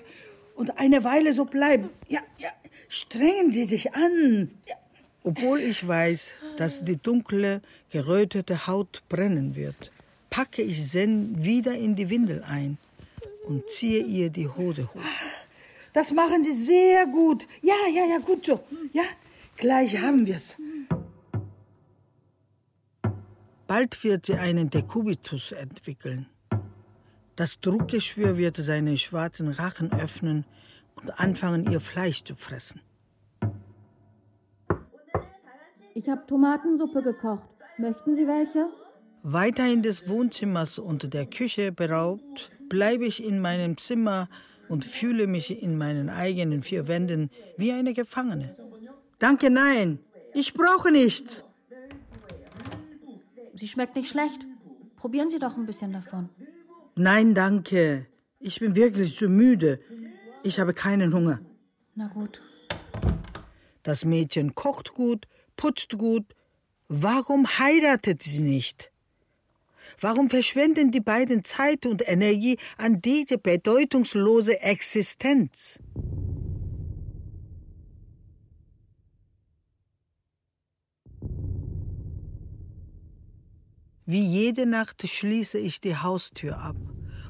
Und 0.54 0.78
eine 0.78 1.04
Weile 1.04 1.34
so 1.34 1.44
bleiben. 1.44 1.90
Ja, 2.08 2.20
ja. 2.38 2.48
Strengen 2.88 3.52
Sie 3.52 3.66
sich 3.66 3.94
an. 3.94 4.50
Ja. 4.66 4.76
Obwohl 5.24 5.60
ich 5.60 5.86
weiß, 5.86 6.34
dass 6.56 6.84
die 6.84 6.96
dunkle, 6.96 7.60
gerötete 7.90 8.66
Haut 8.66 9.02
brennen 9.08 9.54
wird, 9.56 9.92
packe 10.30 10.62
ich 10.62 10.88
Zen 10.88 11.42
wieder 11.42 11.74
in 11.74 11.96
die 11.96 12.08
Windel 12.10 12.42
ein 12.44 12.78
und 13.46 13.68
ziehe 13.68 14.02
ihr 14.02 14.30
die 14.30 14.48
Hose 14.48 14.88
hoch. 14.94 15.00
Das 15.92 16.12
machen 16.12 16.44
Sie 16.44 16.52
sehr 16.52 17.06
gut. 17.06 17.46
Ja, 17.62 17.74
ja, 17.92 18.04
ja, 18.06 18.18
gut 18.18 18.46
so. 18.46 18.60
Ja, 18.92 19.04
gleich 19.56 20.00
haben 20.00 20.26
wir's. 20.26 20.56
Bald 23.66 24.02
wird 24.02 24.24
sie 24.24 24.34
einen 24.34 24.70
Dekubitus 24.70 25.52
entwickeln. 25.52 26.26
Das 27.36 27.60
Druckgeschwür 27.60 28.38
wird 28.38 28.56
seinen 28.56 28.96
schwarzen 28.96 29.48
Rachen 29.48 29.92
öffnen 29.92 30.46
und 30.96 31.10
anfangen, 31.20 31.70
ihr 31.70 31.80
Fleisch 31.80 32.24
zu 32.24 32.34
fressen. 32.34 32.80
Ich 35.98 36.08
habe 36.08 36.24
Tomatensuppe 36.28 37.02
gekocht. 37.02 37.48
Möchten 37.76 38.14
Sie 38.14 38.28
welche? 38.28 38.68
Weiterhin 39.24 39.82
des 39.82 40.08
Wohnzimmers 40.08 40.78
und 40.78 41.12
der 41.12 41.26
Küche 41.26 41.72
beraubt, 41.72 42.52
bleibe 42.68 43.04
ich 43.04 43.24
in 43.24 43.40
meinem 43.40 43.76
Zimmer 43.78 44.28
und 44.68 44.84
fühle 44.84 45.26
mich 45.26 45.60
in 45.60 45.76
meinen 45.76 46.08
eigenen 46.08 46.62
vier 46.62 46.86
Wänden 46.86 47.30
wie 47.56 47.72
eine 47.72 47.94
Gefangene. 47.94 48.54
Danke, 49.18 49.50
nein, 49.50 49.98
ich 50.34 50.54
brauche 50.54 50.92
nichts. 50.92 51.42
Sie 53.54 53.66
schmeckt 53.66 53.96
nicht 53.96 54.08
schlecht. 54.08 54.46
Probieren 54.94 55.30
Sie 55.30 55.40
doch 55.40 55.56
ein 55.56 55.66
bisschen 55.66 55.92
davon. 55.92 56.28
Nein, 56.94 57.34
danke. 57.34 58.06
Ich 58.38 58.60
bin 58.60 58.76
wirklich 58.76 59.16
zu 59.16 59.28
müde. 59.28 59.80
Ich 60.44 60.60
habe 60.60 60.74
keinen 60.74 61.12
Hunger. 61.12 61.40
Na 61.96 62.06
gut. 62.06 62.40
Das 63.82 64.04
Mädchen 64.04 64.54
kocht 64.54 64.94
gut, 64.94 65.26
putzt 65.58 65.98
gut. 65.98 66.24
Warum 66.88 67.46
heiratet 67.46 68.22
sie 68.22 68.40
nicht? 68.40 68.90
Warum 70.00 70.30
verschwenden 70.30 70.90
die 70.90 71.00
beiden 71.00 71.44
Zeit 71.44 71.84
und 71.84 72.08
Energie 72.08 72.56
an 72.78 73.02
diese 73.02 73.36
bedeutungslose 73.36 74.60
Existenz? 74.60 75.80
Wie 84.06 84.24
jede 84.24 84.64
Nacht 84.64 85.06
schließe 85.06 85.58
ich 85.58 85.82
die 85.82 85.96
Haustür 85.96 86.58
ab 86.58 86.76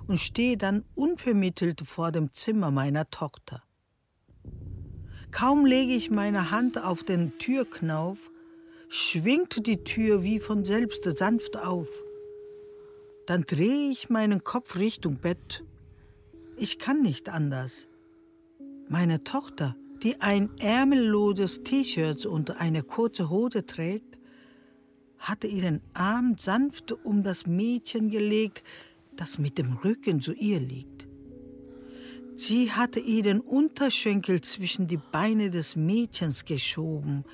und 0.06 0.18
stehe 0.18 0.56
dann 0.56 0.84
unvermittelt 0.94 1.80
vor 1.84 2.12
dem 2.12 2.32
Zimmer 2.32 2.70
meiner 2.70 3.10
Tochter. 3.10 3.64
Kaum 5.30 5.66
lege 5.66 5.94
ich 5.94 6.10
meine 6.10 6.50
Hand 6.50 6.82
auf 6.82 7.04
den 7.04 7.38
Türknauf, 7.38 8.18
schwingt 8.88 9.66
die 9.66 9.84
Tür 9.84 10.22
wie 10.22 10.40
von 10.40 10.64
selbst 10.64 11.04
sanft 11.18 11.56
auf. 11.56 11.88
Dann 13.26 13.42
drehe 13.42 13.90
ich 13.90 14.08
meinen 14.08 14.42
Kopf 14.42 14.76
Richtung 14.76 15.16
Bett. 15.16 15.62
Ich 16.56 16.78
kann 16.78 17.02
nicht 17.02 17.28
anders. 17.28 17.88
Meine 18.88 19.22
Tochter, 19.22 19.76
die 20.02 20.20
ein 20.20 20.50
ärmelloses 20.60 21.62
T-Shirt 21.62 22.24
und 22.24 22.58
eine 22.58 22.82
kurze 22.82 23.28
Hose 23.28 23.66
trägt, 23.66 24.18
hatte 25.18 25.46
ihren 25.46 25.82
Arm 25.92 26.36
sanft 26.38 26.92
um 27.04 27.22
das 27.22 27.46
Mädchen 27.46 28.08
gelegt, 28.08 28.62
das 29.16 29.38
mit 29.38 29.58
dem 29.58 29.72
Rücken 29.72 30.22
zu 30.22 30.32
ihr 30.32 30.60
liegt. 30.60 31.07
Sie 32.40 32.70
hatte 32.70 33.00
ihren 33.00 33.40
Unterschenkel 33.40 34.40
zwischen 34.42 34.86
die 34.86 34.96
Beine 34.96 35.50
des 35.50 35.74
Mädchens 35.74 36.44
geschoben, 36.44 37.24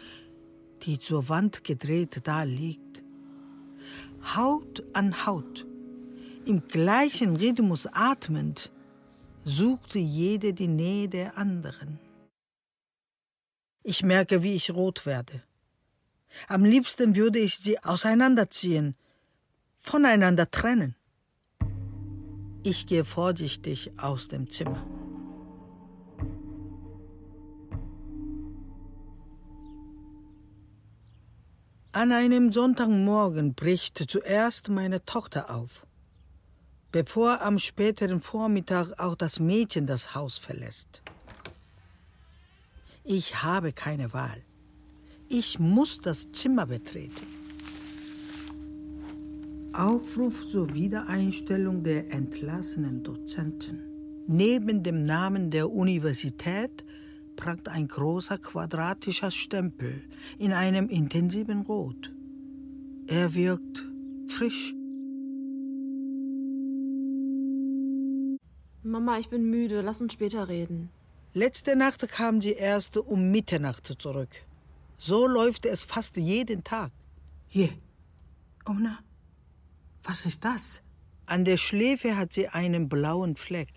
die 0.82 0.98
zur 0.98 1.28
Wand 1.28 1.62
gedreht 1.62 2.22
da 2.24 2.44
liegt. 2.44 3.02
Haut 4.34 4.82
an 4.94 5.26
Haut, 5.26 5.66
im 6.46 6.66
gleichen 6.68 7.36
Rhythmus 7.36 7.86
atmend, 7.92 8.72
suchte 9.44 9.98
jede 9.98 10.54
die 10.54 10.68
Nähe 10.68 11.10
der 11.10 11.36
anderen. 11.36 11.98
Ich 13.82 14.02
merke, 14.02 14.42
wie 14.42 14.54
ich 14.54 14.70
rot 14.70 15.04
werde. 15.04 15.42
Am 16.48 16.64
liebsten 16.64 17.14
würde 17.14 17.40
ich 17.40 17.58
sie 17.58 17.78
auseinanderziehen, 17.78 18.96
voneinander 19.76 20.50
trennen. 20.50 20.96
Ich 22.62 22.86
gehe 22.86 23.04
vorsichtig 23.04 23.92
aus 23.98 24.28
dem 24.28 24.48
Zimmer. 24.48 24.93
An 31.94 32.10
einem 32.10 32.50
Sonntagmorgen 32.50 33.54
bricht 33.54 34.10
zuerst 34.10 34.68
meine 34.68 35.04
Tochter 35.04 35.54
auf, 35.54 35.86
bevor 36.90 37.40
am 37.40 37.60
späteren 37.60 38.20
Vormittag 38.20 38.98
auch 38.98 39.14
das 39.14 39.38
Mädchen 39.38 39.86
das 39.86 40.12
Haus 40.12 40.36
verlässt. 40.36 41.02
Ich 43.04 43.44
habe 43.44 43.72
keine 43.72 44.12
Wahl. 44.12 44.42
Ich 45.28 45.60
muss 45.60 45.98
das 45.98 46.32
Zimmer 46.32 46.66
betreten. 46.66 47.28
Aufruf 49.72 50.48
zur 50.50 50.74
Wiedereinstellung 50.74 51.84
der 51.84 52.10
entlassenen 52.10 53.04
Dozenten. 53.04 54.24
Neben 54.26 54.82
dem 54.82 55.04
Namen 55.04 55.52
der 55.52 55.70
Universität 55.70 56.84
prangt 57.36 57.68
ein 57.68 57.88
großer 57.88 58.38
quadratischer 58.38 59.30
Stempel 59.30 60.02
in 60.38 60.52
einem 60.52 60.88
intensiven 60.88 61.62
Rot. 61.62 62.12
Er 63.06 63.34
wirkt 63.34 63.82
frisch. 64.28 64.74
Mama, 68.82 69.18
ich 69.18 69.28
bin 69.28 69.48
müde. 69.50 69.80
Lass 69.80 70.00
uns 70.00 70.12
später 70.12 70.48
reden. 70.48 70.90
Letzte 71.32 71.74
Nacht 71.74 72.06
kam 72.08 72.40
sie 72.40 72.52
erst 72.52 72.96
um 72.96 73.30
Mitternacht 73.30 73.86
zurück. 73.98 74.30
So 74.98 75.26
läuft 75.26 75.66
es 75.66 75.84
fast 75.84 76.16
jeden 76.16 76.62
Tag. 76.64 76.92
Hier. 77.48 77.70
Omna, 78.66 78.98
was 80.02 80.26
ist 80.26 80.44
das? 80.44 80.82
An 81.26 81.44
der 81.44 81.56
Schläfe 81.56 82.16
hat 82.16 82.32
sie 82.32 82.48
einen 82.48 82.88
blauen 82.88 83.36
Fleck. 83.36 83.68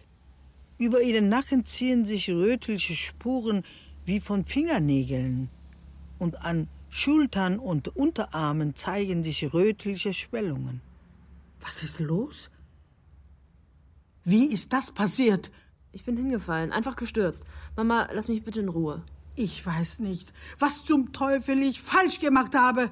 Über 0.77 1.01
ihren 1.01 1.29
Nacken 1.29 1.65
ziehen 1.65 2.05
sich 2.05 2.29
rötliche 2.29 2.93
Spuren 2.93 3.63
wie 4.05 4.19
von 4.19 4.45
Fingernägeln. 4.45 5.49
Und 6.19 6.43
an 6.43 6.67
Schultern 6.89 7.59
und 7.59 7.95
Unterarmen 7.95 8.75
zeigen 8.75 9.23
sich 9.23 9.53
rötliche 9.53 10.13
Schwellungen. 10.13 10.81
Was 11.61 11.83
ist 11.83 11.99
los? 11.99 12.49
Wie 14.23 14.45
ist 14.45 14.71
das 14.71 14.91
passiert? 14.91 15.51
Ich 15.91 16.03
bin 16.03 16.15
hingefallen, 16.15 16.71
einfach 16.71 16.95
gestürzt. 16.95 17.45
Mama, 17.75 18.07
lass 18.13 18.27
mich 18.27 18.43
bitte 18.43 18.59
in 18.59 18.69
Ruhe. 18.69 19.01
Ich 19.35 19.65
weiß 19.65 19.99
nicht, 19.99 20.31
was 20.59 20.83
zum 20.83 21.11
Teufel 21.11 21.61
ich 21.61 21.81
falsch 21.81 22.19
gemacht 22.19 22.55
habe. 22.55 22.91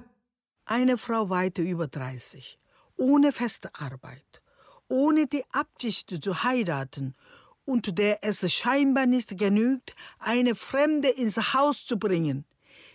Eine 0.66 0.98
Frau 0.98 1.30
weiter 1.30 1.62
über 1.62 1.88
30, 1.88 2.60
ohne 2.98 3.32
feste 3.32 3.70
Arbeit, 3.76 4.42
ohne 4.88 5.28
die 5.28 5.44
Absicht 5.52 6.24
zu 6.24 6.44
heiraten 6.44 7.14
und 7.66 7.98
der 7.98 8.24
es 8.24 8.52
scheinbar 8.54 9.06
nicht 9.06 9.38
genügt, 9.38 9.96
eine 10.20 10.56
Fremde 10.56 11.10
ins 11.10 11.54
Haus 11.54 11.86
zu 11.86 11.98
bringen. 11.98 12.46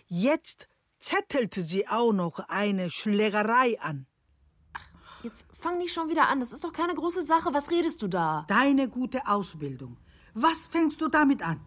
Jetzt 0.07 0.67
zettelte 0.99 1.61
sie 1.61 1.87
auch 1.87 2.13
noch 2.13 2.39
eine 2.49 2.89
Schlägerei 2.89 3.79
an. 3.79 4.07
Jetzt 5.23 5.45
fang 5.59 5.77
nicht 5.77 5.93
schon 5.93 6.09
wieder 6.09 6.29
an. 6.29 6.39
Das 6.39 6.51
ist 6.51 6.63
doch 6.63 6.73
keine 6.73 6.95
große 6.95 7.21
Sache. 7.21 7.53
Was 7.53 7.69
redest 7.69 8.01
du 8.01 8.07
da? 8.07 8.45
Deine 8.47 8.89
gute 8.89 9.27
Ausbildung. 9.27 9.97
Was 10.33 10.67
fängst 10.67 10.99
du 11.01 11.09
damit 11.09 11.43
an? 11.43 11.59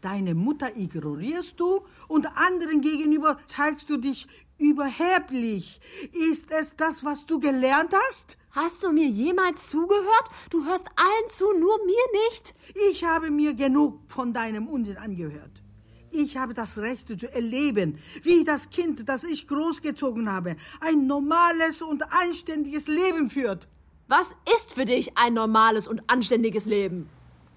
Deine 0.00 0.34
Mutter 0.34 0.76
ignorierst 0.76 1.60
du 1.60 1.84
und 2.08 2.26
anderen 2.38 2.80
gegenüber 2.80 3.36
zeigst 3.46 3.90
du 3.90 3.98
dich 3.98 4.26
überheblich. 4.56 5.80
Ist 6.12 6.50
es 6.50 6.74
das, 6.76 7.04
was 7.04 7.26
du 7.26 7.38
gelernt 7.38 7.92
hast? 8.08 8.38
Hast 8.52 8.82
du 8.82 8.92
mir 8.92 9.06
jemals 9.06 9.70
zugehört? 9.70 10.28
Du 10.50 10.64
hörst 10.64 10.86
allen 10.96 11.28
zu, 11.28 11.44
nur 11.58 11.78
mir 11.84 12.28
nicht. 12.28 12.54
Ich 12.90 13.04
habe 13.04 13.30
mir 13.30 13.54
genug 13.54 14.00
von 14.08 14.32
deinem 14.32 14.66
Unsinn 14.66 14.96
angehört. 14.96 15.62
Ich 16.10 16.36
habe 16.36 16.52
das 16.52 16.78
Recht 16.78 17.06
zu 17.20 17.32
erleben, 17.32 17.98
wie 18.22 18.42
das 18.42 18.70
Kind, 18.70 19.08
das 19.08 19.22
ich 19.22 19.46
großgezogen 19.46 20.30
habe, 20.30 20.56
ein 20.80 21.06
normales 21.06 21.80
und 21.82 22.02
anständiges 22.12 22.88
Leben 22.88 23.30
führt. 23.30 23.68
Was 24.08 24.34
ist 24.56 24.74
für 24.74 24.84
dich 24.84 25.16
ein 25.16 25.34
normales 25.34 25.86
und 25.86 26.02
anständiges 26.10 26.66
Leben? 26.66 27.08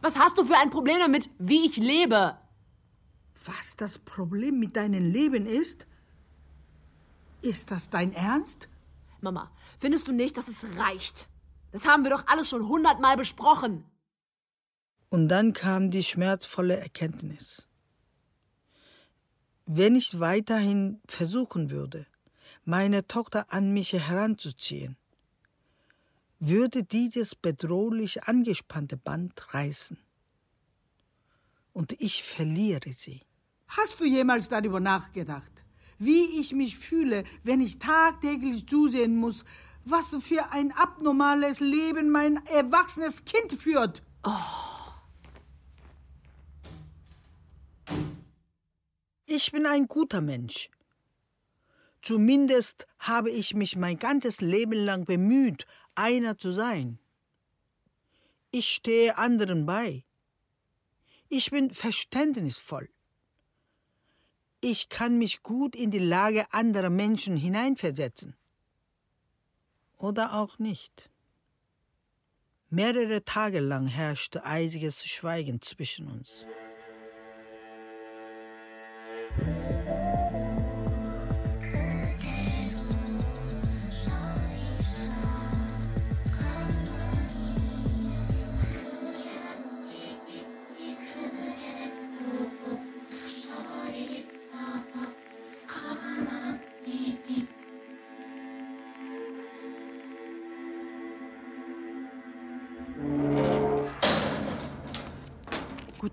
Was 0.01 0.19
hast 0.19 0.38
du 0.38 0.45
für 0.45 0.58
ein 0.58 0.69
Problem 0.69 0.99
damit, 0.99 1.32
wie 1.39 1.65
ich 1.65 1.77
lebe? 1.77 2.38
Was 3.45 3.75
das 3.75 3.97
Problem 3.97 4.60
mit 4.60 4.75
deinem 4.75 5.12
Leben 5.12 5.47
ist? 5.47 5.88
Ist 7.41 7.71
das 7.71 7.89
dein 7.89 8.13
Ernst? 8.13 8.69
Mama, 9.21 9.49
findest 9.84 10.08
du 10.08 10.13
nicht, 10.13 10.38
dass 10.38 10.48
es 10.48 10.63
reicht? 10.78 11.28
Das 11.74 11.86
haben 11.86 12.04
wir 12.06 12.12
doch 12.12 12.26
alles 12.28 12.50
schon 12.50 12.69
hundertmal 12.69 13.17
besprochen. 13.17 13.84
Und 15.10 15.28
dann 15.28 15.52
kam 15.52 15.91
die 15.91 16.04
schmerzvolle 16.04 16.78
Erkenntnis. 16.78 17.67
Wenn 19.65 19.98
ich 19.98 20.22
weiterhin 20.22 21.02
versuchen 21.06 21.69
würde, 21.69 22.06
meine 22.63 23.06
Tochter 23.08 23.52
an 23.52 23.74
mich 23.74 23.91
heranzuziehen, 23.91 24.96
würde 26.39 26.86
dieses 26.86 27.36
bedrohlich 27.36 28.24
angespannte 28.24 28.96
Band 28.96 29.54
reißen. 29.54 29.98
Und 31.74 31.91
ich 32.00 32.24
verliere 32.24 32.93
sie. 32.93 33.19
Hast 33.67 34.00
du 34.00 34.06
jemals 34.06 34.48
darüber 34.48 34.80
nachgedacht, 34.80 35.52
wie 36.00 36.39
ich 36.39 36.54
mich 36.54 36.78
fühle, 36.78 37.26
wenn 37.43 37.60
ich 37.60 37.80
tagtäglich 37.80 38.65
zusehen 38.65 39.17
muss, 39.17 39.43
was 39.86 40.15
für 40.22 40.52
ein 40.52 40.72
abnormales 40.72 41.60
Leben 41.60 42.10
mein 42.10 42.46
erwachsenes 42.48 43.26
Kind 43.26 43.54
führt? 43.54 44.04
Oh. 44.24 44.32
Ich 49.26 49.52
bin 49.52 49.65
ein 49.65 49.88
guter 49.88 50.22
Mensch. 50.22 50.69
Zumindest 52.02 52.88
habe 53.00 53.32
ich 53.32 53.56
mich 53.56 53.76
mein 53.76 53.98
ganzes 53.98 54.41
Leben 54.41 54.74
lang 54.74 55.06
bemüht, 55.06 55.65
einer 55.96 56.38
zu 56.38 56.52
sein. 56.52 57.00
Ich 58.52 58.69
stehe 58.69 59.17
anderen 59.17 59.65
bei. 59.65 60.04
Ich 61.30 61.50
bin 61.50 61.72
verständnisvoll. 61.72 62.89
Ich 64.62 64.89
kann 64.89 65.17
mich 65.17 65.41
gut 65.43 65.76
in 65.76 65.91
die 65.91 66.00
Lage 66.00 66.46
anderer 66.54 66.89
Menschen 66.89 67.36
hineinversetzen. 67.36 68.36
Oder 70.04 70.34
auch 70.34 70.60
nicht. 70.60 71.10
Mehrere 72.70 73.24
Tage 73.24 73.62
lang 73.62 73.88
herrschte 73.88 74.44
eisiges 74.44 75.06
Schweigen 75.06 75.62
zwischen 75.62 76.10
uns. 76.10 76.46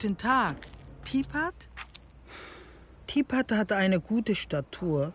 Guten 0.00 0.16
Tag. 0.16 0.56
Tipat? 1.04 1.52
Tipat 3.06 3.52
hat 3.52 3.70
eine 3.70 4.00
gute 4.00 4.34
Statur, 4.34 5.12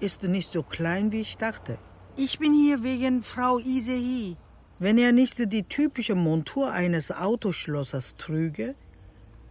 ist 0.00 0.24
nicht 0.24 0.50
so 0.50 0.64
klein, 0.64 1.12
wie 1.12 1.20
ich 1.20 1.36
dachte. 1.36 1.78
Ich 2.16 2.40
bin 2.40 2.52
hier 2.52 2.82
wegen 2.82 3.22
Frau 3.22 3.60
Isehi. 3.60 4.34
Wenn 4.80 4.98
er 4.98 5.12
nicht 5.12 5.38
die 5.52 5.62
typische 5.62 6.16
Montur 6.16 6.72
eines 6.72 7.12
Autoschlossers 7.12 8.16
trüge, 8.16 8.74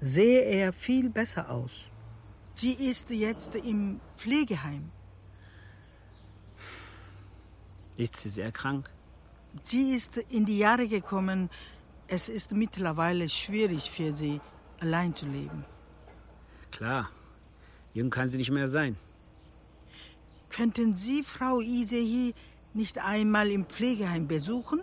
sehe 0.02 0.42
er 0.42 0.74
viel 0.74 1.10
besser 1.10 1.50
aus. 1.50 1.72
Sie 2.54 2.74
ist 2.74 3.10
jetzt 3.10 3.56
im 3.56 4.02
Pflegeheim. 4.18 4.90
Ist 7.96 8.18
sie 8.18 8.28
sehr 8.28 8.52
krank? 8.52 8.90
Sie 9.64 9.94
ist 9.94 10.18
in 10.18 10.46
die 10.46 10.58
Jahre 10.58 10.90
gekommen. 10.90 11.50
Es 12.10 12.28
ist 12.28 12.52
mittlerweile 12.52 13.30
schwierig 13.30 13.90
für 13.90 14.14
sie, 14.14 14.42
allein 14.84 15.16
zu 15.16 15.26
leben. 15.26 15.64
Klar, 16.72 17.04
jung 17.94 18.10
kann 18.16 18.28
sie 18.30 18.38
nicht 18.42 18.56
mehr 18.60 18.68
sein. 18.68 18.94
Könnten 20.56 20.90
Sie 21.04 21.24
Frau 21.24 21.56
Isehi 21.62 22.36
nicht 22.74 22.96
einmal 23.00 23.48
im 23.58 23.64
Pflegeheim 23.66 24.28
besuchen? 24.28 24.80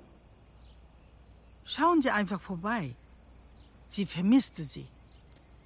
Schauen 1.64 2.00
Sie 2.02 2.10
einfach 2.20 2.40
vorbei. 2.40 2.84
Sie 3.88 4.06
vermisste 4.06 4.62
sie. 4.72 4.86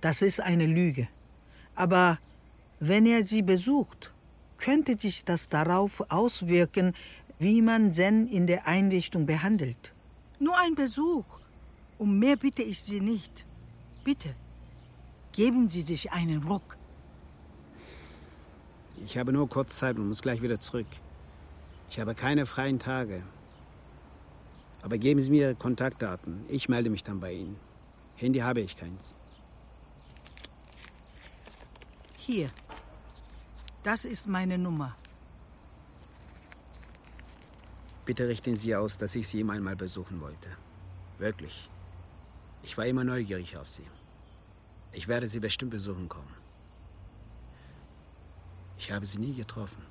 Das 0.01 0.21
ist 0.29 0.41
eine 0.41 0.67
Lüge. 0.67 1.07
Aber 1.75 2.19
wenn 2.81 3.07
er 3.07 3.27
sie 3.27 3.43
besucht, 3.43 4.13
könnte 4.59 4.99
sich 4.99 5.25
das 5.25 5.49
darauf 5.49 5.93
auswirken, 6.11 6.87
wie 7.39 7.61
man 7.63 7.93
Zen 7.93 8.29
in 8.39 8.47
der 8.47 8.67
Einrichtung 8.67 9.27
behandelt. 9.27 9.93
Nur 10.39 10.57
ein 10.59 10.75
Besuch. 10.75 11.29
Um 11.99 12.19
mehr 12.19 12.37
bitte 12.37 12.63
ich 12.63 12.81
Sie 12.83 13.01
nicht. 13.01 13.45
Bitte, 14.05 14.35
geben 15.33 15.71
Sie 15.71 15.81
sich 15.81 16.13
einen 16.13 16.43
Ruck. 16.43 16.77
Ich 19.07 19.17
habe 19.17 19.33
nur 19.33 19.49
kurz 19.49 19.77
Zeit 19.77 19.97
und 19.97 20.09
muss 20.09 20.21
gleich 20.21 20.43
wieder 20.43 20.61
zurück. 20.61 20.87
Ich 21.91 21.99
habe 21.99 22.15
keine 22.15 22.45
freien 22.45 22.79
Tage. 22.79 23.23
Aber 24.83 24.99
geben 24.99 25.21
Sie 25.21 25.31
mir 25.31 25.55
Kontaktdaten. 25.55 26.45
Ich 26.49 26.69
melde 26.69 26.91
mich 26.91 27.03
dann 27.03 27.21
bei 27.21 27.33
Ihnen. 27.33 27.57
Handy 28.17 28.41
habe 28.41 28.61
ich 28.61 28.77
keins. 28.77 29.17
Hier. 32.19 32.51
Das 33.83 34.05
ist 34.05 34.27
meine 34.27 34.59
Nummer. 34.59 34.95
Bitte 38.05 38.29
richten 38.29 38.55
Sie 38.55 38.77
aus, 38.77 38.99
dass 38.99 39.15
ich 39.15 39.27
Sie 39.29 39.41
ihm 39.41 39.49
einmal 39.49 39.77
besuchen 39.77 40.21
wollte. 40.21 40.49
Wirklich. 41.19 41.69
Ich 42.63 42.77
war 42.77 42.87
immer 42.87 43.05
neugierig 43.05 43.57
auf 43.57 43.69
Sie. 43.69 43.87
Ich 44.95 45.09
werde 45.09 45.27
Sie 45.27 45.41
bestimmt 45.41 45.73
besuchen 45.73 46.09
kommen. 46.09 46.35
Ich 48.79 48.93
habe 48.93 49.05
Sie 49.05 49.19
nie 49.19 49.35
getroffen. 49.35 49.83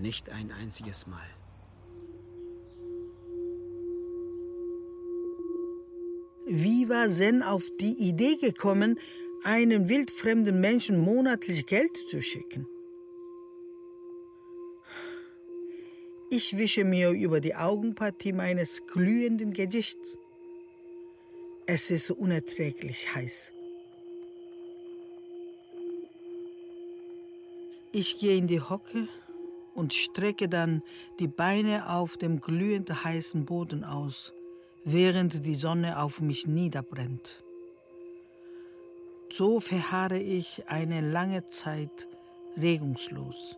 Nicht 0.00 0.30
ein 0.30 0.52
einziges 0.52 1.06
Mal. 1.06 1.26
Wie 6.46 6.88
war 6.88 7.08
Zen 7.08 7.42
auf 7.42 7.64
die 7.80 7.96
Idee 8.08 8.36
gekommen, 8.36 8.98
einen 9.44 9.88
wildfremden 9.88 10.60
Menschen 10.60 10.98
monatlich 10.98 11.66
Geld 11.66 11.96
zu 11.96 12.20
schicken. 12.20 12.66
Ich 16.30 16.56
wische 16.56 16.84
mir 16.84 17.10
über 17.10 17.40
die 17.40 17.54
Augenpartie 17.54 18.32
meines 18.32 18.86
glühenden 18.86 19.52
Gesichts. 19.52 20.18
Es 21.66 21.90
ist 21.90 22.10
unerträglich 22.10 23.14
heiß. 23.14 23.52
Ich 27.92 28.18
gehe 28.18 28.36
in 28.36 28.46
die 28.46 28.60
Hocke 28.60 29.08
und 29.74 29.94
strecke 29.94 30.48
dann 30.48 30.82
die 31.18 31.26
Beine 31.26 31.90
auf 31.90 32.16
dem 32.16 32.40
glühend 32.40 33.04
heißen 33.04 33.44
Boden 33.46 33.82
aus, 33.82 34.32
während 34.84 35.44
die 35.44 35.56
Sonne 35.56 35.98
auf 35.98 36.20
mich 36.20 36.46
niederbrennt. 36.46 37.42
So 39.32 39.58
verharre 39.58 40.20
ich 40.20 40.68
eine 40.68 41.00
lange 41.00 41.48
Zeit 41.48 42.06
regungslos. 42.56 43.56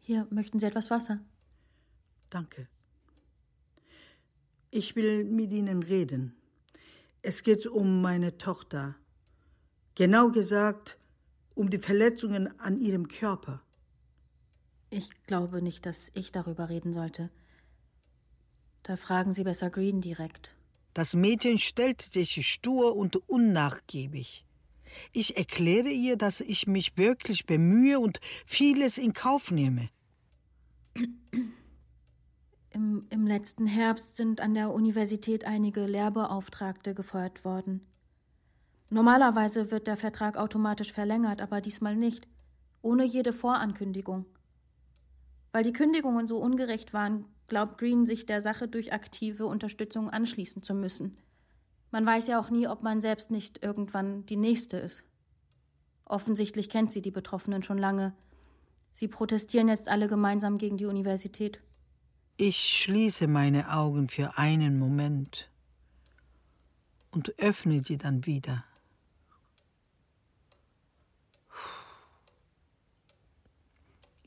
Hier, 0.00 0.26
möchten 0.30 0.58
Sie 0.58 0.66
etwas 0.66 0.90
Wasser? 0.90 1.20
Danke. 2.30 2.66
Ich 4.70 4.96
will 4.96 5.24
mit 5.24 5.52
Ihnen 5.52 5.82
reden. 5.82 6.34
Es 7.20 7.42
geht 7.42 7.66
um 7.66 8.00
meine 8.00 8.38
Tochter. 8.38 8.96
Genau 9.94 10.30
gesagt, 10.30 10.96
um 11.54 11.70
die 11.70 11.78
Verletzungen 11.78 12.58
an 12.58 12.80
ihrem 12.80 13.08
Körper. 13.08 13.62
Ich 14.90 15.10
glaube 15.26 15.62
nicht, 15.62 15.86
dass 15.86 16.10
ich 16.14 16.32
darüber 16.32 16.68
reden 16.68 16.92
sollte. 16.92 17.30
Da 18.82 18.96
fragen 18.96 19.32
Sie 19.32 19.44
besser 19.44 19.70
Green 19.70 20.00
direkt. 20.00 20.54
Das 20.94 21.14
Mädchen 21.14 21.58
stellt 21.58 22.02
sich 22.02 22.46
stur 22.46 22.96
und 22.96 23.16
unnachgiebig. 23.28 24.44
Ich 25.12 25.36
erkläre 25.36 25.88
ihr, 25.88 26.16
dass 26.16 26.40
ich 26.40 26.66
mich 26.66 26.96
wirklich 26.96 27.46
bemühe 27.46 27.98
und 27.98 28.20
vieles 28.44 28.98
in 28.98 29.12
Kauf 29.12 29.50
nehme. 29.50 29.88
Im, 32.70 33.06
Im 33.10 33.26
letzten 33.26 33.66
Herbst 33.66 34.16
sind 34.16 34.40
an 34.40 34.54
der 34.54 34.72
Universität 34.72 35.44
einige 35.44 35.86
Lehrbeauftragte 35.86 36.94
gefeuert 36.94 37.44
worden. 37.44 37.86
Normalerweise 38.92 39.70
wird 39.70 39.86
der 39.86 39.96
Vertrag 39.96 40.36
automatisch 40.36 40.92
verlängert, 40.92 41.40
aber 41.40 41.62
diesmal 41.62 41.96
nicht, 41.96 42.28
ohne 42.82 43.04
jede 43.04 43.32
Vorankündigung. 43.32 44.26
Weil 45.50 45.64
die 45.64 45.72
Kündigungen 45.72 46.26
so 46.26 46.36
ungerecht 46.36 46.92
waren, 46.92 47.24
glaubt 47.46 47.78
Green, 47.78 48.04
sich 48.04 48.26
der 48.26 48.42
Sache 48.42 48.68
durch 48.68 48.92
aktive 48.92 49.46
Unterstützung 49.46 50.10
anschließen 50.10 50.62
zu 50.62 50.74
müssen. 50.74 51.16
Man 51.90 52.04
weiß 52.04 52.26
ja 52.26 52.38
auch 52.38 52.50
nie, 52.50 52.68
ob 52.68 52.82
man 52.82 53.00
selbst 53.00 53.30
nicht 53.30 53.64
irgendwann 53.64 54.26
die 54.26 54.36
Nächste 54.36 54.76
ist. 54.76 55.04
Offensichtlich 56.04 56.68
kennt 56.68 56.92
sie 56.92 57.00
die 57.00 57.10
Betroffenen 57.10 57.62
schon 57.62 57.78
lange. 57.78 58.12
Sie 58.92 59.08
protestieren 59.08 59.68
jetzt 59.68 59.88
alle 59.88 60.06
gemeinsam 60.06 60.58
gegen 60.58 60.76
die 60.76 60.84
Universität. 60.84 61.62
Ich 62.36 62.58
schließe 62.58 63.26
meine 63.26 63.72
Augen 63.72 64.10
für 64.10 64.36
einen 64.36 64.78
Moment 64.78 65.50
und 67.10 67.38
öffne 67.38 67.82
sie 67.82 67.96
dann 67.96 68.26
wieder. 68.26 68.66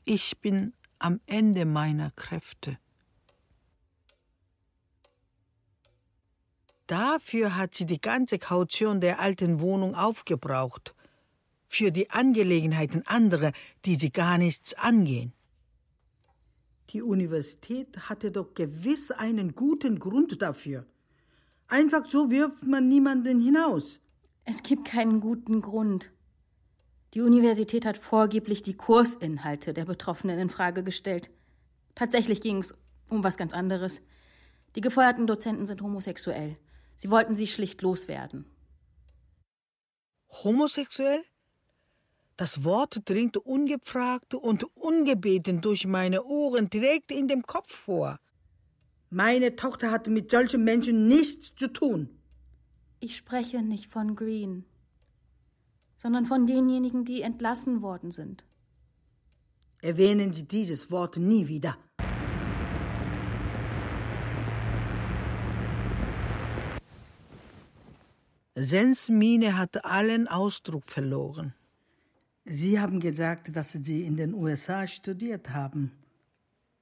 Ich 0.08 0.38
bin 0.38 0.72
am 1.00 1.20
Ende 1.26 1.64
meiner 1.64 2.12
Kräfte. 2.12 2.78
Dafür 6.86 7.56
hat 7.56 7.74
sie 7.74 7.86
die 7.86 8.00
ganze 8.00 8.38
Kaution 8.38 9.00
der 9.00 9.18
alten 9.18 9.58
Wohnung 9.58 9.96
aufgebraucht. 9.96 10.94
Für 11.66 11.90
die 11.90 12.08
Angelegenheiten 12.10 13.04
anderer, 13.08 13.50
die 13.84 13.96
sie 13.96 14.12
gar 14.12 14.38
nichts 14.38 14.74
angehen. 14.74 15.32
Die 16.90 17.02
Universität 17.02 18.08
hatte 18.08 18.30
doch 18.30 18.54
gewiss 18.54 19.10
einen 19.10 19.56
guten 19.56 19.98
Grund 19.98 20.40
dafür. 20.40 20.86
Einfach 21.66 22.08
so 22.08 22.30
wirft 22.30 22.62
man 22.62 22.86
niemanden 22.86 23.40
hinaus. 23.40 23.98
Es 24.44 24.62
gibt 24.62 24.86
keinen 24.86 25.18
guten 25.18 25.62
Grund. 25.62 26.12
Die 27.14 27.20
Universität 27.20 27.86
hat 27.86 27.96
vorgeblich 27.96 28.62
die 28.62 28.76
Kursinhalte 28.76 29.72
der 29.72 29.84
Betroffenen 29.84 30.38
in 30.38 30.48
Frage 30.48 30.82
gestellt. 30.82 31.30
Tatsächlich 31.94 32.40
ging 32.40 32.58
es 32.58 32.74
um 33.08 33.24
was 33.24 33.36
ganz 33.36 33.54
anderes. 33.54 34.02
Die 34.74 34.80
gefeuerten 34.80 35.26
Dozenten 35.26 35.66
sind 35.66 35.80
homosexuell. 35.80 36.56
Sie 36.96 37.10
wollten 37.10 37.34
sie 37.34 37.46
schlicht 37.46 37.82
loswerden. 37.82 38.46
Homosexuell? 40.28 41.22
Das 42.36 42.64
Wort 42.64 43.08
dringt 43.08 43.38
ungefragt 43.38 44.34
und 44.34 44.64
ungebeten 44.76 45.62
durch 45.62 45.86
meine 45.86 46.24
Ohren 46.24 46.68
direkt 46.68 47.10
in 47.10 47.28
dem 47.28 47.44
Kopf 47.44 47.74
vor. 47.74 48.18
Meine 49.08 49.56
Tochter 49.56 49.90
hatte 49.90 50.10
mit 50.10 50.30
solchen 50.30 50.64
Menschen 50.64 51.06
nichts 51.08 51.54
zu 51.54 51.68
tun. 51.68 52.10
Ich 53.00 53.16
spreche 53.16 53.62
nicht 53.62 53.90
von 53.90 54.16
Green, 54.16 54.66
sondern 55.96 56.26
von 56.26 56.46
denjenigen, 56.46 57.04
die 57.04 57.22
entlassen 57.22 57.82
worden 57.82 58.10
sind. 58.10 58.44
Erwähnen 59.82 60.32
Sie 60.32 60.46
dieses 60.46 60.90
Wort 60.90 61.16
nie 61.16 61.48
wieder. 61.48 61.76
Sens 68.54 69.10
Miene 69.10 69.58
hatte 69.58 69.84
allen 69.84 70.28
Ausdruck 70.28 70.86
verloren. 70.86 71.54
Sie 72.46 72.80
haben 72.80 73.00
gesagt, 73.00 73.54
dass 73.54 73.72
Sie 73.72 74.04
in 74.04 74.16
den 74.16 74.32
USA 74.32 74.86
studiert 74.86 75.50
haben. 75.50 75.92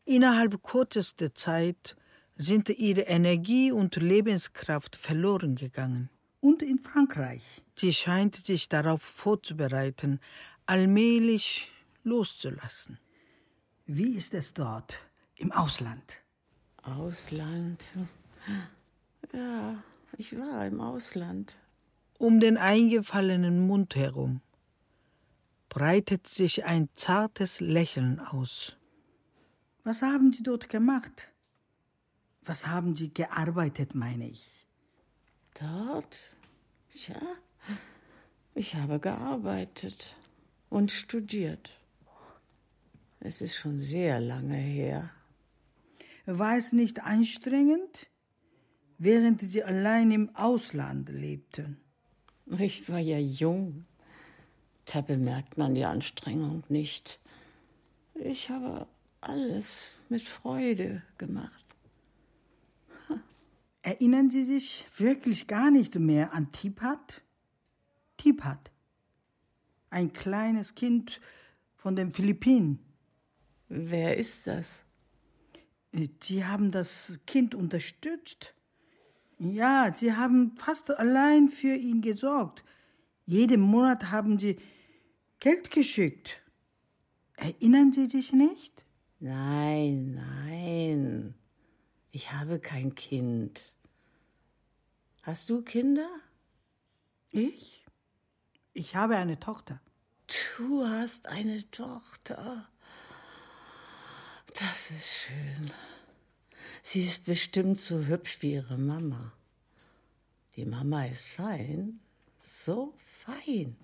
Innerhalb 0.05 0.63
kürzester 0.63 1.35
Zeit 1.35 1.97
sind 2.37 2.69
Ihre 2.69 3.03
Energie 3.03 3.73
und 3.73 3.97
Lebenskraft 3.97 4.95
verloren 4.95 5.57
gegangen. 5.57 6.11
Und 6.45 6.63
in 6.63 6.79
Frankreich. 6.79 7.43
Sie 7.75 7.95
scheint 7.95 8.37
sich 8.37 8.69
darauf 8.69 9.03
vorzubereiten, 9.03 10.21
allmählich 10.67 11.71
loszulassen. 12.03 12.99
Wie 13.87 14.15
ist 14.15 14.35
es 14.35 14.53
dort 14.53 15.01
im 15.37 15.53
Ausland? 15.53 16.05
Ausland? 16.83 17.83
Ja, 19.33 19.83
ich 20.19 20.37
war 20.39 20.67
im 20.67 20.81
Ausland 20.81 21.59
um 22.19 22.41
den 22.41 22.57
eingefallenen 22.57 23.67
Mund 23.67 23.97
herum 23.97 24.41
breitet 25.69 26.27
sich 26.27 26.65
ein 26.65 26.89
zartes 26.95 27.61
Lächeln 27.61 28.21
aus. 28.21 28.77
Was 29.83 30.03
haben 30.03 30.33
Sie 30.33 30.43
dort 30.43 30.69
gemacht? 30.69 31.29
Was 32.43 32.67
haben 32.67 32.97
Sie 32.97 33.13
gearbeitet, 33.13 33.95
meine 33.95 34.29
ich? 34.29 34.64
Dort? 35.55 36.31
Tja, 36.91 37.21
ich 38.55 38.75
habe 38.75 38.99
gearbeitet 38.99 40.17
und 40.69 40.91
studiert. 40.91 41.79
Es 43.21 43.41
ist 43.41 43.57
schon 43.57 43.79
sehr 43.79 44.21
lange 44.21 44.57
her. 44.57 45.11
War 46.27 46.57
es 46.57 46.73
nicht 46.73 47.03
anstrengend, 47.03 48.09
während 48.99 49.41
Sie 49.41 49.63
allein 49.63 50.11
im 50.11 50.35
Ausland 50.35 51.09
lebten? 51.09 51.79
Ich 52.59 52.89
war 52.89 52.99
ja 52.99 53.19
jung. 53.19 53.87
Da 54.87 55.01
bemerkt 55.01 55.57
man 55.57 55.75
die 55.75 55.85
Anstrengung 55.85 56.63
nicht. 56.69 57.21
Ich 58.15 58.51
habe 58.51 58.87
alles 59.21 59.99
mit 60.09 60.23
Freude 60.23 61.03
gemacht. 61.17 61.64
Erinnern 63.85 64.31
Sie 64.31 64.45
sich 64.45 64.87
wirklich 64.97 65.47
gar 65.47 65.71
nicht 65.71 65.95
mehr 65.97 66.33
an 66.33 66.51
Tipat? 66.51 67.21
Tipat. 68.17 68.71
Ein 69.91 70.11
kleines 70.15 70.75
Kind 70.75 71.21
von 71.77 71.95
den 71.95 72.11
Philippinen. 72.11 72.79
Wer 73.69 74.17
ist 74.17 74.47
das? 74.47 74.87
Sie 76.23 76.47
haben 76.47 76.71
das 76.71 77.21
Kind 77.27 77.55
unterstützt. 77.55 78.55
Ja, 79.39 79.93
sie 79.95 80.15
haben 80.15 80.57
fast 80.57 80.91
allein 80.91 81.51
für 81.51 81.75
ihn 81.75 82.01
gesorgt. 82.01 82.65
Jeden 83.27 83.61
Monat 83.61 84.11
haben 84.11 84.39
sie 84.39 84.57
Geld 85.41 85.71
geschickt. 85.71 86.43
Erinnern 87.37 87.93
Sie 87.93 88.07
sich 88.07 88.33
nicht? 88.33 88.87
Nein, 89.21 90.15
nein. 90.15 91.35
Ich 92.15 92.31
habe 92.31 92.61
kein 92.61 92.95
Kind. 92.95 93.75
Hast 95.23 95.51
du 95.51 95.63
Kinder? 95.63 96.09
Ich? 97.33 97.85
Ich 98.73 98.95
habe 98.95 99.17
eine 99.17 99.41
Tochter. 99.41 99.81
Du 100.57 100.87
hast 100.87 101.27
eine 101.27 101.69
Tochter. 101.73 102.69
Das 104.47 104.93
ist 104.93 105.09
schön. 105.09 105.73
Sie 106.85 107.03
ist 107.03 107.25
bestimmt 107.25 107.81
so 107.81 108.07
hübsch 108.07 108.43
wie 108.43 108.53
ihre 108.53 108.79
Mama. 108.79 109.33
Die 110.55 110.67
Mama 110.67 111.07
ist 111.07 111.27
fein, 111.27 111.99
so 112.39 112.95
fein. 113.25 113.77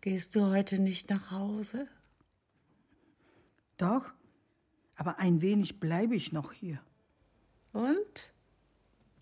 Gehst 0.00 0.34
du 0.34 0.46
heute 0.46 0.80
nicht 0.80 1.10
nach 1.10 1.30
Hause? 1.30 1.86
Doch, 3.76 4.10
aber 5.00 5.18
ein 5.18 5.40
wenig 5.40 5.80
bleibe 5.80 6.14
ich 6.14 6.30
noch 6.30 6.52
hier. 6.52 6.78
Und? 7.72 8.34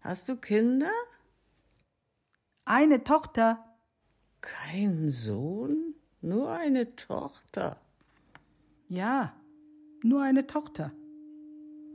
Hast 0.01 0.29
du 0.29 0.35
Kinder? 0.35 0.91
Eine 2.65 3.05
Tochter. 3.05 3.65
Kein 4.41 5.09
Sohn, 5.09 5.95
nur 6.21 6.51
eine 6.51 6.97
Tochter. 6.97 7.81
Ja, 8.89 9.37
nur 10.03 10.23
eine 10.23 10.49
Tochter. 10.49 10.91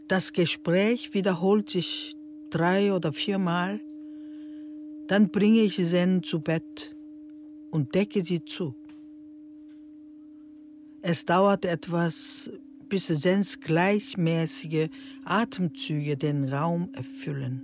Das 0.07 0.31
Gespräch 0.31 1.13
wiederholt 1.13 1.69
sich 1.69 2.15
drei 2.51 2.93
oder 2.93 3.11
viermal. 3.11 3.81
Dann 5.09 5.29
bringe 5.29 5.59
ich 5.59 5.75
Zen 5.75 6.23
zu 6.23 6.39
Bett 6.39 6.95
und 7.69 7.93
decke 7.95 8.23
sie 8.23 8.45
zu. 8.45 8.75
Es 11.01 11.25
dauert 11.25 11.65
etwas, 11.65 12.49
Sens 12.99 13.59
gleichmäßige 13.59 14.89
Atemzüge 15.25 16.17
den 16.17 16.47
Raum 16.47 16.89
erfüllen. 16.93 17.63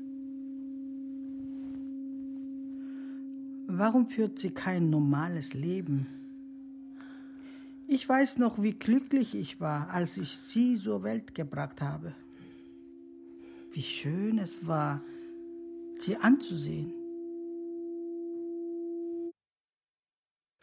Warum 3.68 4.08
führt 4.08 4.40
sie 4.40 4.50
kein 4.50 4.90
normales 4.90 5.54
Leben? 5.54 6.08
Ich 7.88 8.08
weiß 8.08 8.38
noch, 8.38 8.62
wie 8.62 8.74
glücklich 8.74 9.36
ich 9.36 9.60
war, 9.60 9.90
als 9.90 10.18
ich 10.18 10.38
sie 10.38 10.76
zur 10.76 11.04
Welt 11.04 11.36
gebracht 11.36 11.82
habe. 11.82 12.16
Wie 13.72 13.84
schön 13.84 14.40
es 14.40 14.66
war, 14.68 15.02
sie 16.00 16.18
anzusehen. 16.18 16.94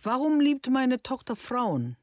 Warum 0.02 0.40
liebt 0.40 0.70
meine 0.70 1.02
Tochter 1.02 1.36
Frauen? 1.36 1.96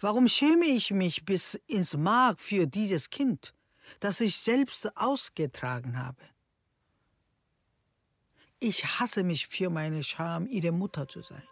Warum 0.00 0.28
schäme 0.28 0.66
ich 0.66 0.90
mich 0.90 1.24
bis 1.24 1.54
ins 1.66 1.96
Mark 1.96 2.40
für 2.40 2.66
dieses 2.66 3.10
Kind, 3.10 3.54
das 4.00 4.20
ich 4.20 4.36
selbst 4.36 4.96
ausgetragen 4.96 5.98
habe? 5.98 6.22
Ich 8.60 8.84
hasse 8.98 9.22
mich 9.22 9.46
für 9.46 9.70
meine 9.70 10.02
Scham, 10.02 10.46
ihre 10.46 10.72
Mutter 10.72 11.06
zu 11.08 11.22
sein. 11.22 11.46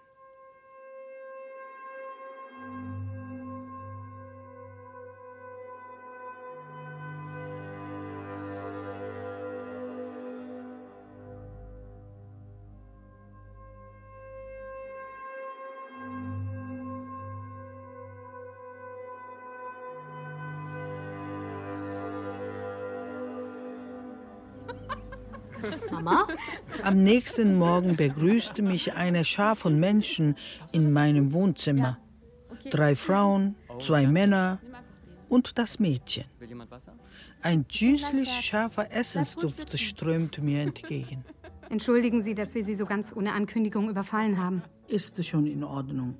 Am 26.96 27.02
nächsten 27.02 27.58
Morgen 27.58 27.94
begrüßte 27.94 28.62
mich 28.62 28.94
eine 28.94 29.26
Schar 29.26 29.54
von 29.54 29.78
Menschen 29.78 30.34
in 30.72 30.94
meinem 30.94 31.34
Wohnzimmer. 31.34 31.98
Drei 32.70 32.96
Frauen, 32.96 33.54
zwei 33.80 34.06
Männer 34.06 34.60
und 35.28 35.58
das 35.58 35.78
Mädchen. 35.78 36.24
Ein 37.42 37.66
süßlich 37.70 38.30
scharfer 38.30 38.90
Essensduft 38.90 39.78
strömte 39.78 40.40
mir 40.40 40.62
entgegen. 40.62 41.22
Entschuldigen 41.68 42.22
Sie, 42.22 42.34
dass 42.34 42.54
wir 42.54 42.64
Sie 42.64 42.74
so 42.74 42.86
ganz 42.86 43.14
ohne 43.14 43.34
Ankündigung 43.34 43.90
überfallen 43.90 44.38
haben. 44.38 44.62
Ist 44.88 45.22
schon 45.22 45.46
in 45.46 45.64
Ordnung. 45.64 46.14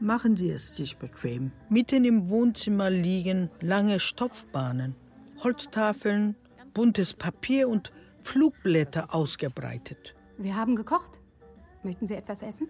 Machen 0.00 0.36
Sie 0.36 0.50
es 0.50 0.74
sich 0.74 0.96
bequem. 0.96 1.52
Mitten 1.68 2.04
im 2.04 2.28
Wohnzimmer 2.30 2.90
liegen 2.90 3.48
lange 3.60 4.00
Stoffbahnen, 4.00 4.96
Holztafeln, 5.44 6.34
buntes 6.72 7.12
Papier 7.12 7.68
und 7.68 7.92
Flugblätter 8.24 9.14
ausgebreitet. 9.14 10.14
Wir 10.38 10.56
haben 10.56 10.74
gekocht. 10.74 11.20
Möchten 11.82 12.06
Sie 12.06 12.14
etwas 12.14 12.42
essen? 12.42 12.68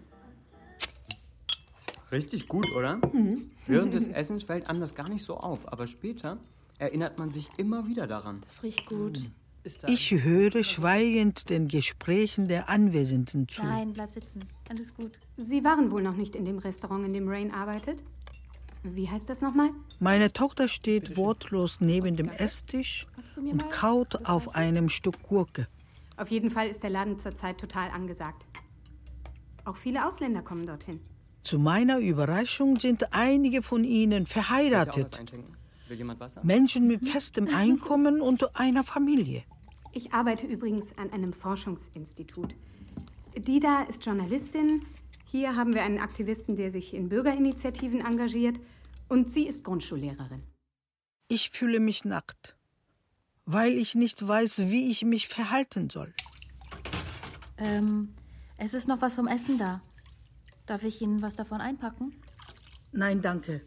Richtig 2.13 2.49
gut, 2.49 2.71
oder? 2.77 2.97
Mhm. 3.13 3.51
Während 3.67 3.95
des 3.95 4.09
Essens 4.09 4.43
fällt 4.43 4.69
einem 4.69 4.81
das 4.81 4.95
gar 4.95 5.09
nicht 5.09 5.25
so 5.25 5.37
auf, 5.37 5.73
aber 5.73 5.87
später 5.87 6.39
erinnert 6.79 7.19
man 7.19 7.31
sich 7.31 7.49
immer 7.57 7.87
wieder 7.87 8.07
daran. 8.07 8.41
Das 8.45 8.63
riecht 8.63 8.87
gut. 8.87 9.21
Mhm. 9.21 9.33
Ich 9.89 10.11
höre 10.11 10.63
schweigend 10.63 11.49
den 11.49 11.69
Gesprächen 11.69 12.49
der 12.49 12.69
Anwesenden 12.69 13.49
zu. 13.49 13.63
Nein, 13.63 13.95
bleib 13.95 14.11
sitzen. 14.11 14.45
Alles 14.69 14.93
gut. 14.93 15.13
Sie 15.39 15.65
waren 15.65 15.91
wohl 15.91 16.03
noch 16.03 16.17
nicht 16.17 16.37
in 16.37 16.45
dem 16.45 16.59
Restaurant, 16.59 17.07
in 17.07 17.15
dem 17.15 17.29
Rain 17.29 17.51
arbeitet? 17.51 18.03
Wie 18.85 19.09
heißt 19.09 19.31
das 19.31 19.41
nochmal? 19.41 19.71
Meine 19.99 20.31
Tochter 20.33 20.69
steht 20.69 21.17
wortlos 21.17 21.81
neben 21.81 22.17
dem 22.17 22.29
Esstisch 22.29 23.07
und 23.37 23.71
kaut 23.71 24.27
auf 24.27 24.55
einem 24.55 24.91
Stück 24.91 25.23
Gurke. 25.23 25.69
Auf 26.19 26.29
jeden 26.29 26.51
Fall 26.51 26.69
ist 26.69 26.83
der 26.83 26.91
Laden 26.91 27.19
zurzeit 27.19 27.59
total 27.59 27.89
angesagt. 27.89 28.45
Auch 29.65 29.77
viele 29.77 30.07
Ausländer 30.07 30.43
kommen 30.43 30.67
dorthin. 30.67 31.01
Zu 31.43 31.59
meiner 31.59 31.99
Überraschung 31.99 32.79
sind 32.79 33.15
einige 33.15 33.63
von 33.63 33.85
ihnen 33.85 34.27
verheiratet. 34.27 35.19
Menschen 36.43 36.87
mit 36.87 37.09
festem 37.09 37.49
Einkommen 37.55 38.21
und 38.21 38.55
einer 38.55 38.85
Familie. 38.85 39.45
Ich 39.93 40.13
arbeite 40.13 40.47
übrigens 40.47 40.97
an 40.99 41.11
einem 41.11 41.33
Forschungsinstitut. 41.33 42.55
Die 43.35 43.61
da 43.61 43.83
ist 43.85 44.05
Journalistin, 44.05 44.81
hier 45.35 45.57
haben 45.57 45.75
wir 45.75 45.83
einen 45.83 45.99
Aktivisten, 45.99 46.55
der 46.55 46.71
sich 46.71 46.95
in 46.95 47.09
Bürgerinitiativen 47.09 48.01
engagiert. 48.01 48.61
Und 49.09 49.31
sie 49.31 49.47
ist 49.47 49.65
Grundschullehrerin. 49.65 50.43
Ich 51.29 51.51
fühle 51.51 51.81
mich 51.81 52.05
nackt, 52.05 52.57
weil 53.45 53.73
ich 53.73 53.95
nicht 53.95 54.27
weiß, 54.27 54.71
wie 54.71 54.91
ich 54.91 55.05
mich 55.05 55.29
verhalten 55.29 55.91
soll. 55.91 56.13
Ähm, 57.59 58.15
es 58.57 58.75
ist 58.75 58.89
noch 58.89 59.01
was 59.01 59.15
vom 59.15 59.27
Essen 59.27 59.59
da. 59.59 59.83
Darf 60.67 60.85
ich 60.85 61.01
Ihnen 61.03 61.23
was 61.23 61.35
davon 61.35 61.61
einpacken? 61.61 62.15
Nein, 62.93 63.21
danke. 63.21 63.63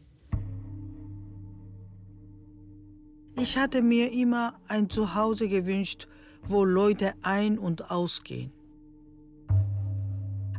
Ich 3.39 3.57
hatte 3.57 3.81
mir 3.81 4.11
immer 4.11 4.59
ein 4.67 4.89
Zuhause 4.89 5.47
gewünscht, 5.47 6.07
wo 6.43 6.63
Leute 6.63 7.13
ein- 7.21 7.59
und 7.59 7.91
ausgehen. 7.91 8.51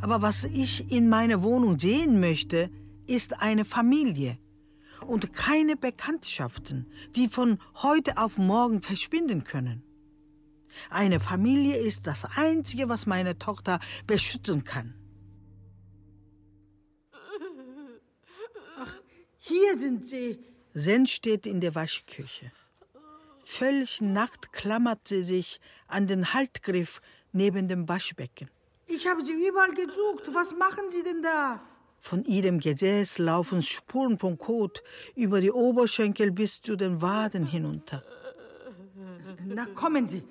Aber 0.01 0.23
was 0.23 0.45
ich 0.45 0.93
in 0.93 1.09
meiner 1.09 1.43
Wohnung 1.43 1.79
sehen 1.79 2.21
möchte, 2.21 2.71
ist 3.07 3.41
eine 3.41 3.65
Familie 3.65 4.39
und 5.07 5.33
keine 5.33 5.77
Bekanntschaften, 5.77 6.91
die 7.17 7.29
von 7.29 7.59
heute 7.83 8.19
auf 8.19 8.39
morgen 8.39 8.83
verschwinden 8.83 9.45
können. 9.45 9.83
Eine 10.91 11.21
Familie 11.21 11.77
ist 11.77 12.07
das 12.07 12.25
Einzige, 12.37 12.89
was 12.89 13.07
meine 13.07 13.39
Tochter 13.39 13.81
beschützen 14.07 14.65
kann. 14.65 14.95
Ach, 18.79 18.95
hier 19.39 19.79
sind 19.79 20.07
sie. 20.07 20.39
Sen 20.75 21.07
steht 21.07 21.47
in 21.47 21.61
der 21.61 21.75
Waschküche. 21.75 22.53
Völlig 23.45 24.01
nackt 24.03 24.53
klammert 24.53 25.09
sie 25.09 25.23
sich 25.23 25.59
an 25.87 26.07
den 26.07 26.35
Haltgriff 26.35 27.01
neben 27.33 27.67
dem 27.67 27.89
Waschbecken. 27.89 28.51
Ich 28.87 29.07
habe 29.07 29.25
Sie 29.25 29.33
überall 29.47 29.73
gesucht. 29.73 30.31
Was 30.33 30.53
machen 30.53 30.91
Sie 30.91 31.03
denn 31.03 31.23
da? 31.23 31.63
Von 32.01 32.25
ihrem 32.25 32.61
Gesäß 32.61 33.19
laufen 33.19 33.63
Spuren 33.63 34.19
von 34.19 34.39
Kot 34.39 34.83
über 35.15 35.41
die 35.41 35.51
Oberschenkel 35.51 36.31
bis 36.31 36.63
zu 36.63 36.77
den 36.77 37.03
Waden 37.03 37.47
hinunter. 37.47 38.03
Na, 39.45 39.67
kommen 39.67 40.09
Sie. 40.09 40.23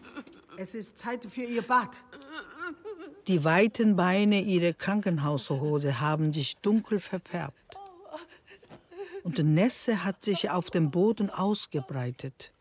Es 0.58 0.74
ist 0.74 0.98
Zeit 0.98 1.26
für 1.26 1.44
Ihr 1.44 1.62
Bad. 1.62 1.90
Die 3.28 3.44
weiten 3.44 3.98
Beine 3.98 4.42
ihrer 4.42 4.72
Krankenhaushose 4.72 6.00
haben 6.00 6.32
sich 6.32 6.56
dunkel 6.58 7.00
verfärbt. 7.00 7.78
Und 9.24 9.40
Nässe 9.40 10.06
hat 10.06 10.24
sich 10.24 10.50
auf 10.50 10.70
dem 10.70 10.92
Boden 10.92 11.30
ausgebreitet. 11.30 12.54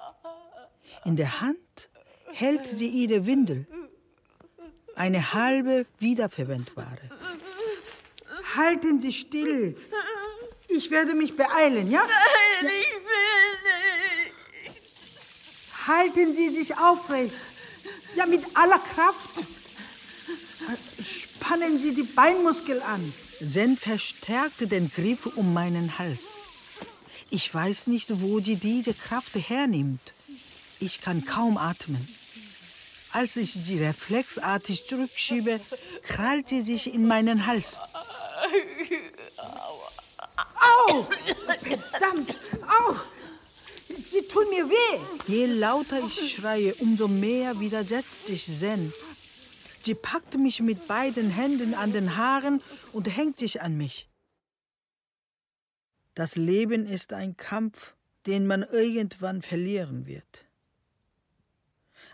In 1.04 1.14
der 1.14 1.40
Hand 1.40 1.88
hält 2.32 2.66
sie 2.66 2.88
ihre 2.88 3.26
Windel 3.26 3.68
eine 4.96 5.32
halbe 5.32 5.86
wiederverwendbare. 5.98 7.10
Halten 8.56 9.00
Sie 9.00 9.12
still. 9.12 9.76
Ich 10.68 10.90
werde 10.90 11.14
mich 11.14 11.36
beeilen, 11.36 11.90
ja? 11.90 12.00
Nein, 12.00 12.72
ich 12.80 12.94
will 12.94 14.64
nicht. 14.64 14.82
Halten 15.86 16.34
Sie 16.34 16.50
sich 16.50 16.76
aufrecht. 16.76 17.34
Ja, 18.16 18.26
mit 18.26 18.44
aller 18.54 18.78
Kraft. 18.78 19.30
Spannen 21.04 21.78
Sie 21.78 21.94
die 21.94 22.02
Beinmuskel 22.02 22.82
an. 22.82 23.12
Zen 23.46 23.76
verstärkte 23.76 24.66
den 24.66 24.90
Griff 24.90 25.26
um 25.36 25.52
meinen 25.52 25.98
Hals. 25.98 26.34
Ich 27.30 27.52
weiß 27.52 27.88
nicht, 27.88 28.20
wo 28.22 28.40
sie 28.40 28.56
diese 28.56 28.94
Kraft 28.94 29.34
hernimmt. 29.34 30.00
Ich 30.80 31.00
kann 31.00 31.24
kaum 31.24 31.58
atmen. 31.58 32.06
Als 33.12 33.36
ich 33.36 33.52
sie 33.52 33.82
reflexartig 33.82 34.86
zurückschiebe, 34.86 35.60
krallt 36.02 36.48
sie 36.48 36.62
sich 36.62 36.92
in 36.92 37.06
meinen 37.06 37.46
Hals. 37.46 37.78
Au! 40.88 41.06
Verdammt! 41.62 42.34
Au! 42.62 42.94
Sie 44.08 44.22
tun 44.28 44.48
mir 44.50 44.68
weh! 44.68 45.00
Je 45.26 45.46
lauter 45.46 46.04
ich 46.04 46.34
schreie, 46.34 46.74
umso 46.74 47.08
mehr 47.08 47.58
widersetzt 47.60 48.26
sich 48.26 48.46
Zen. 48.46 48.92
Sie 49.82 49.94
packt 49.94 50.36
mich 50.38 50.60
mit 50.60 50.88
beiden 50.88 51.30
Händen 51.30 51.74
an 51.74 51.92
den 51.92 52.16
Haaren 52.16 52.60
und 52.92 53.06
hängt 53.16 53.38
sich 53.38 53.62
an 53.62 53.76
mich. 53.76 54.08
Das 56.14 56.34
Leben 56.34 56.86
ist 56.86 57.12
ein 57.12 57.36
Kampf, 57.36 57.94
den 58.26 58.46
man 58.46 58.62
irgendwann 58.62 59.42
verlieren 59.42 60.06
wird. 60.06 60.46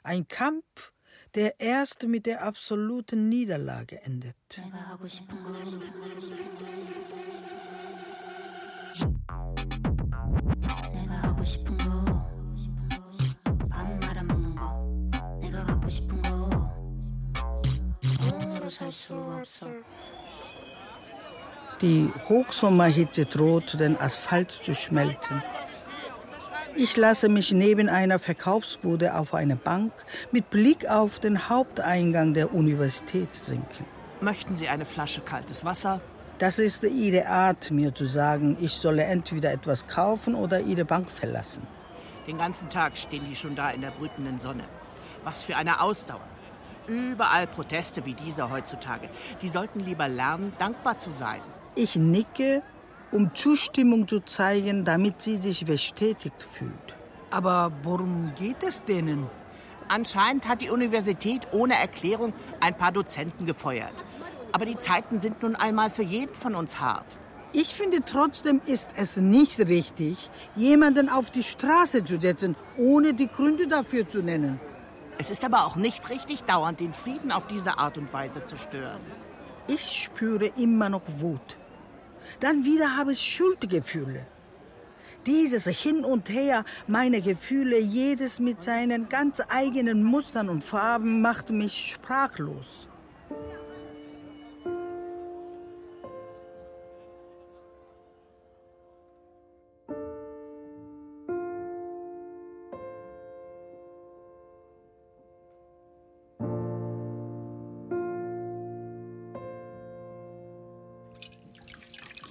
Ein 0.02 0.26
Kampf, 0.28 0.91
der 1.34 1.60
erst 1.60 2.02
mit 2.04 2.26
der 2.26 2.42
absoluten 2.42 3.28
Niederlage 3.28 4.02
endet. 4.02 4.36
Die 21.80 22.12
Hochsommerhitze 22.28 23.26
droht, 23.26 23.80
den 23.80 23.96
Asphalt 23.98 24.50
zu 24.50 24.74
schmelzen. 24.74 25.42
Ich 26.74 26.96
lasse 26.96 27.28
mich 27.28 27.52
neben 27.52 27.90
einer 27.90 28.18
Verkaufsbude 28.18 29.14
auf 29.14 29.34
eine 29.34 29.56
Bank 29.56 29.92
mit 30.30 30.48
Blick 30.48 30.88
auf 30.88 31.18
den 31.18 31.50
Haupteingang 31.50 32.32
der 32.32 32.54
Universität 32.54 33.34
sinken. 33.34 33.84
Möchten 34.22 34.56
Sie 34.56 34.68
eine 34.68 34.86
Flasche 34.86 35.20
kaltes 35.20 35.66
Wasser? 35.66 36.00
Das 36.38 36.58
ist 36.58 36.82
Ihre 36.82 37.26
Art, 37.26 37.70
mir 37.70 37.94
zu 37.94 38.06
sagen, 38.06 38.56
ich 38.58 38.72
solle 38.72 39.04
entweder 39.04 39.52
etwas 39.52 39.86
kaufen 39.86 40.34
oder 40.34 40.60
Ihre 40.60 40.86
Bank 40.86 41.10
verlassen. 41.10 41.66
Den 42.26 42.38
ganzen 42.38 42.70
Tag 42.70 42.96
stehen 42.96 43.26
die 43.28 43.36
schon 43.36 43.54
da 43.54 43.70
in 43.70 43.82
der 43.82 43.90
brütenden 43.90 44.38
Sonne. 44.38 44.64
Was 45.24 45.44
für 45.44 45.56
eine 45.56 45.82
Ausdauer. 45.82 46.26
Überall 46.86 47.46
Proteste 47.46 48.06
wie 48.06 48.14
dieser 48.14 48.50
heutzutage. 48.50 49.10
Die 49.42 49.48
sollten 49.48 49.80
lieber 49.80 50.08
lernen, 50.08 50.52
dankbar 50.58 50.98
zu 50.98 51.10
sein. 51.10 51.40
Ich 51.74 51.96
nicke, 51.96 52.62
um 53.12 53.34
Zustimmung 53.34 54.08
zu 54.08 54.20
zeigen, 54.20 54.84
damit 54.84 55.22
sie 55.22 55.36
sich 55.36 55.64
bestätigt 55.66 56.48
fühlt. 56.50 56.96
Aber 57.30 57.72
worum 57.82 58.32
geht 58.34 58.62
es 58.62 58.82
denen? 58.82 59.26
Anscheinend 59.88 60.48
hat 60.48 60.62
die 60.62 60.70
Universität 60.70 61.46
ohne 61.52 61.74
Erklärung 61.74 62.32
ein 62.60 62.76
paar 62.76 62.92
Dozenten 62.92 63.46
gefeuert. 63.46 64.04
Aber 64.52 64.64
die 64.64 64.76
Zeiten 64.76 65.18
sind 65.18 65.42
nun 65.42 65.54
einmal 65.56 65.90
für 65.90 66.02
jeden 66.02 66.34
von 66.34 66.54
uns 66.54 66.80
hart. 66.80 67.06
Ich 67.54 67.74
finde 67.74 68.02
trotzdem 68.04 68.62
ist 68.64 68.88
es 68.96 69.18
nicht 69.18 69.58
richtig, 69.58 70.30
jemanden 70.56 71.10
auf 71.10 71.30
die 71.30 71.42
Straße 71.42 72.02
zu 72.04 72.18
setzen, 72.18 72.56
ohne 72.78 73.12
die 73.12 73.28
Gründe 73.28 73.68
dafür 73.68 74.08
zu 74.08 74.22
nennen. 74.22 74.58
Es 75.18 75.30
ist 75.30 75.44
aber 75.44 75.66
auch 75.66 75.76
nicht 75.76 76.08
richtig, 76.08 76.44
dauernd 76.44 76.80
den 76.80 76.94
Frieden 76.94 77.30
auf 77.30 77.46
diese 77.46 77.78
Art 77.78 77.98
und 77.98 78.10
Weise 78.12 78.46
zu 78.46 78.56
stören. 78.56 79.00
Ich 79.68 80.02
spüre 80.02 80.46
immer 80.56 80.88
noch 80.88 81.02
Wut. 81.18 81.58
Dann 82.40 82.64
wieder 82.64 82.96
habe 82.96 83.12
ich 83.12 83.20
Schuldgefühle. 83.20 84.26
Dieses 85.26 85.66
Hin 85.66 86.04
und 86.04 86.28
Her 86.30 86.64
meiner 86.88 87.20
Gefühle, 87.20 87.78
jedes 87.78 88.40
mit 88.40 88.62
seinen 88.62 89.08
ganz 89.08 89.40
eigenen 89.48 90.02
Mustern 90.02 90.48
und 90.48 90.64
Farben, 90.64 91.20
macht 91.20 91.50
mich 91.50 91.92
sprachlos. 91.92 92.88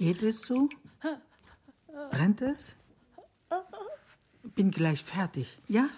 Geht 0.02 0.24
es 0.24 0.42
so? 0.42 0.68
Brennt 2.10 2.42
es? 2.42 2.74
Bin 4.42 4.72
gleich 4.72 5.00
fertig, 5.00 5.60
ja? 5.68 5.88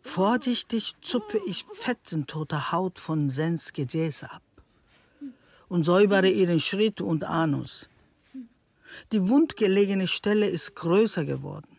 Vorsichtig 0.00 0.94
zupfe 1.02 1.40
ich 1.48 1.66
fetzentote 1.74 2.70
Haut 2.70 3.00
von 3.00 3.30
Sens 3.30 3.72
Gesäße 3.72 4.30
ab 4.30 4.44
und 5.68 5.82
säubere 5.82 6.28
ihren 6.28 6.60
Schritt 6.60 7.00
und 7.00 7.24
Anus. 7.24 7.88
Die 9.10 9.28
wundgelegene 9.28 10.06
Stelle 10.06 10.46
ist 10.46 10.76
größer 10.76 11.24
geworden. 11.24 11.76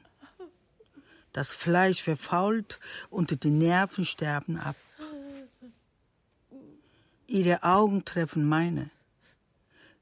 Das 1.31 1.53
Fleisch 1.53 2.03
verfault 2.03 2.81
und 3.09 3.41
die 3.41 3.49
Nerven 3.49 4.03
sterben 4.03 4.57
ab. 4.57 4.75
Ihre 7.25 7.63
Augen 7.63 8.03
treffen 8.03 8.49
meine. 8.49 8.89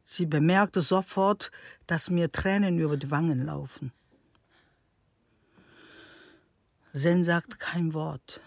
Sie 0.03 0.25
bemerkte 0.25 0.81
sofort, 0.81 1.51
dass 1.87 2.09
mir 2.09 2.31
Tränen 2.31 2.79
über 2.79 2.97
die 2.97 3.11
Wangen 3.11 3.45
laufen. 3.45 3.91
Zen 6.93 7.23
sagt 7.23 7.59
kein 7.59 7.93
Wort. 7.93 8.41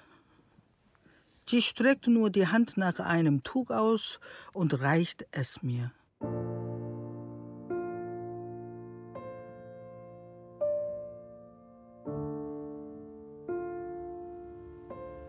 Sie 1.49 1.63
streckt 1.63 2.07
nur 2.07 2.31
die 2.31 2.47
Hand 2.47 2.77
nach 2.77 3.01
einem 3.01 3.43
Tuch 3.43 3.71
aus 3.71 4.21
und 4.53 4.81
reicht 4.81 5.27
es 5.31 5.63
mir. 5.63 5.93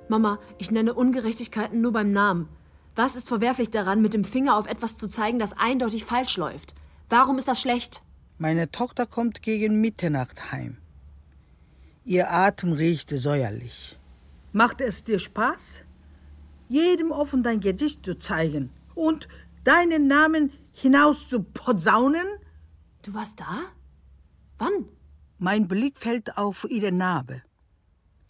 Mama, 0.08 0.40
ich 0.58 0.72
nenne 0.72 0.94
Ungerechtigkeiten 0.94 1.82
nur 1.82 1.92
beim 1.92 2.12
Namen. 2.12 2.50
Was 2.96 3.18
ist 3.18 3.28
verwerflich 3.28 3.70
daran, 3.70 4.02
mit 4.02 4.14
dem 4.14 4.24
Finger 4.24 4.58
auf 4.58 4.68
etwas 4.68 4.96
zu 4.96 5.10
zeigen, 5.10 5.38
das 5.38 5.54
eindeutig 5.54 6.06
falsch 6.06 6.38
läuft? 6.38 6.76
Warum 7.10 7.38
ist 7.38 7.48
das 7.48 7.60
schlecht? 7.60 8.02
Meine 8.38 8.72
Tochter 8.72 9.06
kommt 9.06 9.42
gegen 9.42 9.82
Mitternacht 9.82 10.52
heim. 10.52 10.78
Ihr 12.06 12.32
Atem 12.32 12.72
riecht 12.72 13.10
säuerlich. 13.10 13.98
Macht 14.54 14.80
es 14.80 15.04
dir 15.04 15.20
Spaß? 15.20 15.82
Jedem 16.70 17.12
offen 17.12 17.44
dein 17.44 17.60
Gesicht 17.60 18.06
zu 18.06 18.18
zeigen 18.18 18.70
und 18.94 19.28
deinen 19.64 20.08
Namen 20.08 20.54
hinaus 20.72 21.28
zu 21.28 21.44
posaunen? 21.44 22.28
Du 23.04 23.14
warst 23.14 23.40
da? 23.40 23.64
Wann? 24.58 24.88
Mein 25.38 25.68
Blick 25.68 25.98
fällt 25.98 26.38
auf 26.38 26.66
ihre 26.70 26.92
Narbe, 26.92 27.42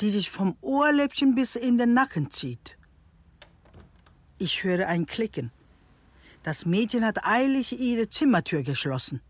die 0.02 0.10
sich 0.10 0.32
vom 0.32 0.58
Ohrläppchen 0.62 1.36
bis 1.36 1.56
in 1.56 1.78
den 1.78 1.94
Nacken 1.94 2.32
zieht. 2.32 2.78
Ich 4.38 4.66
höre 4.66 4.88
ein 4.88 5.06
Klicken. 5.06 5.52
Das 6.44 6.66
Mädchen 6.66 7.06
hat 7.06 7.26
eilig 7.26 7.80
ihre 7.80 8.10
Zimmertür 8.10 8.64
geschlossen. 8.64 9.22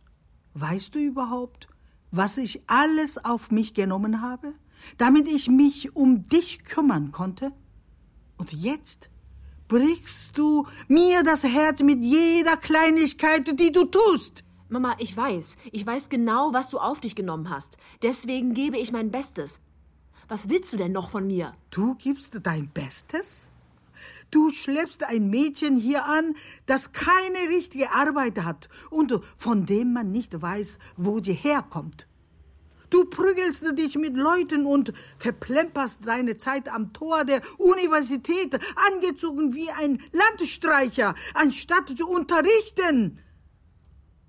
Weißt 0.56 0.96
du 0.96 1.00
überhaupt, 1.00 1.68
was 2.10 2.38
ich 2.38 2.62
alles 2.66 3.24
auf 3.24 3.52
mich 3.52 3.76
genommen 3.76 4.22
habe, 4.22 4.54
damit 4.98 5.28
ich 5.28 5.48
mich 5.48 5.96
um 5.96 6.28
dich 6.28 6.66
kümmern 6.66 7.12
konnte? 7.12 7.52
Und 8.38 8.52
jetzt 8.52 9.12
brichst 9.68 10.38
du 10.40 10.66
mir 10.88 11.22
das 11.22 11.44
Herz 11.44 11.82
mit 11.84 12.04
jeder 12.04 12.58
Kleinigkeit, 12.58 13.60
die 13.60 13.72
du 13.72 13.86
tust. 13.86 14.44
Mama, 14.70 14.96
ich 14.98 15.16
weiß. 15.16 15.58
Ich 15.72 15.86
weiß 15.86 16.10
genau, 16.10 16.52
was 16.52 16.72
du 16.72 16.80
auf 16.80 17.00
dich 17.00 17.16
genommen 17.16 17.52
hast. 17.52 17.78
Deswegen 18.02 18.56
gebe 18.56 18.78
ich 18.78 18.92
mein 18.92 19.12
Bestes. 19.12 19.60
Was 20.28 20.50
willst 20.50 20.74
du 20.74 20.78
denn 20.78 20.94
noch 20.94 21.12
von 21.12 21.28
mir? 21.28 21.54
Du 21.70 21.94
gibst 21.94 22.40
dein 22.42 22.70
Bestes? 22.70 23.50
Du 24.32 24.50
schleppst 24.52 25.04
ein 25.04 25.30
Mädchen 25.30 25.78
hier 25.78 26.06
an, 26.06 26.36
das 26.66 26.92
keine 26.92 27.40
richtige 27.50 27.92
Arbeit 27.92 28.44
hat 28.44 28.70
und 28.90 29.20
von 29.38 29.66
dem 29.66 29.94
man 29.94 30.12
nicht 30.12 30.42
weiß, 30.42 30.80
wo 30.98 31.22
sie 31.22 31.34
herkommt. 31.34 32.08
Du 32.90 33.04
prügelst 33.06 33.66
dich 33.78 33.96
mit 33.96 34.16
Leuten 34.16 34.66
und 34.66 34.94
verplemperst 35.18 36.00
deine 36.06 36.38
Zeit 36.38 36.70
am 36.70 36.94
Tor 36.94 37.26
der 37.26 37.42
Universität, 37.58 38.58
angezogen 38.94 39.54
wie 39.54 39.70
ein 39.70 40.02
Landstreicher, 40.14 41.14
anstatt 41.34 41.98
zu 41.98 42.08
unterrichten. 42.08 43.20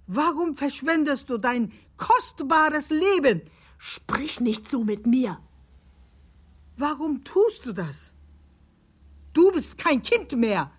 Warum 0.09 0.57
verschwendest 0.57 1.31
du 1.31 1.39
dein 1.39 1.73
kostbares 1.97 2.91
Leben? 2.91 3.43
Sprich 3.79 4.41
nicht 4.41 4.69
so 4.69 4.83
mit 4.83 5.07
mir. 5.07 5.39
Warum 6.77 7.23
tust 7.23 7.67
du 7.67 7.73
das? 7.73 8.16
Du 9.37 9.53
bist 9.53 9.77
kein 9.77 10.01
Kind 10.01 10.33
mehr. 10.33 10.73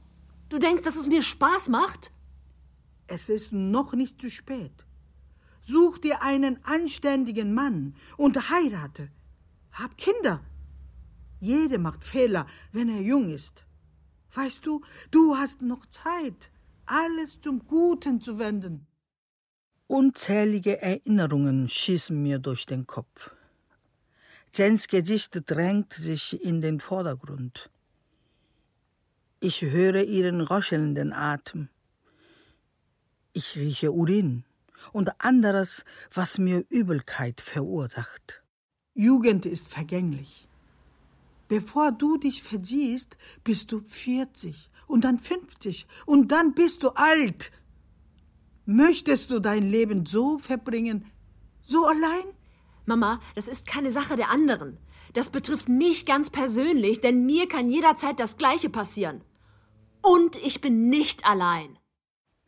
Du 0.49 0.57
denkst, 0.57 0.81
dass 0.81 0.95
es 0.95 1.05
mir 1.05 1.21
Spaß 1.21 1.69
macht? 1.69 2.11
Es 3.05 3.29
ist 3.29 3.53
noch 3.53 3.93
nicht 3.93 4.19
zu 4.19 4.31
spät. 4.31 4.73
Such 5.61 5.99
dir 5.99 6.23
einen 6.23 6.57
anständigen 6.65 7.53
Mann 7.53 7.93
und 8.17 8.49
heirate. 8.49 9.11
Hab 9.71 9.95
Kinder. 9.95 10.43
Jede 11.39 11.77
macht 11.77 12.03
Fehler, 12.03 12.47
wenn 12.71 12.89
er 12.89 13.01
jung 13.01 13.29
ist. 13.29 13.63
Weißt 14.33 14.65
du, 14.65 14.81
du 15.11 15.35
hast 15.35 15.61
noch 15.61 15.85
Zeit, 15.85 16.49
alles 16.87 17.39
zum 17.39 17.59
Guten 17.67 18.21
zu 18.21 18.39
wenden. 18.39 18.87
Unzählige 19.85 20.81
Erinnerungen 20.81 21.69
schießen 21.69 22.19
mir 22.19 22.39
durch 22.39 22.65
den 22.65 22.87
Kopf. 22.87 23.35
Jens 24.51 24.87
Gesicht 24.87 25.43
drängt 25.45 25.93
sich 25.93 26.43
in 26.43 26.61
den 26.61 26.79
Vordergrund. 26.79 27.69
Ich 29.39 29.61
höre 29.61 30.03
ihren 30.03 30.41
röchelnden 30.41 31.13
Atem. 31.13 31.69
Ich 33.33 33.55
rieche 33.55 33.91
Urin 33.91 34.45
und 34.93 35.21
anderes, 35.23 35.85
was 36.11 36.39
mir 36.39 36.65
Übelkeit 36.69 37.41
verursacht. 37.41 38.41
Jugend 38.95 39.45
ist 39.45 39.67
vergänglich. 39.67 40.47
Bevor 41.47 41.91
du 41.91 42.17
dich 42.17 42.41
versiehst, 42.41 43.15
bist 43.43 43.71
du 43.71 43.79
40 43.79 44.71
und 44.87 45.03
dann 45.03 45.19
50 45.19 45.85
und 46.07 46.31
dann 46.31 46.55
bist 46.55 46.81
du 46.81 46.89
alt. 46.95 47.51
Möchtest 48.65 49.29
du 49.29 49.39
dein 49.39 49.69
Leben 49.69 50.07
so 50.07 50.39
verbringen, 50.39 51.05
so 51.61 51.85
allein? 51.85 52.25
Mama, 52.87 53.21
das 53.35 53.47
ist 53.47 53.67
keine 53.67 53.91
Sache 53.91 54.15
der 54.15 54.31
anderen. 54.31 54.79
Das 55.13 55.29
betrifft 55.29 55.69
mich 55.69 56.05
ganz 56.07 56.31
persönlich, 56.31 57.01
denn 57.01 57.25
mir 57.25 57.47
kann 57.47 57.69
jederzeit 57.69 58.19
das 58.19 58.37
Gleiche 58.37 58.69
passieren. 58.69 59.21
Und 60.15 60.37
ich 60.37 60.61
bin 60.61 60.89
nicht 60.89 61.25
allein. 61.25 61.77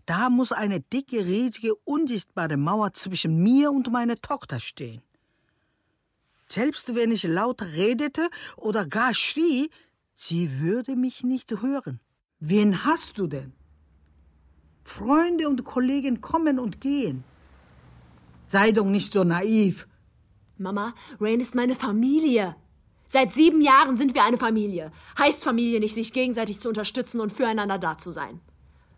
Da 0.06 0.30
muss 0.30 0.52
eine 0.52 0.80
dicke, 0.80 1.26
riesige, 1.26 1.76
unsichtbare 1.76 2.58
Mauer 2.58 2.94
zwischen 2.94 3.44
mir 3.44 3.72
und 3.72 3.92
meiner 3.92 4.16
Tochter 4.16 4.60
stehen. 4.60 5.02
Selbst 6.48 6.96
wenn 6.96 7.12
ich 7.12 7.24
laut 7.24 7.62
redete 7.62 8.30
oder 8.56 8.86
gar 8.86 9.14
schrie, 9.14 9.70
sie 10.16 10.60
würde 10.60 10.96
mich 10.96 11.24
nicht 11.24 11.52
hören. 11.62 12.00
Wen 12.40 12.86
hast 12.86 13.20
du 13.20 13.28
denn? 13.28 13.54
Freunde 14.84 15.48
und 15.50 15.64
Kollegen 15.64 16.22
kommen 16.22 16.60
und 16.60 16.80
gehen. 16.82 17.24
Sei 18.48 18.72
doch 18.72 18.86
nicht 18.86 19.14
so 19.14 19.24
naiv. 19.24 19.88
Mama, 20.58 20.96
Rain 21.20 21.40
ist 21.40 21.56
meine 21.56 21.76
Familie. 21.76 22.56
Seit 23.12 23.34
sieben 23.34 23.62
Jahren 23.62 23.98
sind 23.98 24.14
wir 24.14 24.24
eine 24.24 24.38
Familie. 24.38 24.92
Heißt 25.18 25.44
Familie 25.44 25.80
nicht, 25.80 25.96
sich 25.96 26.14
gegenseitig 26.14 26.60
zu 26.60 26.70
unterstützen 26.70 27.20
und 27.20 27.34
füreinander 27.34 27.80
da 27.80 27.98
zu 27.98 28.12
sein. 28.12 28.40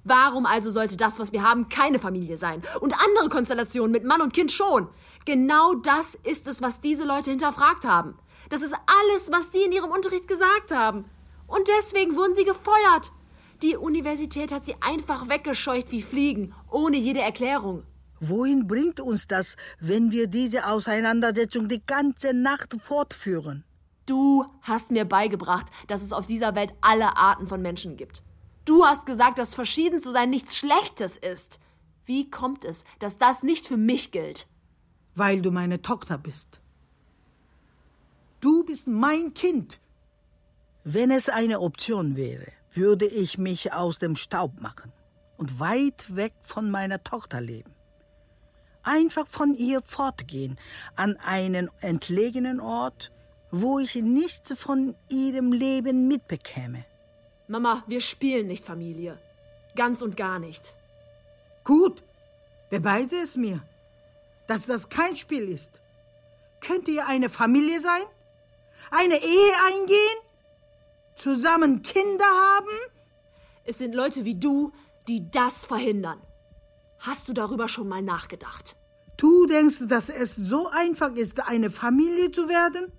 Warum 0.03 0.45
also 0.45 0.69
sollte 0.69 0.97
das, 0.97 1.17
was 1.17 1.31
wir 1.31 1.43
haben, 1.43 1.69
keine 1.69 1.97
Familie 1.97 2.35
sein? 2.35 2.61
Und 2.81 2.93
andere 2.93 3.29
Konstellationen 3.29 3.93
mit 3.93 4.03
Mann 4.03 4.19
und 4.19 4.33
Kind 4.33 4.51
schon? 4.51 4.89
Genau 5.23 5.75
das 5.75 6.15
ist 6.25 6.49
es, 6.49 6.61
was 6.61 6.81
diese 6.81 7.05
Leute 7.05 7.29
hinterfragt 7.29 7.85
haben. 7.85 8.17
Das 8.49 8.61
ist 8.61 8.75
alles, 8.85 9.31
was 9.31 9.53
sie 9.53 9.63
in 9.63 9.71
ihrem 9.71 9.91
Unterricht 9.91 10.27
gesagt 10.27 10.73
haben. 10.73 11.05
Und 11.47 11.69
deswegen 11.79 12.17
wurden 12.17 12.35
sie 12.35 12.43
gefeuert. 12.43 13.13
Die 13.61 13.77
Universität 13.77 14.51
hat 14.51 14.65
sie 14.65 14.75
einfach 14.81 15.29
weggescheucht 15.29 15.89
wie 15.93 16.01
Fliegen, 16.01 16.53
ohne 16.69 16.97
jede 16.97 17.21
Erklärung. 17.21 17.83
Wohin 18.19 18.67
bringt 18.67 18.99
uns 18.99 19.25
das, 19.27 19.55
wenn 19.79 20.11
wir 20.11 20.27
diese 20.27 20.67
Auseinandersetzung 20.67 21.69
die 21.69 21.85
ganze 21.85 22.33
Nacht 22.33 22.75
fortführen? 22.83 23.63
Du 24.05 24.45
hast 24.61 24.91
mir 24.91 25.05
beigebracht, 25.05 25.67
dass 25.87 26.01
es 26.01 26.13
auf 26.13 26.25
dieser 26.25 26.55
Welt 26.55 26.73
alle 26.81 27.17
Arten 27.17 27.47
von 27.47 27.61
Menschen 27.61 27.97
gibt. 27.97 28.23
Du 28.65 28.85
hast 28.85 29.05
gesagt, 29.05 29.37
dass 29.37 29.55
verschieden 29.55 29.99
zu 29.99 30.11
sein 30.11 30.29
nichts 30.29 30.57
Schlechtes 30.57 31.17
ist. 31.17 31.59
Wie 32.05 32.29
kommt 32.29 32.65
es, 32.65 32.83
dass 32.99 33.17
das 33.17 33.43
nicht 33.43 33.67
für 33.67 33.77
mich 33.77 34.11
gilt? 34.11 34.47
Weil 35.15 35.41
du 35.41 35.51
meine 35.51 35.81
Tochter 35.81 36.17
bist. 36.17 36.59
Du 38.39 38.63
bist 38.63 38.87
mein 38.87 39.33
Kind. 39.33 39.79
Wenn 40.83 41.11
es 41.11 41.29
eine 41.29 41.59
Option 41.59 42.15
wäre, 42.15 42.47
würde 42.73 43.05
ich 43.05 43.37
mich 43.37 43.73
aus 43.73 43.99
dem 43.99 44.15
Staub 44.15 44.61
machen 44.61 44.91
und 45.37 45.59
weit 45.59 46.15
weg 46.15 46.33
von 46.41 46.71
meiner 46.71 47.03
Tochter 47.03 47.39
leben 47.39 47.71
einfach 48.83 49.27
von 49.27 49.55
ihr 49.55 49.81
fortgehen, 49.81 50.57
an 50.95 51.17
einen 51.17 51.69
entlegenen 51.79 52.59
Ort, 52.59 53.11
wo 53.51 53.79
ich 53.79 53.95
nichts 53.95 54.53
von 54.57 54.95
ihrem 55.09 55.51
Leben 55.51 56.07
mitbekäme. 56.07 56.85
Mama, 57.47 57.83
wir 57.87 57.99
spielen 57.99 58.47
nicht 58.47 58.65
Familie. 58.65 59.19
Ganz 59.75 60.01
und 60.01 60.15
gar 60.15 60.39
nicht. 60.39 60.73
Gut, 61.63 62.01
beweise 62.69 63.17
es 63.17 63.35
mir, 63.35 63.61
dass 64.47 64.65
das 64.65 64.89
kein 64.89 65.15
Spiel 65.15 65.49
ist. 65.49 65.71
Könnt 66.61 66.87
ihr 66.87 67.07
eine 67.07 67.29
Familie 67.29 67.81
sein? 67.81 68.03
Eine 68.89 69.21
Ehe 69.21 69.51
eingehen? 69.67 70.17
Zusammen 71.15 71.81
Kinder 71.81 72.25
haben? 72.25 72.77
Es 73.65 73.77
sind 73.77 73.93
Leute 73.93 74.25
wie 74.25 74.35
du, 74.35 74.71
die 75.07 75.29
das 75.29 75.65
verhindern. 75.65 76.21
Hast 76.99 77.27
du 77.27 77.33
darüber 77.33 77.67
schon 77.67 77.87
mal 77.87 78.01
nachgedacht? 78.01 78.77
Du 79.17 79.45
denkst, 79.45 79.83
dass 79.87 80.09
es 80.09 80.35
so 80.35 80.67
einfach 80.69 81.13
ist, 81.15 81.47
eine 81.47 81.69
Familie 81.69 82.31
zu 82.31 82.47
werden? 82.49 82.91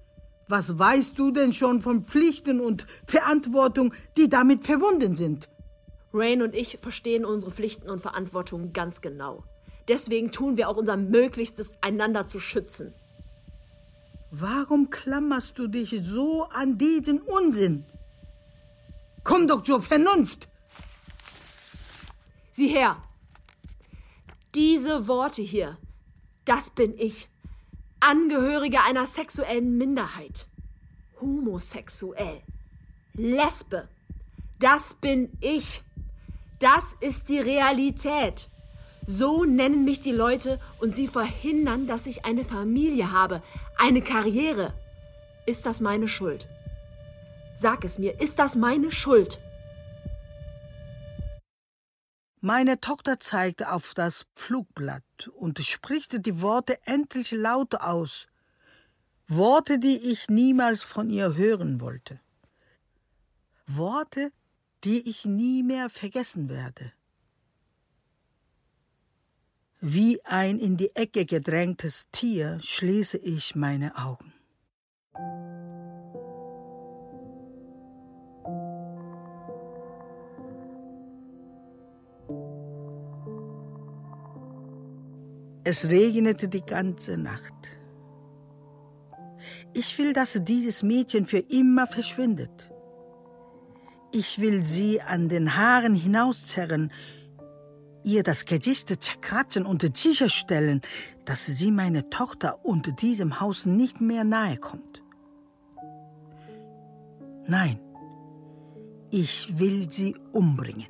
Was 0.52 0.78
weißt 0.78 1.18
du 1.18 1.30
denn 1.30 1.54
schon 1.54 1.80
von 1.80 2.04
Pflichten 2.04 2.60
und 2.60 2.86
Verantwortung, 3.06 3.94
die 4.18 4.28
damit 4.28 4.66
verbunden 4.66 5.16
sind? 5.16 5.48
Rain 6.12 6.42
und 6.42 6.54
ich 6.54 6.76
verstehen 6.78 7.24
unsere 7.24 7.50
Pflichten 7.50 7.88
und 7.88 8.02
Verantwortungen 8.02 8.74
ganz 8.74 9.00
genau. 9.00 9.44
Deswegen 9.88 10.30
tun 10.30 10.58
wir 10.58 10.68
auch 10.68 10.76
unser 10.76 10.98
Möglichstes, 10.98 11.72
einander 11.80 12.28
zu 12.28 12.38
schützen. 12.38 12.92
Warum 14.30 14.90
klammerst 14.90 15.56
du 15.56 15.68
dich 15.68 15.98
so 16.02 16.42
an 16.50 16.76
diesen 16.76 17.22
Unsinn? 17.22 17.86
Komm 19.24 19.48
doch 19.48 19.62
zur 19.62 19.80
Vernunft! 19.80 20.50
Sieh 22.50 22.68
her! 22.68 23.02
Diese 24.54 25.08
Worte 25.08 25.40
hier, 25.40 25.78
das 26.44 26.68
bin 26.68 26.92
ich. 26.98 27.31
Angehörige 28.02 28.82
einer 28.82 29.06
sexuellen 29.06 29.78
Minderheit. 29.78 30.48
Homosexuell. 31.20 32.42
Lesbe. 33.14 33.88
Das 34.58 34.94
bin 34.94 35.30
ich. 35.40 35.84
Das 36.58 36.96
ist 37.00 37.28
die 37.28 37.38
Realität. 37.38 38.50
So 39.06 39.44
nennen 39.44 39.84
mich 39.84 40.00
die 40.00 40.10
Leute 40.10 40.58
und 40.80 40.96
sie 40.96 41.06
verhindern, 41.06 41.86
dass 41.86 42.06
ich 42.06 42.24
eine 42.24 42.44
Familie 42.44 43.12
habe, 43.12 43.40
eine 43.78 44.02
Karriere. 44.02 44.74
Ist 45.46 45.64
das 45.66 45.80
meine 45.80 46.08
Schuld? 46.08 46.48
Sag 47.54 47.84
es 47.84 48.00
mir, 48.00 48.20
ist 48.20 48.40
das 48.40 48.56
meine 48.56 48.90
Schuld? 48.90 49.38
Meine 52.44 52.80
Tochter 52.80 53.20
zeigt 53.20 53.64
auf 53.64 53.94
das 53.94 54.26
Flugblatt 54.34 55.28
und 55.36 55.60
spricht 55.60 56.26
die 56.26 56.40
Worte 56.40 56.76
endlich 56.86 57.30
laut 57.30 57.76
aus. 57.76 58.26
Worte, 59.28 59.78
die 59.78 60.10
ich 60.10 60.28
niemals 60.28 60.82
von 60.82 61.08
ihr 61.08 61.36
hören 61.36 61.80
wollte. 61.80 62.18
Worte, 63.68 64.32
die 64.82 65.08
ich 65.08 65.24
nie 65.24 65.62
mehr 65.62 65.88
vergessen 65.88 66.48
werde. 66.48 66.92
Wie 69.80 70.24
ein 70.24 70.58
in 70.58 70.76
die 70.76 70.96
Ecke 70.96 71.24
gedrängtes 71.24 72.06
Tier 72.10 72.58
schließe 72.60 73.18
ich 73.18 73.54
meine 73.54 73.96
Augen. 73.96 74.32
Es 85.64 85.88
regnete 85.88 86.48
die 86.48 86.62
ganze 86.62 87.16
Nacht. 87.16 87.54
Ich 89.74 89.96
will, 89.98 90.12
dass 90.12 90.40
dieses 90.42 90.82
Mädchen 90.82 91.26
für 91.26 91.38
immer 91.38 91.86
verschwindet. 91.86 92.70
Ich 94.12 94.40
will 94.40 94.64
sie 94.64 95.00
an 95.00 95.28
den 95.28 95.56
Haaren 95.56 95.94
hinauszerren, 95.94 96.92
ihr 98.04 98.22
das 98.22 98.44
Gesicht 98.44 99.02
zerkratzen 99.02 99.64
und 99.64 99.96
sicherstellen, 99.96 100.80
dass 101.24 101.46
sie 101.46 101.70
meiner 101.70 102.10
Tochter 102.10 102.64
und 102.64 103.00
diesem 103.00 103.40
Haus 103.40 103.64
nicht 103.64 104.00
mehr 104.00 104.24
nahe 104.24 104.58
kommt. 104.58 105.02
Nein, 107.46 107.78
ich 109.10 109.58
will 109.58 109.90
sie 109.90 110.16
umbringen. 110.32 110.88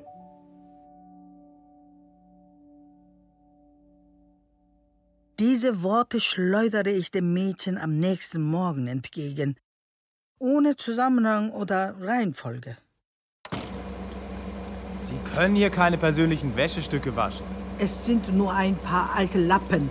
Diese 5.39 5.81
Worte 5.81 6.19
schleudere 6.19 6.91
ich 6.91 7.09
dem 7.09 7.33
Mädchen 7.33 7.79
am 7.79 7.97
nächsten 7.97 8.39
Morgen 8.39 8.85
entgegen, 8.85 9.55
ohne 10.37 10.75
Zusammenhang 10.75 11.49
oder 11.49 11.95
Reihenfolge. 11.99 12.77
Sie 14.99 15.17
können 15.33 15.55
hier 15.55 15.71
keine 15.71 15.97
persönlichen 15.97 16.55
Wäschestücke 16.55 17.15
waschen. 17.15 17.47
Es 17.79 18.05
sind 18.05 18.31
nur 18.31 18.53
ein 18.53 18.75
paar 18.75 19.15
alte 19.15 19.39
Lappen. 19.39 19.89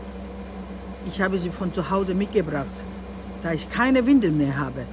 Ich 1.09 1.20
habe 1.20 1.40
sie 1.40 1.51
von 1.51 1.74
zu 1.74 1.90
Hause 1.90 2.14
mitgebracht, 2.14 2.76
da 3.43 3.53
ich 3.53 3.68
keine 3.68 4.07
Windel 4.07 4.30
mehr 4.30 4.57
habe. 4.57 4.86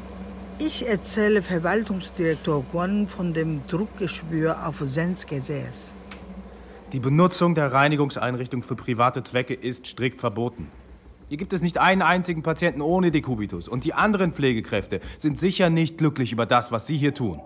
Ich 0.57 0.87
erzähle 0.87 1.43
Verwaltungsdirektor 1.43 2.65
Guan 2.71 3.07
von 3.07 3.35
dem 3.35 3.61
Druckgeschwür 3.67 4.67
auf 4.67 4.79
Sens 4.79 5.27
Gesäß. 5.27 5.93
Die 6.91 6.99
Benutzung 6.99 7.53
der 7.53 7.71
Reinigungseinrichtung 7.71 8.63
für 8.63 8.75
private 8.75 9.21
Zwecke 9.21 9.53
ist 9.53 9.85
strikt 9.85 10.19
verboten. 10.19 10.71
Hier 11.27 11.37
gibt 11.37 11.53
es 11.53 11.61
nicht 11.61 11.77
einen 11.77 12.01
einzigen 12.01 12.41
Patienten 12.41 12.81
ohne 12.81 13.11
Dekubitus 13.11 13.67
und 13.67 13.83
die 13.83 13.93
anderen 13.93 14.33
Pflegekräfte 14.33 14.99
sind 15.19 15.37
sicher 15.37 15.69
nicht 15.69 15.99
glücklich 15.99 16.31
über 16.31 16.47
das, 16.47 16.71
was 16.71 16.87
Sie 16.87 16.97
hier 16.97 17.13
tun. 17.13 17.43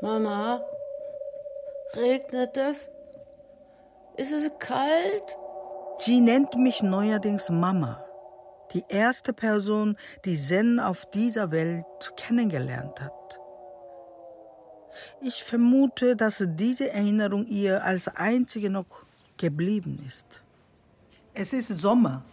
Mama, 0.00 0.62
regnet 1.94 2.56
es? 2.56 2.88
Ist 4.16 4.32
es 4.32 4.50
kalt? 4.58 5.36
Sie 5.98 6.22
nennt 6.22 6.54
mich 6.56 6.82
neuerdings 6.82 7.50
Mama. 7.50 8.05
Die 8.72 8.84
erste 8.88 9.32
Person, 9.32 9.96
die 10.24 10.36
Zen 10.36 10.80
auf 10.80 11.08
dieser 11.10 11.50
Welt 11.50 11.84
kennengelernt 12.16 13.00
hat. 13.00 13.40
Ich 15.20 15.44
vermute, 15.44 16.16
dass 16.16 16.42
diese 16.46 16.90
Erinnerung 16.90 17.46
ihr 17.46 17.84
als 17.84 18.08
einzige 18.08 18.70
noch 18.70 19.04
geblieben 19.36 20.02
ist. 20.06 20.42
Es 21.34 21.52
ist 21.52 21.68
Sommer. 21.68 22.24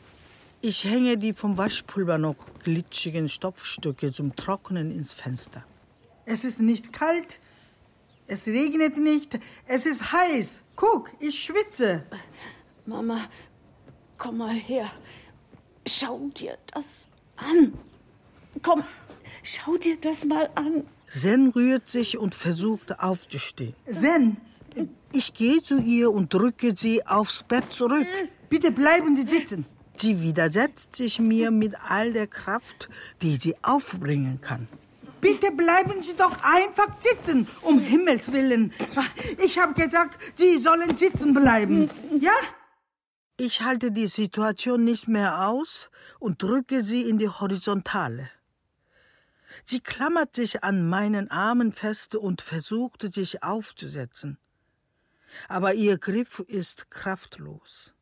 Ich 0.62 0.86
hänge 0.86 1.18
die 1.18 1.34
vom 1.34 1.58
Waschpulver 1.58 2.18
noch 2.18 2.38
glitschigen 2.64 3.28
Stoffstücke 3.28 4.14
zum 4.14 4.36
Trocknen 4.36 4.92
ins 4.92 5.12
Fenster. 5.12 5.66
Es 6.26 6.46
ist 6.46 6.62
nicht 6.62 6.94
kalt, 6.94 7.42
es 8.28 8.48
regnet 8.48 8.98
nicht, 8.98 9.38
es 9.68 9.86
ist 9.86 10.14
heiß. 10.14 10.62
Guck, 10.78 11.12
ich 11.20 11.44
schwitze. 11.44 12.06
Mama, 12.86 13.28
komm 14.18 14.38
mal 14.38 14.56
her. 14.56 14.90
Schau 15.86 16.30
dir 16.36 16.58
das 16.74 17.08
an. 17.36 17.74
Komm, 18.62 18.84
schau 19.44 19.78
dir 19.78 19.98
das 20.00 20.24
mal 20.26 20.50
an. 20.56 20.84
Zen 21.12 21.50
rührt 21.50 21.90
sich 21.90 22.18
und 22.18 22.36
versucht 22.36 23.00
aufzustehen. 23.00 23.76
Zen, 23.92 24.38
ich 25.12 25.34
gehe 25.34 25.62
zu 25.62 25.80
ihr 25.80 26.12
und 26.12 26.34
drücke 26.34 26.76
sie 26.76 27.06
aufs 27.06 27.44
Bett 27.44 27.72
zurück. 27.72 28.08
Bitte 28.50 28.72
bleiben 28.72 29.16
Sie 29.16 29.28
sitzen. 29.28 29.66
Sie 29.98 30.22
widersetzt 30.22 30.96
sich 30.96 31.20
mir 31.20 31.52
mit 31.52 31.76
all 31.88 32.14
der 32.14 32.28
Kraft, 32.28 32.90
die 33.22 33.38
sie 33.38 33.56
aufbringen 33.62 34.42
kann. 34.42 34.68
Bitte 35.22 35.52
bleiben 35.52 36.02
Sie 36.02 36.16
doch 36.16 36.36
einfach 36.44 36.88
sitzen, 37.00 37.48
um 37.62 37.80
Himmels 37.80 38.32
willen. 38.32 38.74
Ich 39.44 39.58
habe 39.58 39.74
gesagt, 39.74 40.20
Sie 40.36 40.58
sollen 40.58 40.98
sitzen 40.98 41.34
bleiben. 41.34 41.90
Ja? 42.20 42.34
Ich 43.38 43.62
halte 43.62 43.92
die 43.92 44.06
Situation 44.06 44.84
nicht 44.84 45.08
mehr 45.08 45.48
aus 45.48 45.90
und 46.20 46.44
drücke 46.44 46.84
sie 46.84 47.02
in 47.02 47.18
die 47.18 47.30
Horizontale. 47.30 48.30
Sie 49.66 49.80
klammert 49.80 50.36
sich 50.36 50.64
an 50.64 50.88
meinen 50.88 51.32
Armen 51.32 51.74
fest 51.74 52.16
und 52.16 52.44
versucht, 52.44 53.12
sich 53.14 53.42
aufzusetzen. 53.42 54.38
Aber 55.48 55.74
ihr 55.74 55.98
Griff 55.98 56.40
ist 56.40 56.92
kraftlos. 56.92 57.96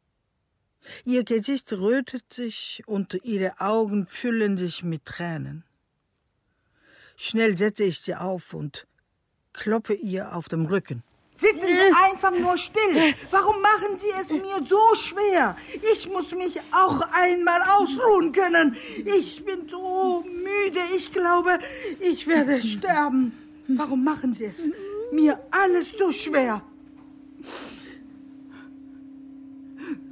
Ihr 1.05 1.23
Gesicht 1.23 1.71
rötet 1.71 2.33
sich 2.33 2.83
und 2.85 3.13
ihre 3.23 3.61
Augen 3.61 4.07
füllen 4.07 4.57
sich 4.57 4.83
mit 4.83 5.05
Tränen. 5.05 5.63
Schnell 7.15 7.57
setze 7.57 7.85
ich 7.85 8.01
sie 8.01 8.15
auf 8.15 8.53
und 8.53 8.85
kloppe 9.53 9.93
ihr 9.93 10.35
auf 10.35 10.49
dem 10.49 10.65
Rücken. 10.65 11.03
Sitzen 11.41 11.69
Sie 11.69 11.95
einfach 12.05 12.37
nur 12.37 12.55
still. 12.55 13.15
Warum 13.31 13.59
machen 13.63 13.97
Sie 13.97 14.11
es 14.21 14.29
mir 14.31 14.63
so 14.63 14.83
schwer? 14.93 15.57
Ich 15.91 16.07
muss 16.07 16.31
mich 16.33 16.59
auch 16.71 17.01
einmal 17.13 17.61
ausruhen 17.77 18.31
können. 18.31 18.75
Ich 19.19 19.43
bin 19.43 19.67
so 19.67 20.23
müde. 20.23 20.81
Ich 20.95 21.11
glaube, 21.11 21.57
ich 21.99 22.27
werde 22.27 22.61
sterben. 22.61 23.31
Warum 23.67 24.03
machen 24.03 24.35
Sie 24.35 24.45
es 24.45 24.69
mir 25.11 25.39
alles 25.49 25.97
so 25.97 26.11
schwer? 26.11 26.61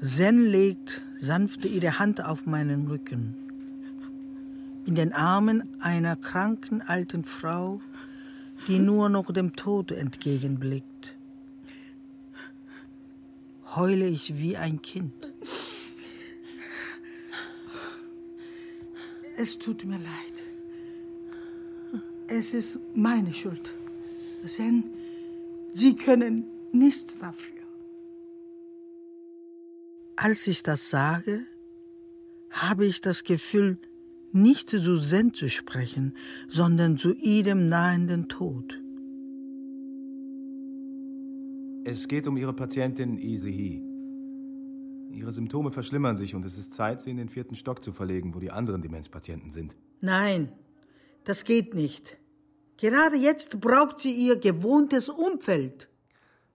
Zen 0.02 0.42
legt 0.48 1.04
sanft 1.20 1.64
ihre 1.66 2.00
Hand 2.00 2.26
auf 2.26 2.48
meinen 2.48 2.88
Rücken. 2.88 3.36
In 4.88 4.96
den 4.96 5.14
Armen 5.14 5.80
einer 5.80 6.16
kranken 6.16 6.82
alten 6.82 7.24
Frau, 7.24 7.82
die 8.68 8.80
nur 8.80 9.10
noch 9.10 9.32
dem 9.32 9.56
Tod 9.56 9.92
entgegenblickt 9.92 11.19
heule 13.76 14.08
ich 14.08 14.38
wie 14.38 14.58
ein 14.58 14.82
Kind. 14.82 15.34
Es 19.38 19.58
tut 19.58 19.86
mir 19.86 19.98
leid. 19.98 20.36
Es 22.28 22.54
ist 22.54 22.80
meine 22.94 23.34
Schuld. 23.34 23.74
Denn 24.58 24.84
Sie 25.74 25.96
können 25.96 26.46
nichts 26.72 27.18
dafür. 27.20 27.56
Als 30.16 30.48
ich 30.48 30.64
das 30.64 30.90
sage, 30.90 31.46
habe 32.50 32.86
ich 32.86 33.02
das 33.02 33.24
Gefühl, 33.24 33.78
nicht 34.32 34.70
zu 34.70 35.00
Zen 35.00 35.34
zu 35.34 35.50
sprechen, 35.50 36.16
sondern 36.50 36.98
zu 36.98 37.14
ihrem 37.14 37.70
nahenden 37.70 38.28
Tod. 38.28 38.78
Es 41.86 42.08
geht 42.08 42.28
um 42.28 42.36
Ihre 42.36 42.54
Patientin 42.54 43.18
Isehi. 43.18 43.82
Ihre 45.12 45.32
Symptome 45.32 45.72
verschlimmern 45.72 46.18
sich 46.18 46.36
und 46.36 46.44
es 46.46 46.58
ist 46.58 46.74
Zeit, 46.74 47.02
sie 47.02 47.10
in 47.10 47.18
den 47.18 47.30
vierten 47.30 47.56
Stock 47.56 47.82
zu 47.82 47.92
verlegen, 47.92 48.36
wo 48.36 48.40
die 48.40 48.52
anderen 48.52 48.82
Demenzpatienten 48.82 49.50
sind. 49.50 49.76
Nein, 50.02 50.52
das 51.24 51.46
geht 51.46 51.74
nicht. 51.74 52.18
Gerade 52.78 53.16
jetzt 53.16 53.60
braucht 53.60 54.02
sie 54.02 54.14
ihr 54.14 54.38
gewohntes 54.38 55.10
Umfeld. 55.10 55.90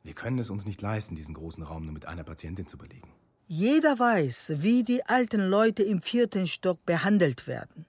Wir 0.03 0.15
können 0.15 0.39
es 0.39 0.51
uns 0.51 0.67
nicht 0.67 0.83
leisten, 0.83 1.17
diesen 1.17 1.35
großen 1.35 1.63
Raum 1.63 1.85
nur 1.85 1.95
mit 1.95 2.07
einer 2.07 2.25
Patientin 2.25 2.67
zu 2.67 2.77
belegen. 2.77 3.13
Jeder 3.47 3.99
weiß, 3.99 4.55
wie 4.59 4.85
die 4.85 5.05
alten 5.05 5.41
Leute 5.41 5.83
im 5.83 6.03
vierten 6.03 6.47
Stock 6.47 6.85
behandelt 6.85 7.47
werden. 7.47 7.87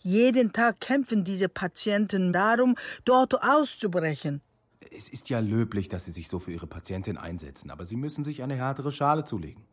Jeden 0.00 0.52
Tag 0.52 0.80
kämpfen 0.80 1.24
diese 1.24 1.48
Patienten 1.48 2.32
darum, 2.32 2.74
dort 3.04 3.42
auszubrechen. 3.42 4.42
Es 4.90 5.08
ist 5.08 5.28
ja 5.28 5.40
löblich, 5.40 5.88
dass 5.88 6.04
Sie 6.04 6.12
sich 6.12 6.28
so 6.28 6.38
für 6.38 6.52
Ihre 6.52 6.66
Patientin 6.66 7.16
einsetzen, 7.16 7.70
aber 7.70 7.84
Sie 7.84 7.96
müssen 7.96 8.24
sich 8.24 8.42
eine 8.42 8.56
härtere 8.56 8.92
Schale 8.92 9.24
zulegen. 9.24 9.64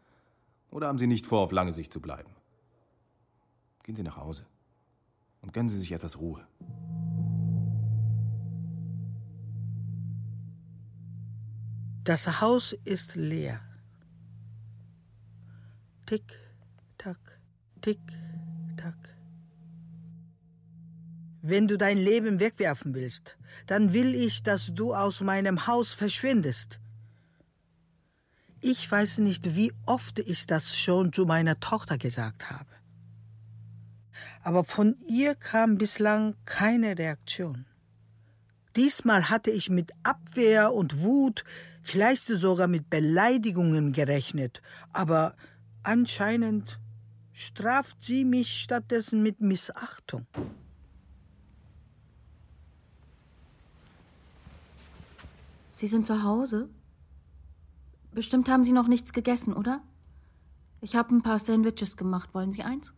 Oder 0.71 0.87
haben 0.87 0.97
Sie 0.97 1.07
nicht 1.07 1.25
vor, 1.25 1.41
auf 1.41 1.51
lange 1.51 1.73
Sicht 1.73 1.93
zu 1.93 2.01
bleiben? 2.01 2.31
Gehen 3.83 3.95
Sie 3.95 4.03
nach 4.03 4.17
Hause 4.17 4.45
und 5.41 5.53
gönnen 5.53 5.69
Sie 5.69 5.79
sich 5.79 5.91
etwas 5.91 6.19
Ruhe. 6.19 6.45
Das 12.03 12.39
Haus 12.41 12.73
ist 12.83 13.15
leer. 13.15 13.61
Tick, 16.05 16.39
tack, 16.99 17.39
tick, 17.81 17.99
tack. 18.77 19.15
Wenn 21.47 21.67
du 21.67 21.77
dein 21.77 21.99
Leben 21.99 22.39
wegwerfen 22.39 22.95
willst, 22.95 23.37
dann 23.67 23.93
will 23.93 24.15
ich, 24.15 24.41
dass 24.41 24.73
du 24.73 24.95
aus 24.95 25.21
meinem 25.21 25.67
Haus 25.67 25.93
verschwindest. 25.93 26.79
Ich 28.61 28.89
weiß 28.89 29.19
nicht, 29.19 29.55
wie 29.55 29.71
oft 29.85 30.17
ich 30.17 30.47
das 30.47 30.75
schon 30.75 31.13
zu 31.13 31.27
meiner 31.27 31.59
Tochter 31.59 31.99
gesagt 31.99 32.49
habe. 32.49 32.71
Aber 34.41 34.63
von 34.63 34.95
ihr 35.07 35.35
kam 35.35 35.77
bislang 35.77 36.33
keine 36.45 36.97
Reaktion. 36.97 37.67
Diesmal 38.75 39.29
hatte 39.29 39.51
ich 39.51 39.69
mit 39.69 39.91
Abwehr 40.01 40.73
und 40.73 41.03
Wut, 41.03 41.43
vielleicht 41.83 42.25
sogar 42.25 42.67
mit 42.67 42.89
Beleidigungen 42.89 43.93
gerechnet, 43.93 44.63
aber 44.93 45.35
anscheinend 45.83 46.79
straft 47.33 48.03
sie 48.03 48.25
mich 48.25 48.63
stattdessen 48.63 49.21
mit 49.21 49.41
Missachtung. 49.41 50.25
Sie 55.85 55.91
sind 55.91 56.07
zu 56.07 56.23
Hause? 56.23 56.67
Bestimmt 58.11 58.49
haben 58.49 58.63
Sie 58.63 58.71
noch 58.71 58.87
nichts 58.87 59.13
gegessen, 59.13 59.53
oder? 59.53 59.83
Ich 60.81 60.95
habe 60.95 61.13
ein 61.13 61.21
paar 61.21 61.37
Sandwiches 61.37 61.95
gemacht. 61.95 62.33
Wollen 62.33 62.51
Sie 62.51 62.63
eins? 62.63 62.91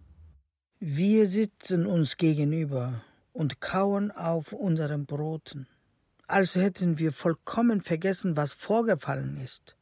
Wir 0.80 1.30
sitzen 1.30 1.86
uns 1.86 2.16
gegenüber 2.16 3.02
und 3.34 3.60
kauen 3.60 4.10
auf 4.12 4.54
unseren 4.54 5.06
Broten, 5.06 5.68
als 6.28 6.56
hätten 6.56 6.98
wir 6.98 7.12
vollkommen 7.12 7.82
vergessen, 7.82 8.38
was 8.38 8.54
vorgefallen 8.54 9.36
ist. 9.36 9.76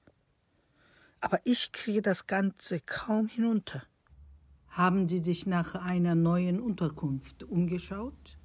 Aber 1.22 1.40
ich 1.44 1.74
kriege 1.74 2.02
das 2.02 2.26
Ganze 2.26 2.80
kaum 2.80 3.28
hinunter. 3.28 3.84
Haben 4.70 5.08
Sie 5.08 5.20
sich 5.20 5.46
nach 5.46 5.76
einer 5.76 6.16
neuen 6.16 6.60
Unterkunft 6.60 7.44
umgeschaut? 7.44 8.40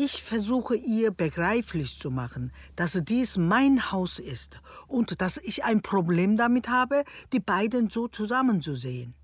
Ich 0.00 0.22
versuche 0.22 0.76
ihr 0.76 1.10
begreiflich 1.10 1.98
zu 1.98 2.12
machen, 2.12 2.52
dass 2.76 2.92
dies 3.02 3.36
mein 3.36 3.90
Haus 3.90 4.20
ist 4.20 4.60
und 4.86 5.20
dass 5.20 5.38
ich 5.38 5.64
ein 5.64 5.82
Problem 5.82 6.36
damit 6.36 6.68
habe, 6.68 7.02
die 7.32 7.40
beiden 7.40 7.90
so 7.90 8.06
zusammenzusehen. 8.06 9.14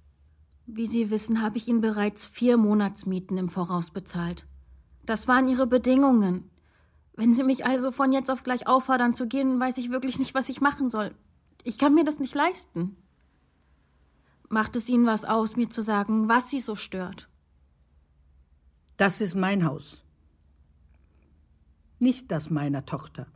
Wie 0.66 0.89
Sie 0.89 1.11
wissen, 1.11 1.41
habe 1.43 1.59
ich 1.59 1.68
Ihnen 1.68 1.81
bereits 1.81 2.27
vier 2.27 2.57
Monatsmieten 2.57 3.39
im 3.39 3.51
Voraus 3.51 3.93
bezahlt. 3.93 4.49
Das 5.07 5.29
waren 5.29 5.47
Ihre 5.47 5.68
Bedingungen. 5.68 6.51
Wenn 7.14 7.33
Sie 7.35 7.45
mich 7.45 7.64
also 7.64 7.93
von 7.93 8.11
jetzt 8.11 8.29
auf 8.29 8.43
gleich 8.43 8.66
auffordern 8.66 9.14
zu 9.14 9.29
gehen, 9.29 9.61
weiß 9.61 9.79
ich 9.79 9.93
wirklich 9.93 10.18
nicht, 10.18 10.35
was 10.35 10.49
ich 10.49 10.61
machen 10.61 10.91
soll. 10.91 11.14
Ich 11.62 11.79
kann 11.79 11.95
mir 11.95 12.05
das 12.05 12.18
nicht 12.18 12.35
leisten. 12.35 12.97
Macht 14.49 14.75
es 14.75 14.89
Ihnen 14.89 15.07
was 15.07 15.25
aus, 15.25 15.55
mir 15.55 15.70
zu 15.70 15.83
sagen, 15.83 16.29
was 16.29 16.51
Sie 16.51 16.59
so 16.59 16.75
stört? 16.75 17.29
Das 18.97 19.20
ist 19.20 19.37
mein 19.37 19.64
Haus 19.64 20.04
nicht 22.05 22.31
das 22.31 22.51
meiner 22.51 22.85
Tochter. 22.85 23.27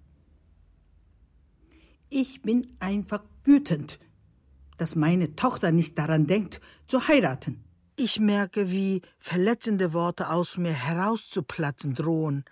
Ich 2.10 2.42
bin 2.42 2.76
einfach 2.80 3.24
wütend, 3.42 3.98
dass 4.76 4.94
meine 4.94 5.34
Tochter 5.34 5.72
nicht 5.72 5.98
daran 5.98 6.26
denkt, 6.26 6.60
zu 6.86 7.08
heiraten. 7.08 7.64
Ich 7.96 8.20
merke, 8.20 8.70
wie 8.70 9.02
verletzende 9.18 9.92
Worte 9.92 10.28
aus 10.28 10.58
mir 10.58 10.72
herauszuplatzen 10.72 11.94
drohen. 11.94 12.44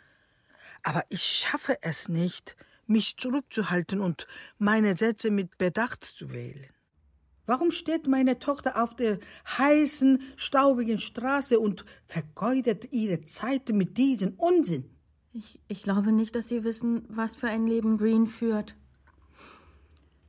Aber 0.82 1.04
ich 1.10 1.22
schaffe 1.22 1.76
es 1.82 2.08
nicht, 2.08 2.56
mich 2.86 3.16
zurückzuhalten 3.18 4.00
und 4.00 4.26
meine 4.58 4.96
Sätze 4.96 5.30
mit 5.30 5.58
Bedacht 5.58 6.02
zu 6.02 6.32
wählen. 6.32 6.70
Warum 7.44 7.70
steht 7.70 8.08
meine 8.08 8.38
Tochter 8.38 8.82
auf 8.82 8.96
der 8.96 9.20
heißen, 9.58 10.20
staubigen 10.36 10.98
Straße 10.98 11.60
und 11.60 11.84
vergeudet 12.06 12.92
ihre 12.92 13.20
Zeit 13.20 13.68
mit 13.68 13.98
diesem 13.98 14.32
Unsinn? 14.34 14.95
Ich, 15.38 15.60
ich 15.68 15.82
glaube 15.82 16.12
nicht, 16.12 16.34
dass 16.34 16.48
Sie 16.48 16.64
wissen, 16.64 17.04
was 17.08 17.36
für 17.36 17.48
ein 17.48 17.66
Leben 17.66 17.98
Green 17.98 18.26
führt. 18.26 18.74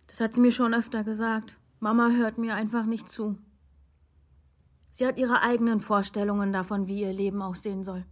Das 0.07 0.19
hat 0.19 0.33
sie 0.33 0.41
mir 0.41 0.51
schon 0.51 0.73
öfter 0.73 1.05
gesagt. 1.05 1.57
Mama 1.79 2.09
hört 2.09 2.37
mir 2.37 2.55
einfach 2.55 2.85
nicht 2.85 3.09
zu. 3.09 3.37
Sie 4.89 5.05
hat 5.05 5.17
ihre 5.17 5.43
eigenen 5.43 5.79
Vorstellungen 5.79 6.51
davon, 6.51 6.87
wie 6.87 7.01
ihr 7.03 7.13
Leben 7.13 7.41
aussehen 7.41 7.85
soll. 7.85 8.05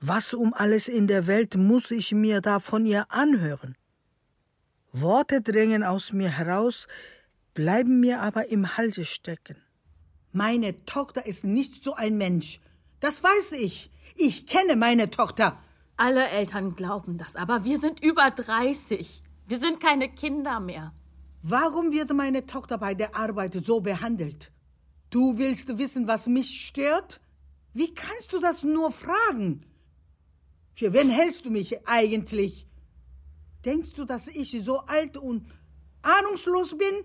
Was 0.00 0.34
um 0.34 0.52
alles 0.52 0.86
in 0.88 1.06
der 1.06 1.26
Welt 1.26 1.56
muss 1.56 1.90
ich 1.90 2.12
mir 2.12 2.42
da 2.42 2.60
von 2.60 2.84
ihr 2.84 3.10
anhören? 3.10 3.74
Worte 4.92 5.40
drängen 5.40 5.82
aus 5.82 6.12
mir 6.12 6.28
heraus, 6.28 6.88
bleiben 7.54 8.00
mir 8.00 8.20
aber 8.20 8.50
im 8.50 8.76
Halse 8.76 9.06
stecken. 9.06 9.56
Meine 10.32 10.84
Tochter 10.84 11.24
ist 11.24 11.44
nicht 11.44 11.82
so 11.82 11.94
ein 11.94 12.18
Mensch. 12.18 12.60
Das 13.00 13.22
weiß 13.22 13.52
ich. 13.52 13.90
Ich 14.14 14.46
kenne 14.46 14.76
meine 14.76 15.08
Tochter. 15.10 15.58
Alle 15.96 16.28
Eltern 16.28 16.74
glauben 16.74 17.18
das, 17.18 17.36
aber 17.36 17.64
wir 17.64 17.78
sind 17.78 18.02
über 18.02 18.30
30. 18.30 19.22
Wir 19.46 19.58
sind 19.58 19.80
keine 19.80 20.08
Kinder 20.08 20.58
mehr. 20.58 20.92
Warum 21.42 21.92
wird 21.92 22.12
meine 22.12 22.46
Tochter 22.46 22.78
bei 22.78 22.94
der 22.94 23.14
Arbeit 23.14 23.56
so 23.64 23.80
behandelt? 23.80 24.50
Du 25.10 25.38
willst 25.38 25.78
wissen, 25.78 26.08
was 26.08 26.26
mich 26.26 26.66
stört? 26.66 27.20
Wie 27.74 27.94
kannst 27.94 28.32
du 28.32 28.40
das 28.40 28.62
nur 28.62 28.90
fragen? 28.90 29.64
Für 30.74 30.92
wen 30.92 31.10
hältst 31.10 31.44
du 31.44 31.50
mich 31.50 31.86
eigentlich? 31.86 32.66
Denkst 33.64 33.92
du, 33.92 34.04
dass 34.04 34.26
ich 34.26 34.50
so 34.64 34.78
alt 34.78 35.16
und 35.16 35.46
ahnungslos 36.02 36.76
bin? 36.76 37.04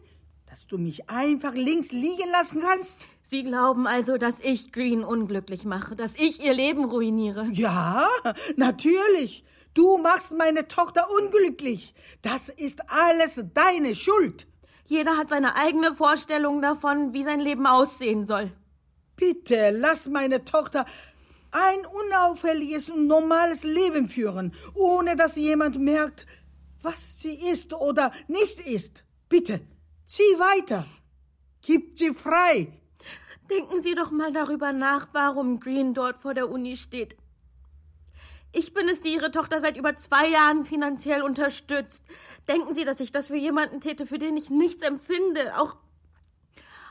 Dass 0.49 0.65
du 0.65 0.79
mich 0.79 1.09
einfach 1.11 1.53
links 1.53 1.91
liegen 1.91 2.27
lassen 2.31 2.61
kannst? 2.61 2.99
Sie 3.21 3.43
glauben 3.43 3.85
also, 3.85 4.17
dass 4.17 4.39
ich 4.39 4.71
Green 4.71 5.03
unglücklich 5.03 5.63
mache, 5.63 5.95
dass 5.95 6.15
ich 6.15 6.43
ihr 6.43 6.53
Leben 6.53 6.85
ruiniere? 6.85 7.47
Ja, 7.51 8.09
natürlich. 8.55 9.43
Du 9.75 9.99
machst 9.99 10.31
meine 10.31 10.67
Tochter 10.67 11.05
unglücklich. 11.11 11.93
Das 12.23 12.49
ist 12.49 12.81
alles 12.89 13.39
deine 13.53 13.93
Schuld. 13.93 14.47
Jeder 14.85 15.17
hat 15.17 15.29
seine 15.29 15.55
eigene 15.55 15.93
Vorstellung 15.93 16.63
davon, 16.63 17.13
wie 17.13 17.21
sein 17.21 17.39
Leben 17.39 17.67
aussehen 17.67 18.25
soll. 18.25 18.51
Bitte 19.15 19.69
lass 19.69 20.07
meine 20.07 20.45
Tochter 20.45 20.85
ein 21.51 21.85
unauffälliges 21.85 22.89
und 22.89 23.05
normales 23.05 23.63
Leben 23.63 24.09
führen, 24.09 24.55
ohne 24.73 25.15
dass 25.15 25.35
jemand 25.35 25.79
merkt, 25.79 26.25
was 26.81 27.19
sie 27.19 27.35
ist 27.35 27.71
oder 27.73 28.11
nicht 28.27 28.59
ist. 28.59 29.03
Bitte, 29.27 29.61
zieh 30.10 30.39
weiter. 30.39 30.86
Gib 31.62 31.97
sie 31.97 32.14
frei. 32.14 32.74
Denken 33.49 33.82
Sie 33.82 33.95
doch 33.95 34.12
mal 34.12 34.32
darüber 34.32 34.74
nach, 34.74 35.07
warum 35.12 35.60
Green 35.60 35.93
dort 35.93 36.18
vor 36.18 36.34
der 36.34 36.49
Uni 36.49 36.78
steht. 36.78 37.16
Ich 38.51 38.74
bin 38.74 38.88
es, 38.89 39.01
die 39.01 39.14
Ihre 39.14 39.32
Tochter 39.32 39.60
seit 39.60 39.78
über 39.78 39.95
zwei 39.95 40.28
Jahren 40.28 40.66
finanziell 40.66 41.22
unterstützt. 41.22 42.03
Denken 42.47 42.76
Sie, 42.76 42.84
dass 42.84 42.99
ich 42.99 43.12
das 43.12 43.28
für 43.28 43.36
jemanden 43.36 43.82
täte, 43.82 44.05
für 44.05 44.18
den 44.18 44.38
ich 44.38 44.49
nichts 44.49 44.84
empfinde? 44.84 45.57
Auch, 45.57 45.78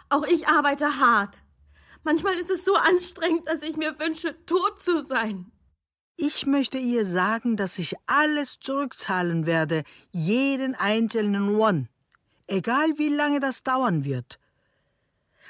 auch 0.09 0.25
ich 0.25 0.49
arbeite 0.49 0.99
hart. 1.01 1.43
Manchmal 2.05 2.39
ist 2.39 2.51
es 2.51 2.65
so 2.65 2.75
anstrengend, 2.75 3.49
dass 3.49 3.63
ich 3.63 3.77
mir 3.77 3.99
wünsche, 3.99 4.35
tot 4.47 4.79
zu 4.79 5.01
sein. 5.01 5.51
Ich 6.17 6.47
möchte 6.47 6.79
ihr 6.79 7.07
sagen, 7.07 7.57
dass 7.57 7.79
ich 7.79 7.95
alles 8.07 8.59
zurückzahlen 8.61 9.47
werde, 9.47 9.85
jeden 10.11 10.75
einzelnen 10.75 11.57
One, 11.57 11.89
egal 12.49 12.99
wie 12.99 13.09
lange 13.09 13.41
das 13.41 13.63
dauern 13.63 14.05
wird 14.05 14.39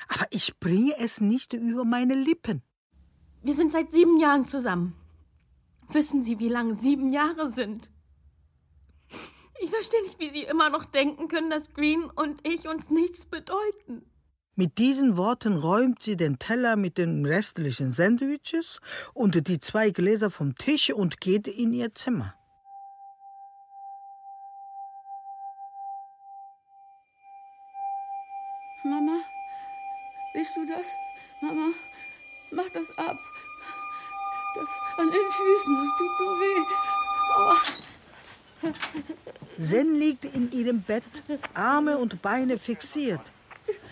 aber 0.06 0.26
ich 0.30 0.58
bringe 0.58 0.94
es 0.98 1.20
nicht 1.20 1.52
über 1.52 1.84
meine 1.84 2.14
Lippen. 2.14 2.62
Wir 3.42 3.54
sind 3.54 3.72
seit 3.72 3.90
sieben 3.90 4.18
Jahren 4.18 4.44
zusammen. 4.44 4.94
Wissen 5.90 6.22
Sie, 6.22 6.38
wie 6.38 6.48
lang 6.48 6.78
sieben 6.78 7.12
Jahre 7.12 7.48
sind? 7.48 7.90
Ich 9.60 9.70
verstehe 9.70 10.02
nicht, 10.02 10.20
wie 10.20 10.30
Sie 10.30 10.42
immer 10.42 10.70
noch 10.70 10.84
denken 10.84 11.28
können, 11.28 11.50
dass 11.50 11.72
Green 11.72 12.04
und 12.04 12.46
ich 12.46 12.68
uns 12.68 12.90
nichts 12.90 13.26
bedeuten. 13.26 14.04
Mit 14.54 14.78
diesen 14.78 15.16
Worten 15.16 15.56
räumt 15.56 16.02
sie 16.02 16.16
den 16.16 16.38
Teller 16.38 16.76
mit 16.76 16.98
den 16.98 17.24
restlichen 17.24 17.92
Sandwiches 17.92 18.80
und 19.14 19.46
die 19.46 19.60
zwei 19.60 19.90
Gläser 19.90 20.30
vom 20.30 20.56
Tisch 20.56 20.92
und 20.92 21.20
geht 21.20 21.46
in 21.46 21.72
ihr 21.72 21.92
Zimmer. 21.92 22.34
Bist 30.38 30.56
du 30.56 30.64
das? 30.64 30.86
Mama, 31.40 31.70
mach 32.52 32.68
das 32.72 32.96
ab. 32.96 33.18
Das 34.54 34.68
an 34.96 35.10
den 35.10 35.30
Füßen, 35.32 35.76
das 35.82 35.88
tut 35.98 36.16
so 36.16 36.26
weh. 36.38 36.60
Aua. 37.34 37.56
Zen 39.60 39.94
liegt 39.96 40.24
in 40.26 40.52
ihrem 40.52 40.82
Bett, 40.82 41.02
Arme 41.54 41.98
und 41.98 42.22
Beine 42.22 42.56
fixiert. 42.56 43.32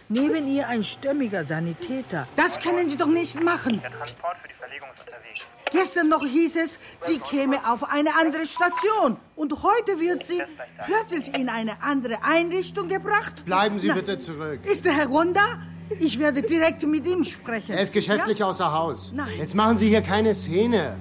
Neben 0.08 0.46
ihr 0.46 0.68
ein 0.68 0.84
stämmiger 0.84 1.44
Sanitäter. 1.44 2.28
Das 2.36 2.60
können 2.60 2.88
Sie 2.88 2.96
doch 2.96 3.08
nicht 3.08 3.42
machen. 3.42 3.80
Der 3.82 3.90
Transport 3.90 4.38
für 4.38 4.46
die 4.46 4.54
Verlegung 4.54 4.88
ist 4.96 5.04
unterwegs. 5.04 5.48
Gestern 5.72 6.08
noch 6.08 6.24
hieß 6.24 6.54
es, 6.54 6.78
sie 7.00 7.18
käme 7.18 7.68
auf 7.68 7.82
eine 7.90 8.14
andere 8.14 8.46
Station. 8.46 9.16
Und 9.34 9.64
heute 9.64 9.98
wird 9.98 10.24
sie 10.24 10.44
plötzlich 10.84 11.34
in 11.36 11.48
eine 11.48 11.82
andere 11.82 12.22
Einrichtung 12.22 12.86
gebracht. 12.86 13.44
Bleiben 13.44 13.80
Sie 13.80 13.88
Na, 13.88 13.94
bitte 13.94 14.20
zurück. 14.20 14.64
Ist 14.64 14.84
der 14.84 14.92
Herr 14.92 15.08
Gonda? 15.08 15.60
Ich 16.00 16.18
werde 16.18 16.42
direkt 16.42 16.86
mit 16.86 17.06
ihm 17.06 17.22
sprechen. 17.24 17.72
Er 17.72 17.82
ist 17.82 17.92
geschäftlich 17.92 18.40
ja? 18.40 18.46
außer 18.46 18.72
Haus. 18.72 19.12
Nein. 19.14 19.38
Jetzt 19.38 19.54
machen 19.54 19.78
Sie 19.78 19.88
hier 19.88 20.02
keine 20.02 20.34
Szene. 20.34 20.96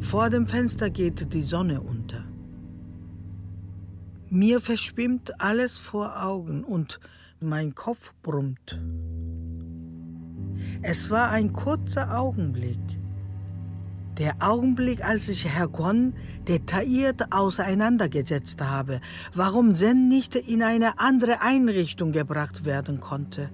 Vor 0.00 0.30
dem 0.30 0.46
Fenster 0.46 0.88
geht 0.88 1.34
die 1.34 1.42
Sonne 1.42 1.82
unter. 1.82 2.24
Mir 4.30 4.60
verschwimmt 4.60 5.40
alles 5.40 5.78
vor 5.78 6.22
Augen 6.22 6.64
und 6.64 7.00
mein 7.40 7.74
Kopf 7.74 8.14
brummt. 8.22 8.80
Es 10.82 11.10
war 11.10 11.30
ein 11.30 11.52
kurzer 11.52 12.18
Augenblick. 12.18 12.78
Der 14.18 14.36
Augenblick, 14.40 15.04
als 15.04 15.28
ich 15.28 15.46
Herr 15.46 15.68
Gon 15.68 16.12
detailliert 16.48 17.32
auseinandergesetzt 17.32 18.60
habe, 18.60 19.00
warum 19.32 19.76
Zen 19.76 20.08
nicht 20.08 20.34
in 20.34 20.64
eine 20.64 20.98
andere 20.98 21.40
Einrichtung 21.40 22.10
gebracht 22.10 22.64
werden 22.64 22.98
konnte. 22.98 23.50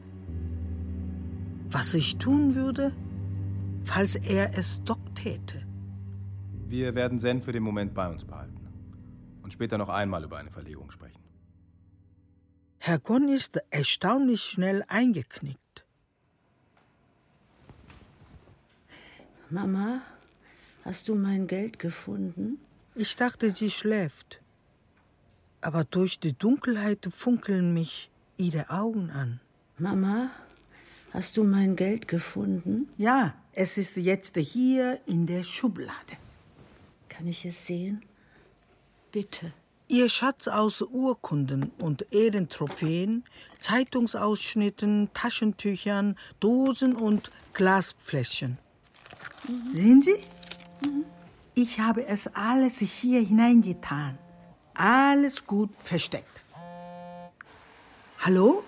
Was 1.70 1.92
ich 1.92 2.16
tun 2.16 2.54
würde, 2.54 2.92
falls 3.84 4.14
er 4.16 4.58
es 4.58 4.82
doch 4.84 4.98
täte. 5.14 5.62
Wir 6.66 6.94
werden 6.94 7.20
Zen 7.20 7.42
für 7.42 7.52
den 7.52 7.62
Moment 7.62 7.92
bei 7.92 8.08
uns 8.08 8.24
behalten 8.24 8.66
und 9.42 9.52
später 9.52 9.76
noch 9.76 9.90
einmal 9.90 10.24
über 10.24 10.38
eine 10.38 10.50
Verlegung 10.50 10.90
sprechen. 10.90 11.20
Herr 12.78 12.98
Gon 12.98 13.28
ist 13.28 13.60
erstaunlich 13.70 14.42
schnell 14.42 14.82
eingeknickt. 14.88 15.84
Mama, 19.50 20.00
Hast 20.85 21.09
du 21.09 21.14
mein 21.14 21.47
Geld 21.47 21.78
gefunden? 21.78 22.59
Ich 22.95 23.16
dachte, 23.16 23.53
sie 23.53 23.70
schläft. 23.70 24.41
Aber 25.61 25.85
durch 25.85 26.20
die 26.20 26.35
Dunkelheit 26.35 27.09
funkeln 27.11 27.72
mich 27.72 28.11
ihre 28.37 28.70
Augen 28.70 29.11
an. 29.11 29.41
Mama, 29.78 30.30
Hast 31.14 31.37
du 31.37 31.45
mein 31.45 31.76
Geld 31.76 32.09
gefunden? 32.09 32.89
Ja, 32.99 33.35
es 33.53 33.78
ist 33.78 33.97
jetzt 33.97 34.37
hier 34.37 34.99
in 35.07 35.28
der 35.28 35.45
Schublade. 35.45 36.16
Kann 37.09 37.28
ich 37.28 37.45
es 37.45 37.68
sehen? 37.68 38.03
Bitte. 39.12 39.53
Ihr 39.87 40.09
Schatz 40.09 40.49
aus 40.49 40.82
Urkunden 40.82 41.70
und 41.78 42.12
Ehrentrophäen, 42.12 43.22
Zeitungsausschnitten, 43.61 45.11
Taschentüchern, 45.14 46.16
Dosen 46.41 46.97
und 46.97 47.30
Glasfläschchen. 47.53 48.59
Mhm. 49.47 49.72
Sehen 49.72 50.03
Sie? 50.03 50.16
Mhm. 50.82 51.04
Ich 51.54 51.78
habe 51.78 52.04
es 52.06 52.26
alles 52.34 52.78
hier 52.78 53.20
hineingetan. 53.20 54.18
Alles 54.74 55.46
gut 55.46 55.70
versteckt. 55.84 56.42
Hallo? 58.20 58.64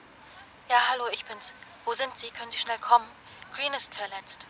Ja, 0.68 0.76
hallo, 0.90 1.04
ich 1.12 1.24
bin's. 1.24 1.54
Wo 1.84 1.92
sind 1.94 2.16
Sie? 2.16 2.28
Können 2.30 2.50
Sie 2.50 2.58
schnell 2.58 2.78
kommen? 2.78 3.06
Green 3.54 3.72
ist 3.72 3.94
verletzt. 3.94 4.46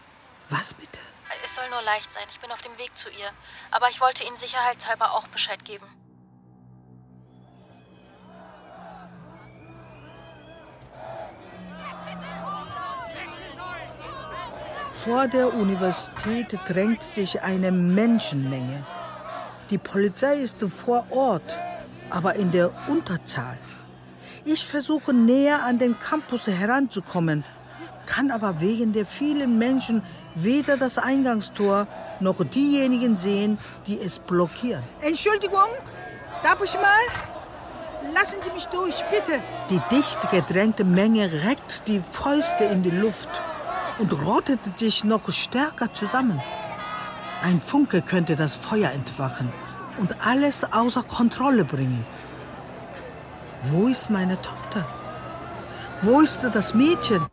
Was 0.50 0.74
bitte? 0.74 1.00
Es 1.44 1.54
soll 1.54 1.68
nur 1.70 1.82
leicht 1.82 2.12
sein. 2.12 2.24
Ich 2.30 2.40
bin 2.40 2.52
auf 2.52 2.60
dem 2.60 2.76
Weg 2.78 2.96
zu 2.96 3.08
ihr. 3.08 3.30
Aber 3.70 3.88
ich 3.88 4.00
wollte 4.00 4.24
Ihnen 4.24 4.36
sicherheitshalber 4.36 5.12
auch 5.12 5.28
Bescheid 5.28 5.64
geben. 5.64 5.86
Vor 15.06 15.28
der 15.28 15.54
Universität 15.54 16.58
drängt 16.66 17.04
sich 17.04 17.40
eine 17.40 17.70
Menschenmenge. 17.70 18.84
Die 19.70 19.78
Polizei 19.78 20.38
ist 20.38 20.56
vor 20.68 21.06
Ort, 21.10 21.56
aber 22.10 22.34
in 22.34 22.50
der 22.50 22.72
Unterzahl. 22.88 23.56
Ich 24.44 24.66
versuche 24.66 25.14
näher 25.14 25.62
an 25.62 25.78
den 25.78 25.96
Campus 26.00 26.48
heranzukommen, 26.48 27.44
kann 28.06 28.32
aber 28.32 28.60
wegen 28.60 28.92
der 28.92 29.06
vielen 29.06 29.58
Menschen 29.58 30.02
weder 30.34 30.76
das 30.76 30.98
Eingangstor 30.98 31.86
noch 32.18 32.42
diejenigen 32.42 33.16
sehen, 33.16 33.58
die 33.86 34.00
es 34.00 34.18
blockieren. 34.18 34.82
Entschuldigung, 35.02 35.70
darf 36.42 36.60
ich 36.64 36.74
mal? 36.74 38.12
Lassen 38.12 38.38
Sie 38.42 38.50
mich 38.50 38.66
durch, 38.66 39.04
bitte. 39.12 39.38
Die 39.70 39.80
dicht 39.94 40.18
gedrängte 40.32 40.82
Menge 40.82 41.30
reckt 41.44 41.82
die 41.86 42.02
Fäuste 42.10 42.64
in 42.64 42.82
die 42.82 42.90
Luft 42.90 43.28
und 43.98 44.12
rottet 44.12 44.78
sich 44.78 45.04
noch 45.04 45.32
stärker 45.32 45.92
zusammen. 45.92 46.40
Ein 47.42 47.60
Funke 47.60 48.02
könnte 48.02 48.36
das 48.36 48.56
Feuer 48.56 48.90
entfachen 48.90 49.52
und 49.98 50.20
alles 50.26 50.64
außer 50.64 51.02
Kontrolle 51.02 51.64
bringen. 51.64 52.04
Wo 53.64 53.88
ist 53.88 54.10
meine 54.10 54.40
Tochter? 54.42 54.86
Wo 56.02 56.20
ist 56.20 56.42
das 56.42 56.74
Mädchen? 56.74 57.26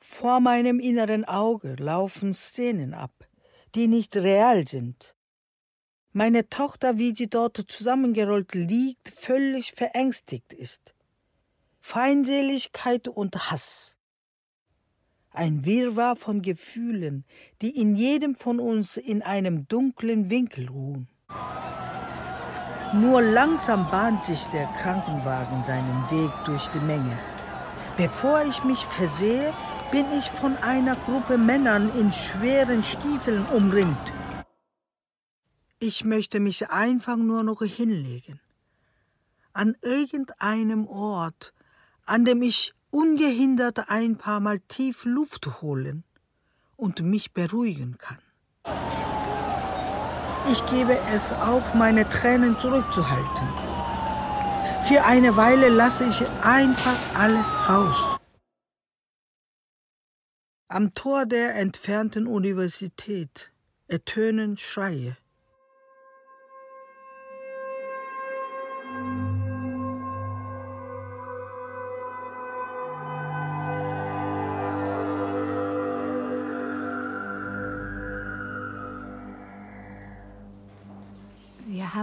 Vor 0.00 0.40
meinem 0.40 0.78
inneren 0.80 1.24
Auge 1.24 1.74
laufen 1.78 2.34
Szenen 2.34 2.94
ab, 2.94 3.12
die 3.74 3.88
nicht 3.88 4.16
real 4.16 4.66
sind. 4.68 5.14
Meine 6.12 6.48
Tochter, 6.48 6.98
wie 6.98 7.14
sie 7.14 7.28
dort 7.28 7.62
zusammengerollt 7.68 8.54
liegt, 8.54 9.10
völlig 9.10 9.72
verängstigt 9.72 10.52
ist. 10.52 10.94
Feindseligkeit 11.80 13.08
und 13.08 13.50
Hass 13.50 13.95
ein 15.36 15.64
Wirrwarr 15.64 16.16
von 16.16 16.42
Gefühlen, 16.42 17.24
die 17.62 17.80
in 17.80 17.94
jedem 17.94 18.34
von 18.34 18.58
uns 18.58 18.96
in 18.96 19.22
einem 19.22 19.68
dunklen 19.68 20.30
Winkel 20.30 20.68
ruhen. 20.68 21.08
Nur 22.94 23.20
langsam 23.20 23.90
bahnt 23.90 24.24
sich 24.24 24.44
der 24.46 24.66
Krankenwagen 24.78 25.64
seinen 25.64 26.10
Weg 26.10 26.30
durch 26.44 26.68
die 26.68 26.80
Menge. 26.80 27.18
Bevor 27.96 28.42
ich 28.44 28.62
mich 28.64 28.84
versehe, 28.86 29.52
bin 29.90 30.06
ich 30.18 30.30
von 30.30 30.56
einer 30.58 30.96
Gruppe 30.96 31.38
Männern 31.38 31.90
in 31.98 32.12
schweren 32.12 32.82
Stiefeln 32.82 33.44
umringt. 33.46 34.12
Ich 35.78 36.04
möchte 36.04 36.40
mich 36.40 36.70
einfach 36.70 37.16
nur 37.16 37.42
noch 37.42 37.62
hinlegen. 37.62 38.40
An 39.52 39.76
irgendeinem 39.82 40.86
Ort, 40.86 41.52
an 42.04 42.24
dem 42.24 42.42
ich 42.42 42.75
ungehindert 42.96 43.90
ein 43.90 44.16
paar 44.16 44.40
Mal 44.40 44.58
tief 44.60 45.04
Luft 45.04 45.60
holen 45.60 46.02
und 46.76 47.02
mich 47.02 47.34
beruhigen 47.34 47.98
kann. 47.98 48.22
Ich 50.50 50.64
gebe 50.70 50.96
es 51.14 51.30
auf, 51.32 51.74
meine 51.74 52.08
Tränen 52.08 52.58
zurückzuhalten. 52.58 53.48
Für 54.88 55.04
eine 55.04 55.36
Weile 55.36 55.68
lasse 55.68 56.04
ich 56.04 56.22
einfach 56.42 56.96
alles 57.14 57.68
raus. 57.68 58.18
Am 60.68 60.94
Tor 60.94 61.26
der 61.26 61.54
entfernten 61.56 62.26
Universität 62.26 63.52
ertönen 63.88 64.56
Schreie. 64.56 65.16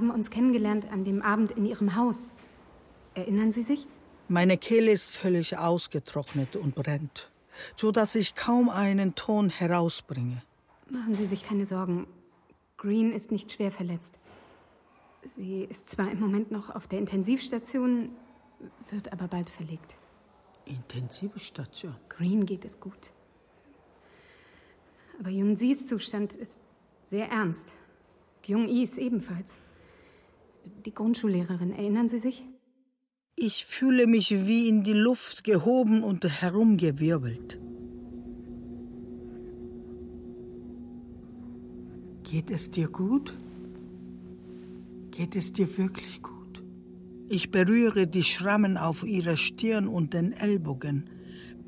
Haben 0.03 0.11
uns 0.11 0.29
kennengelernt 0.29 0.91
an 0.91 1.05
dem 1.05 1.21
Abend 1.21 1.51
in 1.51 1.65
Ihrem 1.65 1.95
Haus. 1.95 2.35
Erinnern 3.13 3.51
Sie 3.51 3.63
sich? 3.63 3.87
Meine 4.27 4.57
Kehle 4.57 4.91
ist 4.91 5.11
völlig 5.11 5.57
ausgetrocknet 5.57 6.57
und 6.57 6.75
brennt, 6.75 7.31
so 7.77 7.91
dass 7.91 8.15
ich 8.15 8.35
kaum 8.35 8.69
einen 8.69 9.15
Ton 9.15 9.49
herausbringe. 9.49 10.41
Machen 10.89 11.15
Sie 11.15 11.25
sich 11.25 11.45
keine 11.45 11.65
Sorgen. 11.65 12.07
Green 12.77 13.13
ist 13.13 13.31
nicht 13.31 13.51
schwer 13.53 13.71
verletzt. 13.71 14.19
Sie 15.37 15.63
ist 15.63 15.89
zwar 15.89 16.11
im 16.11 16.19
Moment 16.19 16.51
noch 16.51 16.69
auf 16.69 16.87
der 16.87 16.99
Intensivstation, 16.99 18.09
wird 18.89 19.13
aber 19.13 19.29
bald 19.29 19.49
verlegt. 19.49 19.95
Intensivstation? 20.65 21.95
Green 22.09 22.45
geht 22.45 22.65
es 22.65 22.79
gut. 22.81 23.11
Aber 25.17 25.29
Jung 25.29 25.55
Sis 25.55 25.87
Zustand 25.87 26.33
ist 26.33 26.59
sehr 27.03 27.29
ernst. 27.29 27.71
Jung 28.45 28.67
Is 28.67 28.97
ebenfalls. 28.97 29.55
Die 30.85 30.93
Grundschullehrerin, 30.93 31.71
erinnern 31.71 32.07
Sie 32.07 32.19
sich? 32.19 32.43
Ich 33.35 33.65
fühle 33.65 34.07
mich 34.07 34.31
wie 34.31 34.69
in 34.69 34.83
die 34.83 34.93
Luft 34.93 35.43
gehoben 35.43 36.03
und 36.03 36.23
herumgewirbelt. 36.23 37.59
Geht 42.23 42.51
es 42.51 42.71
dir 42.71 42.87
gut? 42.87 43.33
Geht 45.11 45.35
es 45.35 45.53
dir 45.53 45.77
wirklich 45.77 46.21
gut? 46.21 46.63
Ich 47.29 47.51
berühre 47.51 48.07
die 48.07 48.23
Schrammen 48.23 48.77
auf 48.77 49.03
ihrer 49.03 49.37
Stirn 49.37 49.87
und 49.87 50.13
den 50.13 50.33
Ellbogen, 50.33 51.09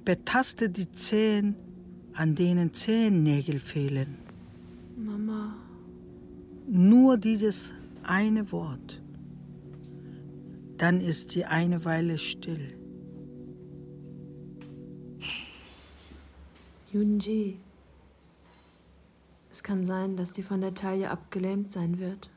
betaste 0.04 0.70
die 0.70 0.92
Zehen, 0.92 1.56
an 2.14 2.36
denen 2.36 2.74
Zehennägel 2.74 3.60
fehlen. 3.60 4.18
Mama. 4.98 5.56
Nur 6.68 7.18
dieses 7.18 7.74
eine 8.10 8.52
Wort. 8.52 9.02
Dann 10.78 11.00
ist 11.00 11.32
sie 11.32 11.46
eine 11.46 11.86
Weile 11.86 12.18
still. 12.18 12.78
Yunji. 16.92 17.60
Es 19.52 19.64
kann 19.64 19.84
sein, 19.84 20.18
dass 20.18 20.34
die 20.34 20.44
von 20.44 20.62
der 20.62 20.74
Taille 20.74 21.10
abgelähmt 21.10 21.72
sein 21.72 22.00
wird. 22.00 22.30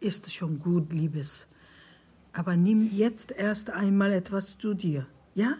Ist 0.00 0.32
schon 0.32 0.58
gut, 0.58 0.92
Liebes. 0.92 1.46
Aber 2.32 2.56
nimm 2.56 2.90
jetzt 2.92 3.32
erst 3.32 3.70
einmal 3.70 4.12
etwas 4.12 4.58
zu 4.58 4.74
dir, 4.74 5.06
ja? 5.34 5.54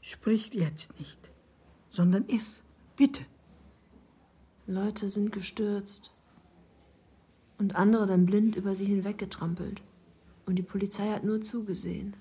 Sprich 0.00 0.54
jetzt 0.54 0.98
nicht, 0.98 1.18
sondern 1.90 2.24
iss, 2.26 2.62
bitte. 2.96 3.24
Leute 4.66 5.08
sind 5.08 5.32
gestürzt 5.32 6.12
und 7.58 7.76
andere 7.76 8.06
dann 8.06 8.26
blind 8.26 8.56
über 8.56 8.74
sie 8.74 8.86
hinweggetrampelt. 8.86 9.82
Und 10.46 10.56
die 10.56 10.62
Polizei 10.62 11.10
hat 11.10 11.24
nur 11.24 11.40
zugesehen. 11.42 12.16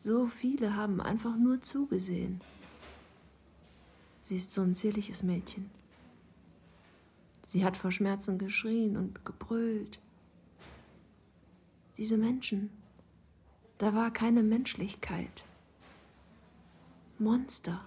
So 0.00 0.26
viele 0.26 0.76
haben 0.76 1.00
einfach 1.00 1.36
nur 1.36 1.60
zugesehen. 1.60 2.40
Sie 4.20 4.36
ist 4.36 4.52
so 4.52 4.62
ein 4.62 4.74
zierliches 4.74 5.22
Mädchen. 5.22 5.70
Sie 7.42 7.64
hat 7.64 7.76
vor 7.76 7.92
Schmerzen 7.92 8.38
geschrien 8.38 8.96
und 8.96 9.24
gebrüllt. 9.24 10.00
Diese 11.96 12.18
Menschen, 12.18 12.70
da 13.78 13.94
war 13.94 14.10
keine 14.10 14.42
Menschlichkeit. 14.42 15.44
Monster. 17.18 17.80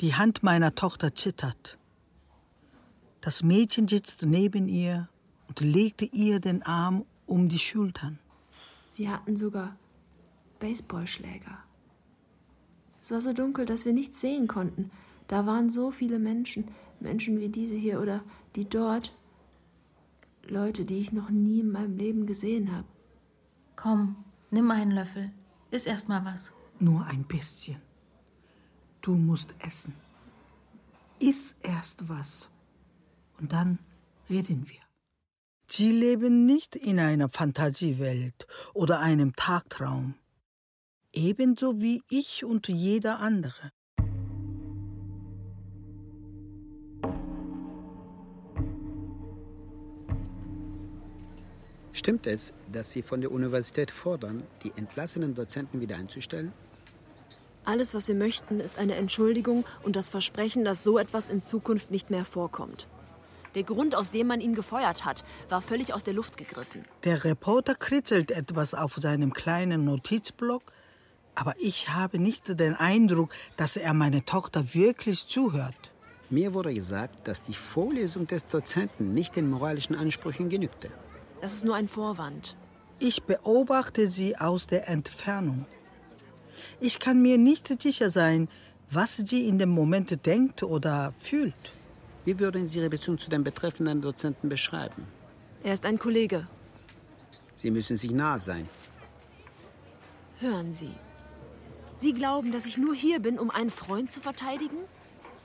Die 0.00 0.14
Hand 0.14 0.42
meiner 0.42 0.74
Tochter 0.74 1.14
zittert. 1.14 1.76
Das 3.20 3.42
Mädchen 3.42 3.88
sitzt 3.88 4.22
neben 4.22 4.68
ihr 4.68 5.08
und 5.48 5.60
legte 5.60 6.04
ihr 6.04 6.40
den 6.40 6.62
Arm 6.62 7.04
um 7.26 7.48
die 7.48 7.58
Schultern. 7.58 8.18
Sie 8.86 9.08
hatten 9.08 9.36
sogar 9.36 9.76
Baseballschläger. 10.60 11.58
Es 13.00 13.10
war 13.10 13.20
so 13.20 13.32
dunkel, 13.32 13.64
dass 13.64 13.84
wir 13.84 13.92
nichts 13.92 14.20
sehen 14.20 14.48
konnten. 14.48 14.90
Da 15.28 15.46
waren 15.46 15.70
so 15.70 15.90
viele 15.90 16.18
Menschen, 16.18 16.68
Menschen 17.00 17.38
wie 17.40 17.48
diese 17.48 17.74
hier 17.74 18.00
oder 18.00 18.22
die 18.56 18.68
dort. 18.68 19.14
Leute, 20.46 20.84
die 20.84 20.98
ich 20.98 21.12
noch 21.12 21.30
nie 21.30 21.60
in 21.60 21.70
meinem 21.70 21.96
Leben 21.96 22.26
gesehen 22.26 22.74
habe. 22.74 22.86
Komm, 23.76 24.16
nimm 24.50 24.70
einen 24.70 24.90
Löffel. 24.90 25.30
Iss 25.70 25.86
erst 25.86 26.08
mal 26.08 26.24
was. 26.24 26.52
Nur 26.80 27.04
ein 27.04 27.24
bisschen. 27.24 27.80
Du 29.02 29.14
musst 29.14 29.54
essen. 29.58 29.92
Iss 31.18 31.54
erst 31.62 32.08
was. 32.08 32.48
Und 33.38 33.52
dann 33.52 33.78
reden 34.28 34.68
wir. 34.68 34.87
Sie 35.70 35.90
leben 35.92 36.46
nicht 36.46 36.76
in 36.76 36.98
einer 36.98 37.28
Fantasiewelt 37.28 38.46
oder 38.72 39.00
einem 39.00 39.36
Tagtraum. 39.36 40.14
Ebenso 41.12 41.80
wie 41.82 42.02
ich 42.08 42.42
und 42.42 42.68
jeder 42.68 43.20
andere. 43.20 43.70
Stimmt 51.92 52.26
es, 52.26 52.54
dass 52.72 52.90
Sie 52.90 53.02
von 53.02 53.20
der 53.20 53.30
Universität 53.30 53.90
fordern, 53.90 54.42
die 54.62 54.72
entlassenen 54.74 55.34
Dozenten 55.34 55.82
wieder 55.82 55.96
einzustellen? 55.96 56.52
Alles, 57.64 57.92
was 57.92 58.08
wir 58.08 58.14
möchten, 58.14 58.60
ist 58.60 58.78
eine 58.78 58.94
Entschuldigung 58.94 59.66
und 59.82 59.96
das 59.96 60.08
Versprechen, 60.08 60.64
dass 60.64 60.82
so 60.82 60.96
etwas 60.96 61.28
in 61.28 61.42
Zukunft 61.42 61.90
nicht 61.90 62.08
mehr 62.08 62.24
vorkommt. 62.24 62.88
Der 63.54 63.62
Grund, 63.62 63.94
aus 63.94 64.10
dem 64.10 64.26
man 64.26 64.40
ihn 64.40 64.54
gefeuert 64.54 65.04
hat, 65.04 65.24
war 65.48 65.60
völlig 65.60 65.94
aus 65.94 66.04
der 66.04 66.14
Luft 66.14 66.36
gegriffen. 66.36 66.84
Der 67.04 67.24
Reporter 67.24 67.74
kritzelt 67.74 68.30
etwas 68.30 68.74
auf 68.74 68.96
seinem 68.96 69.32
kleinen 69.32 69.84
Notizblock, 69.84 70.72
aber 71.34 71.54
ich 71.58 71.90
habe 71.90 72.18
nicht 72.18 72.58
den 72.58 72.74
Eindruck, 72.74 73.30
dass 73.56 73.76
er 73.76 73.94
meine 73.94 74.24
Tochter 74.24 74.74
wirklich 74.74 75.26
zuhört. 75.26 75.92
Mir 76.30 76.52
wurde 76.52 76.74
gesagt, 76.74 77.26
dass 77.26 77.42
die 77.42 77.54
Vorlesung 77.54 78.26
des 78.26 78.46
Dozenten 78.48 79.14
nicht 79.14 79.36
den 79.36 79.48
moralischen 79.48 79.96
Ansprüchen 79.96 80.50
genügte. 80.50 80.90
Das 81.40 81.54
ist 81.54 81.64
nur 81.64 81.76
ein 81.76 81.88
Vorwand. 81.88 82.56
Ich 82.98 83.22
beobachte 83.22 84.10
sie 84.10 84.36
aus 84.36 84.66
der 84.66 84.88
Entfernung. 84.88 85.64
Ich 86.80 86.98
kann 86.98 87.22
mir 87.22 87.38
nicht 87.38 87.80
sicher 87.80 88.10
sein, 88.10 88.48
was 88.90 89.16
sie 89.16 89.46
in 89.46 89.58
dem 89.58 89.68
Moment 89.68 90.26
denkt 90.26 90.62
oder 90.62 91.14
fühlt. 91.20 91.72
Wie 92.24 92.38
würden 92.38 92.68
Sie 92.68 92.78
Ihre 92.78 92.90
Beziehung 92.90 93.18
zu 93.18 93.30
dem 93.30 93.44
betreffenden 93.44 94.00
Dozenten 94.02 94.48
beschreiben? 94.48 95.06
Er 95.62 95.74
ist 95.74 95.86
ein 95.86 95.98
Kollege. 95.98 96.46
Sie 97.56 97.70
müssen 97.70 97.96
sich 97.96 98.10
nah 98.10 98.38
sein. 98.38 98.68
Hören 100.40 100.72
Sie. 100.74 100.94
Sie 101.96 102.12
glauben, 102.12 102.52
dass 102.52 102.66
ich 102.66 102.78
nur 102.78 102.94
hier 102.94 103.20
bin, 103.20 103.38
um 103.38 103.50
einen 103.50 103.70
Freund 103.70 104.10
zu 104.10 104.20
verteidigen? 104.20 104.78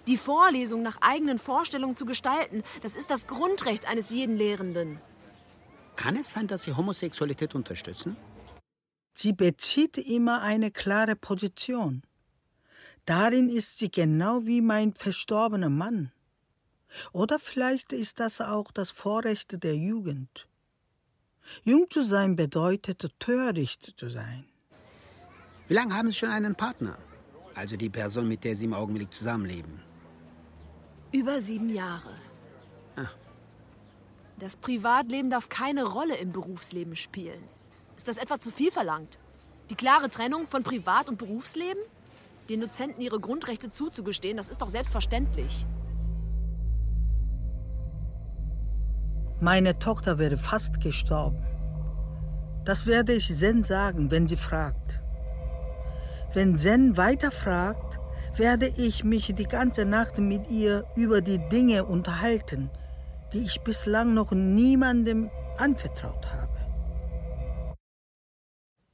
Die 0.06 0.18
Vorlesung 0.18 0.84
nach 0.84 0.98
eigenen 1.02 1.40
Vorstellungen 1.40 1.96
zu 1.96 2.06
gestalten, 2.06 2.64
das 2.84 2.96
ist 2.96 3.10
das 3.10 3.26
Grundrecht 3.26 3.88
eines 3.88 4.10
jeden 4.12 4.38
Lehrenden. 4.38 5.00
Kann 5.96 6.16
es 6.16 6.34
sein, 6.34 6.48
dass 6.48 6.64
Sie 6.64 6.74
Homosexualität 6.76 7.56
unterstützen? 7.56 8.18
Sie 9.14 9.34
bezieht 9.34 9.98
immer 9.98 10.42
eine 10.42 10.72
klare 10.72 11.16
Position. 11.16 12.04
Darin 13.06 13.50
ist 13.50 13.78
sie 13.80 13.92
genau 13.92 14.46
wie 14.46 14.62
mein 14.62 14.94
verstorbener 14.94 15.70
Mann. 15.70 16.12
Oder 17.12 17.40
vielleicht 17.40 17.94
ist 17.94 18.20
das 18.20 18.42
auch 18.42 18.72
das 18.72 18.92
Vorrecht 18.92 19.64
der 19.64 19.76
Jugend. 19.76 20.48
Jung 21.64 21.90
zu 21.90 22.04
sein 22.04 22.36
bedeutet, 22.36 23.12
töricht 23.20 23.94
zu 23.98 24.10
sein. 24.10 24.46
Wie 25.68 25.74
lange 25.74 25.96
haben 25.96 26.12
Sie 26.12 26.18
schon 26.18 26.30
einen 26.30 26.56
Partner? 26.56 26.98
Also 27.56 27.78
die 27.78 27.90
Person, 27.90 28.28
mit 28.28 28.44
der 28.44 28.56
Sie 28.56 28.66
im 28.66 28.74
Augenblick 28.74 29.14
zusammenleben. 29.14 29.82
Über 31.12 31.40
sieben 31.40 31.70
Jahre. 31.70 32.16
Ah. 32.96 33.10
Das 34.40 34.56
Privatleben 34.56 35.30
darf 35.30 35.50
keine 35.50 35.84
Rolle 35.84 36.16
im 36.18 36.32
Berufsleben 36.32 36.96
spielen. 36.96 37.44
Ist 37.96 38.08
das 38.08 38.18
etwa 38.18 38.40
zu 38.40 38.52
viel 38.52 38.72
verlangt? 38.72 39.20
Die 39.70 39.76
klare 39.76 40.10
Trennung 40.10 40.48
von 40.48 40.64
Privat- 40.64 41.10
und 41.10 41.18
Berufsleben? 41.18 41.82
Den 42.50 42.62
Dozenten 42.62 43.00
ihre 43.02 43.20
Grundrechte 43.20 43.70
zuzugestehen, 43.70 44.36
das 44.36 44.50
ist 44.50 44.62
doch 44.62 44.70
selbstverständlich. 44.70 45.66
Meine 49.44 49.78
Tochter 49.78 50.20
wäre 50.20 50.38
fast 50.38 50.80
gestorben. 50.80 51.44
Das 52.64 52.88
werde 52.88 53.12
ich 53.12 53.28
Zen 53.28 53.66
sagen, 53.66 54.10
wenn 54.10 54.26
sie 54.26 54.38
fragt. 54.38 55.02
Wenn 56.34 56.56
Zen 56.56 56.96
weiter 56.96 57.30
fragt, 57.30 58.00
werde 58.38 58.70
ich 58.78 59.04
mich 59.04 59.36
die 59.36 59.44
ganze 59.44 59.84
Nacht 59.84 60.18
mit 60.18 60.50
ihr 60.50 60.86
über 60.96 61.20
die 61.20 61.40
Dinge 61.50 61.84
unterhalten, 61.84 62.70
die 63.34 63.40
ich 63.40 63.60
bislang 63.66 64.14
noch 64.14 64.32
niemandem 64.32 65.30
anvertraut 65.58 66.26
habe. 66.32 67.76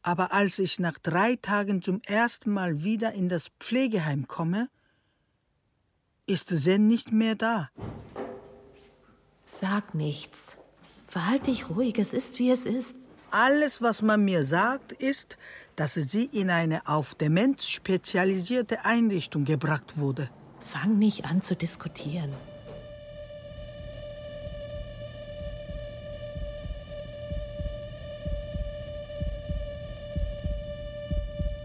Aber 0.01 0.33
als 0.33 0.57
ich 0.57 0.79
nach 0.79 0.97
drei 0.97 1.35
Tagen 1.35 1.83
zum 1.83 2.01
ersten 2.07 2.49
Mal 2.49 2.83
wieder 2.83 3.13
in 3.13 3.29
das 3.29 3.49
Pflegeheim 3.59 4.27
komme, 4.27 4.67
ist 6.25 6.49
Zen 6.49 6.87
nicht 6.87 7.11
mehr 7.11 7.35
da. 7.35 7.69
Sag 9.51 9.95
nichts. 9.95 10.57
Verhalt 11.07 11.47
dich 11.47 11.69
ruhig, 11.69 11.97
es 11.97 12.13
ist 12.13 12.39
wie 12.39 12.51
es 12.51 12.65
ist. 12.65 12.95
Alles, 13.31 13.81
was 13.81 14.01
man 14.01 14.23
mir 14.23 14.45
sagt, 14.45 14.93
ist, 14.93 15.37
dass 15.75 15.95
sie 15.95 16.25
in 16.25 16.49
eine 16.49 16.87
auf 16.87 17.15
Demenz 17.15 17.67
spezialisierte 17.67 18.85
Einrichtung 18.85 19.43
gebracht 19.45 19.97
wurde. 19.97 20.29
Fang 20.61 20.97
nicht 20.97 21.25
an 21.25 21.41
zu 21.41 21.55
diskutieren. 21.55 22.31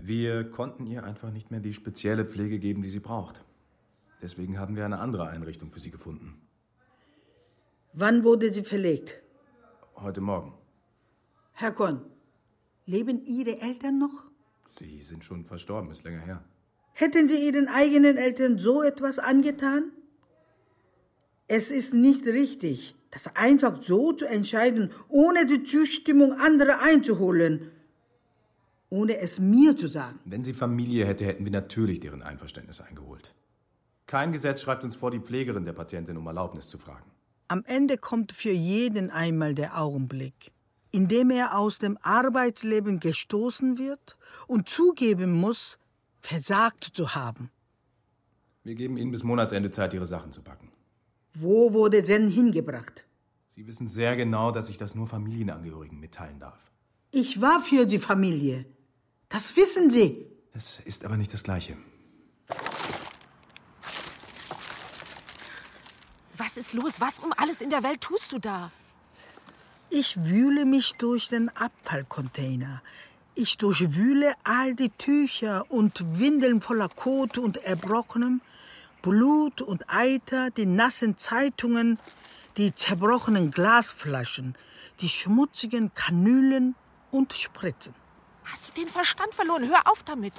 Wir 0.02 0.50
konnten 0.50 0.86
ihr 0.86 1.04
einfach 1.04 1.30
nicht 1.30 1.50
mehr 1.50 1.60
die 1.60 1.74
spezielle 1.74 2.24
Pflege 2.24 2.58
geben, 2.58 2.82
die 2.82 2.88
sie 2.88 3.00
braucht. 3.00 3.44
Deswegen 4.20 4.58
haben 4.58 4.74
wir 4.74 4.84
eine 4.84 4.98
andere 4.98 5.28
Einrichtung 5.28 5.70
für 5.70 5.80
sie 5.80 5.90
gefunden. 5.90 6.40
Wann 7.94 8.24
wurde 8.24 8.52
sie 8.52 8.64
verlegt? 8.64 9.20
Heute 9.96 10.20
Morgen. 10.20 10.52
Herr 11.52 11.72
Korn, 11.72 12.02
leben 12.86 13.24
Ihre 13.24 13.60
Eltern 13.60 13.98
noch? 13.98 14.24
Sie 14.78 15.02
sind 15.02 15.24
schon 15.24 15.44
verstorben, 15.44 15.90
ist 15.90 16.04
länger 16.04 16.20
her. 16.20 16.44
Hätten 16.92 17.28
Sie 17.28 17.46
Ihren 17.46 17.68
eigenen 17.68 18.16
Eltern 18.16 18.58
so 18.58 18.82
etwas 18.82 19.18
angetan? 19.18 19.92
Es 21.46 21.70
ist 21.70 21.94
nicht 21.94 22.26
richtig, 22.26 22.96
das 23.10 23.36
einfach 23.36 23.82
so 23.82 24.12
zu 24.12 24.26
entscheiden, 24.26 24.90
ohne 25.08 25.46
die 25.46 25.62
Zustimmung 25.62 26.32
anderer 26.32 26.82
einzuholen 26.82 27.70
ohne 28.94 29.18
es 29.18 29.40
mir 29.40 29.76
zu 29.76 29.88
sagen. 29.88 30.20
Wenn 30.24 30.44
sie 30.44 30.52
Familie 30.52 31.04
hätte, 31.04 31.24
hätten 31.24 31.44
wir 31.44 31.50
natürlich 31.50 31.98
deren 31.98 32.22
Einverständnis 32.22 32.80
eingeholt. 32.80 33.34
Kein 34.06 34.30
Gesetz 34.30 34.60
schreibt 34.60 34.84
uns 34.84 34.94
vor, 34.94 35.10
die 35.10 35.18
Pflegerin 35.18 35.64
der 35.64 35.72
Patientin 35.72 36.16
um 36.16 36.26
Erlaubnis 36.28 36.68
zu 36.68 36.78
fragen. 36.78 37.10
Am 37.48 37.62
Ende 37.66 37.98
kommt 37.98 38.32
für 38.32 38.52
jeden 38.52 39.10
einmal 39.10 39.54
der 39.54 39.78
Augenblick, 39.78 40.52
in 40.90 41.08
dem 41.08 41.30
er 41.30 41.58
aus 41.58 41.78
dem 41.78 41.98
Arbeitsleben 42.02 43.00
gestoßen 43.00 43.78
wird 43.78 44.16
und 44.46 44.68
zugeben 44.68 45.32
muss, 45.32 45.78
versagt 46.20 46.84
zu 46.84 47.14
haben. 47.14 47.50
Wir 48.62 48.74
geben 48.74 48.96
Ihnen 48.96 49.10
bis 49.10 49.22
Monatsende 49.22 49.70
Zeit, 49.70 49.92
Ihre 49.92 50.06
Sachen 50.06 50.32
zu 50.32 50.42
packen. 50.42 50.72
Wo 51.34 51.74
wurde 51.74 52.02
Zen 52.02 52.30
hingebracht? 52.30 53.04
Sie 53.50 53.66
wissen 53.66 53.88
sehr 53.88 54.16
genau, 54.16 54.50
dass 54.50 54.70
ich 54.70 54.78
das 54.78 54.94
nur 54.94 55.06
Familienangehörigen 55.06 56.00
mitteilen 56.00 56.40
darf. 56.40 56.58
Ich 57.10 57.40
war 57.40 57.60
für 57.60 57.84
die 57.84 57.98
Familie. 57.98 58.64
Das 59.28 59.56
wissen 59.56 59.90
Sie. 59.90 60.26
Das 60.52 60.80
ist 60.80 61.04
aber 61.04 61.16
nicht 61.16 61.32
das 61.32 61.42
Gleiche. 61.42 61.76
Was 66.54 66.66
ist 66.66 66.74
los? 66.74 67.00
Was 67.00 67.18
um 67.18 67.32
alles 67.36 67.60
in 67.60 67.68
der 67.68 67.82
Welt 67.82 68.00
tust 68.00 68.30
du 68.30 68.38
da? 68.38 68.70
Ich 69.90 70.16
wühle 70.24 70.64
mich 70.64 70.92
durch 70.92 71.28
den 71.28 71.48
Abfallcontainer. 71.48 72.80
Ich 73.34 73.58
durchwühle 73.58 74.34
all 74.44 74.76
die 74.76 74.90
Tücher 74.90 75.68
und 75.68 76.04
Windeln 76.16 76.60
voller 76.60 76.88
Kot 76.88 77.38
und 77.38 77.56
Erbrochenem, 77.56 78.40
Blut 79.02 79.62
und 79.62 79.90
Eiter, 79.90 80.50
die 80.50 80.66
nassen 80.66 81.18
Zeitungen, 81.18 81.98
die 82.56 82.72
zerbrochenen 82.72 83.50
Glasflaschen, 83.50 84.54
die 85.00 85.08
schmutzigen 85.08 85.92
Kanülen 85.94 86.76
und 87.10 87.32
Spritzen. 87.32 87.96
Hast 88.44 88.68
du 88.68 88.80
den 88.80 88.88
Verstand 88.88 89.34
verloren? 89.34 89.66
Hör 89.66 89.90
auf 89.90 90.04
damit. 90.04 90.34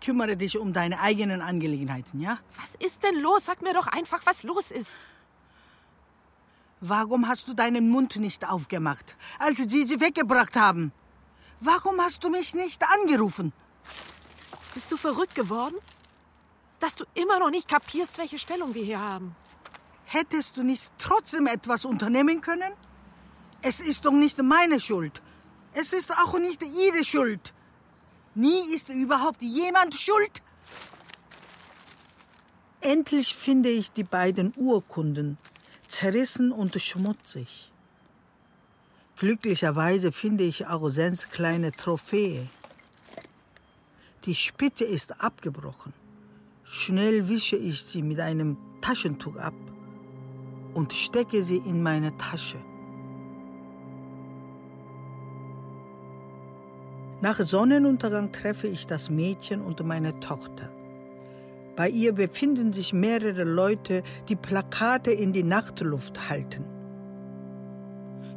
Kümmere 0.00 0.36
dich 0.36 0.58
um 0.58 0.72
deine 0.72 1.00
eigenen 1.00 1.40
Angelegenheiten, 1.40 2.20
ja? 2.20 2.38
Was 2.56 2.74
ist 2.86 3.02
denn 3.02 3.20
los? 3.20 3.46
Sag 3.46 3.62
mir 3.62 3.74
doch 3.74 3.86
einfach, 3.86 4.24
was 4.24 4.42
los 4.42 4.70
ist. 4.70 4.96
Warum 6.80 7.26
hast 7.26 7.48
du 7.48 7.54
deinen 7.54 7.88
Mund 7.88 8.16
nicht 8.16 8.48
aufgemacht, 8.48 9.16
als 9.38 9.58
sie 9.58 9.86
sie 9.86 10.00
weggebracht 10.00 10.56
haben? 10.56 10.92
Warum 11.60 12.00
hast 12.00 12.22
du 12.22 12.28
mich 12.28 12.54
nicht 12.54 12.82
angerufen? 12.86 13.52
Bist 14.74 14.92
du 14.92 14.98
verrückt 14.98 15.34
geworden? 15.34 15.76
Dass 16.80 16.94
du 16.94 17.04
immer 17.14 17.38
noch 17.38 17.50
nicht 17.50 17.66
kapierst, 17.66 18.18
welche 18.18 18.38
Stellung 18.38 18.74
wir 18.74 18.84
hier 18.84 19.00
haben. 19.00 19.34
Hättest 20.04 20.58
du 20.58 20.62
nicht 20.62 20.90
trotzdem 20.98 21.46
etwas 21.46 21.86
unternehmen 21.86 22.42
können? 22.42 22.72
Es 23.62 23.80
ist 23.80 24.04
doch 24.04 24.12
nicht 24.12 24.40
meine 24.42 24.78
Schuld. 24.78 25.22
Es 25.72 25.92
ist 25.92 26.12
auch 26.18 26.38
nicht 26.38 26.62
ihre 26.62 27.04
Schuld. 27.04 27.54
Nie 28.38 28.74
ist 28.74 28.90
überhaupt 28.90 29.40
jemand 29.40 29.94
schuld. 29.94 30.42
Endlich 32.82 33.34
finde 33.34 33.70
ich 33.70 33.90
die 33.92 34.04
beiden 34.04 34.52
Urkunden, 34.56 35.38
zerrissen 35.88 36.52
und 36.52 36.78
schmutzig. 36.78 37.72
Glücklicherweise 39.16 40.12
finde 40.12 40.44
ich 40.44 40.66
auch 40.66 40.90
Sens 40.90 41.30
kleine 41.30 41.72
Trophäe. 41.72 42.46
Die 44.26 44.34
Spitze 44.34 44.84
ist 44.84 45.18
abgebrochen. 45.22 45.94
Schnell 46.62 47.30
wische 47.30 47.56
ich 47.56 47.84
sie 47.84 48.02
mit 48.02 48.20
einem 48.20 48.58
Taschentuch 48.82 49.36
ab 49.36 49.54
und 50.74 50.92
stecke 50.92 51.42
sie 51.42 51.56
in 51.56 51.82
meine 51.82 52.14
Tasche. 52.18 52.58
Nach 57.22 57.38
Sonnenuntergang 57.38 58.30
treffe 58.30 58.66
ich 58.66 58.86
das 58.86 59.08
Mädchen 59.08 59.62
und 59.62 59.84
meine 59.84 60.20
Tochter. 60.20 60.70
Bei 61.74 61.88
ihr 61.88 62.14
befinden 62.14 62.72
sich 62.72 62.92
mehrere 62.92 63.44
Leute, 63.44 64.02
die 64.28 64.36
Plakate 64.36 65.12
in 65.12 65.32
die 65.32 65.42
Nachtluft 65.42 66.28
halten. 66.28 66.64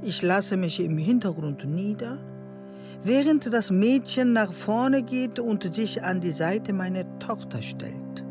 Ich 0.02 0.22
lasse 0.22 0.56
mich 0.56 0.80
im 0.80 0.98
Hintergrund 0.98 1.66
nieder, 1.66 2.20
während 3.04 3.52
das 3.52 3.70
Mädchen 3.70 4.34
nach 4.34 4.54
vorne 4.54 5.04
geht 5.04 5.40
und 5.40 5.74
sich 5.74 6.04
an 6.04 6.22
die 6.22 6.32
Seite 6.32 6.74
meiner 6.74 7.20
Tochter 7.20 7.62
stellt. 7.62 8.26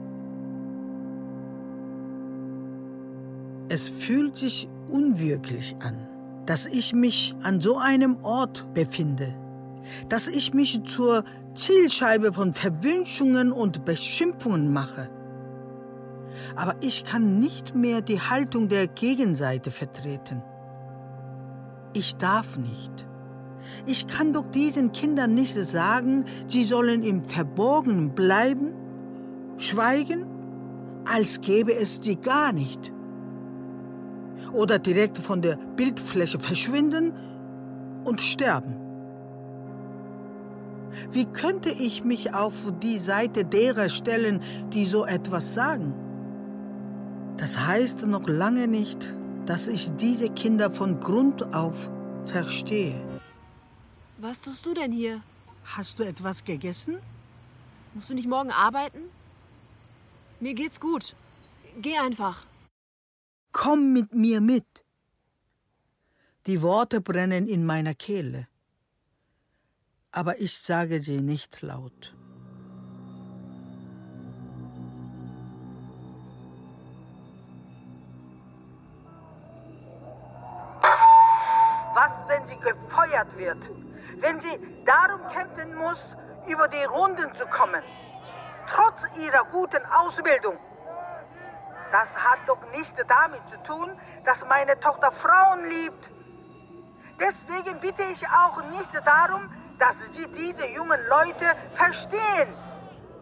Es 3.71 3.91
fühlt 3.91 4.37
sich 4.37 4.67
unwirklich 4.89 5.77
an, 5.81 6.07
dass 6.47 6.65
ich 6.65 6.95
mich 6.95 7.35
an 7.43 7.61
so 7.61 7.77
einem 7.77 8.17
Ort 8.23 8.67
befinde, 8.73 9.35
dass 10.09 10.29
ich 10.29 10.55
mich 10.55 10.83
zur 10.85 11.25
Zielscheibe 11.55 12.33
von 12.33 12.55
Verwünschungen 12.55 13.53
und 13.53 13.85
Beschimpfungen 13.85 14.73
mache. 14.73 15.11
Aber 16.57 16.77
ich 16.81 17.05
kann 17.05 17.41
nicht 17.41 17.75
mehr 17.75 18.01
die 18.01 18.21
Haltung 18.21 18.69
der 18.69 18.87
Gegenseite 18.87 19.71
vertreten. 19.71 20.43
Ich 21.95 22.17
darf 22.17 22.59
nicht. 22.59 23.07
Ich 23.87 24.07
kann 24.07 24.33
doch 24.33 24.47
diesen 24.47 24.93
Kindern 24.93 25.35
nicht 25.35 25.55
sagen, 25.55 26.25
sie 26.47 26.65
sollen 26.65 27.03
im 27.03 27.25
Verborgenen 27.25 28.15
bleiben, 28.15 28.73
schweigen, 29.57 30.27
als 31.05 31.41
gäbe 31.41 31.75
es 31.75 31.99
sie 32.01 32.17
gar 32.17 32.53
nicht. 32.53 32.93
Oder 34.53 34.79
direkt 34.79 35.19
von 35.19 35.43
der 35.43 35.57
Bildfläche 35.57 36.39
verschwinden 36.39 37.13
und 38.05 38.21
sterben. 38.21 38.88
Wie 41.11 41.25
könnte 41.25 41.71
ich 41.71 42.05
mich 42.05 42.35
auf 42.35 42.55
die 42.83 42.99
Seite 42.99 43.45
derer 43.45 43.89
stellen, 43.89 44.43
die 44.73 44.87
so 44.87 45.05
etwas 45.05 45.55
sagen? 45.55 45.95
Das 47.37 47.59
heißt 47.67 48.07
noch 48.07 48.27
lange 48.27 48.67
nicht, 48.67 49.15
dass 49.47 49.69
ich 49.69 49.91
diese 49.97 50.29
Kinder 50.29 50.71
von 50.71 51.01
Grund 51.01 51.55
auf 51.55 51.91
verstehe. 52.27 53.01
Was 54.19 54.41
tust 54.41 54.67
du 54.67 54.75
denn 54.75 54.93
hier? 54.93 55.21
Hast 55.65 55.99
du 55.99 56.03
etwas 56.05 56.45
gegessen? 56.45 56.99
Musst 57.95 58.11
du 58.11 58.15
nicht 58.15 58.29
morgen 58.29 58.51
arbeiten? 58.51 58.99
Mir 60.41 60.55
geht's 60.55 60.81
gut. 60.81 61.15
Geh 61.81 61.97
einfach. 61.99 62.45
Komm 63.53 63.93
mit 63.93 64.15
mir 64.15 64.41
mit. 64.41 64.67
Die 66.47 66.63
Worte 66.63 67.01
brennen 67.01 67.47
in 67.47 67.65
meiner 67.65 67.95
Kehle 67.95 68.49
aber 70.19 70.41
ich 70.41 70.59
sage 70.59 71.01
sie 71.01 71.21
nicht 71.21 71.63
laut. 71.63 72.13
Was, 81.95 82.13
wenn 82.27 82.45
sie 82.47 82.57
gefeuert 82.57 83.39
wird? 83.39 83.59
Wenn 84.17 84.41
sie 84.41 84.59
darum 84.85 85.21
kämpfen 85.29 85.77
muss, 85.77 86.03
über 86.49 86.67
die 86.67 86.83
Runden 86.83 87.33
zu 87.37 87.47
kommen? 87.47 87.85
Trotz 88.67 89.05
ihrer 89.17 89.45
guten 89.53 89.85
Ausbildung? 89.87 90.59
Das 91.93 92.13
hat 92.17 92.41
doch 92.49 92.59
nichts 92.73 93.01
damit 93.07 93.49
zu 93.49 93.57
tun, 93.63 93.97
dass 94.25 94.45
meine 94.49 94.81
Tochter 94.81 95.13
Frauen 95.13 95.65
liebt. 95.69 96.11
Deswegen 97.21 97.79
bitte 97.79 98.03
ich 98.03 98.27
auch 98.29 98.61
nicht 98.65 98.91
darum, 99.05 99.49
dass 99.79 99.97
sie 100.13 100.27
diese 100.37 100.67
jungen 100.67 101.01
Leute 101.09 101.55
verstehen, 101.75 102.55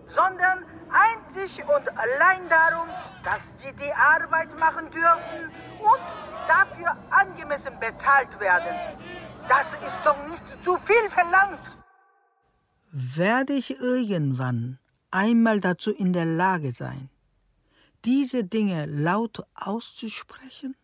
sondern 0.08 0.64
einzig 0.90 1.62
und 1.62 1.88
allein 1.98 2.48
darum, 2.48 2.88
dass 3.24 3.42
sie 3.58 3.72
die 3.72 3.92
Arbeit 3.92 4.56
machen 4.58 4.90
dürfen 4.90 5.50
und 5.80 6.00
dafür 6.48 6.96
angemessen 7.10 7.78
bezahlt 7.80 8.38
werden. 8.40 8.74
Das 9.48 9.72
ist 9.72 9.98
doch 10.04 10.26
nicht 10.26 10.42
zu 10.64 10.76
viel 10.78 11.10
verlangt. 11.10 11.60
Werde 12.90 13.52
ich 13.52 13.78
irgendwann 13.80 14.78
einmal 15.10 15.60
dazu 15.60 15.92
in 15.92 16.12
der 16.12 16.24
Lage 16.24 16.72
sein, 16.72 17.10
diese 18.04 18.44
Dinge 18.44 18.86
laut 18.86 19.44
auszusprechen? 19.54 20.76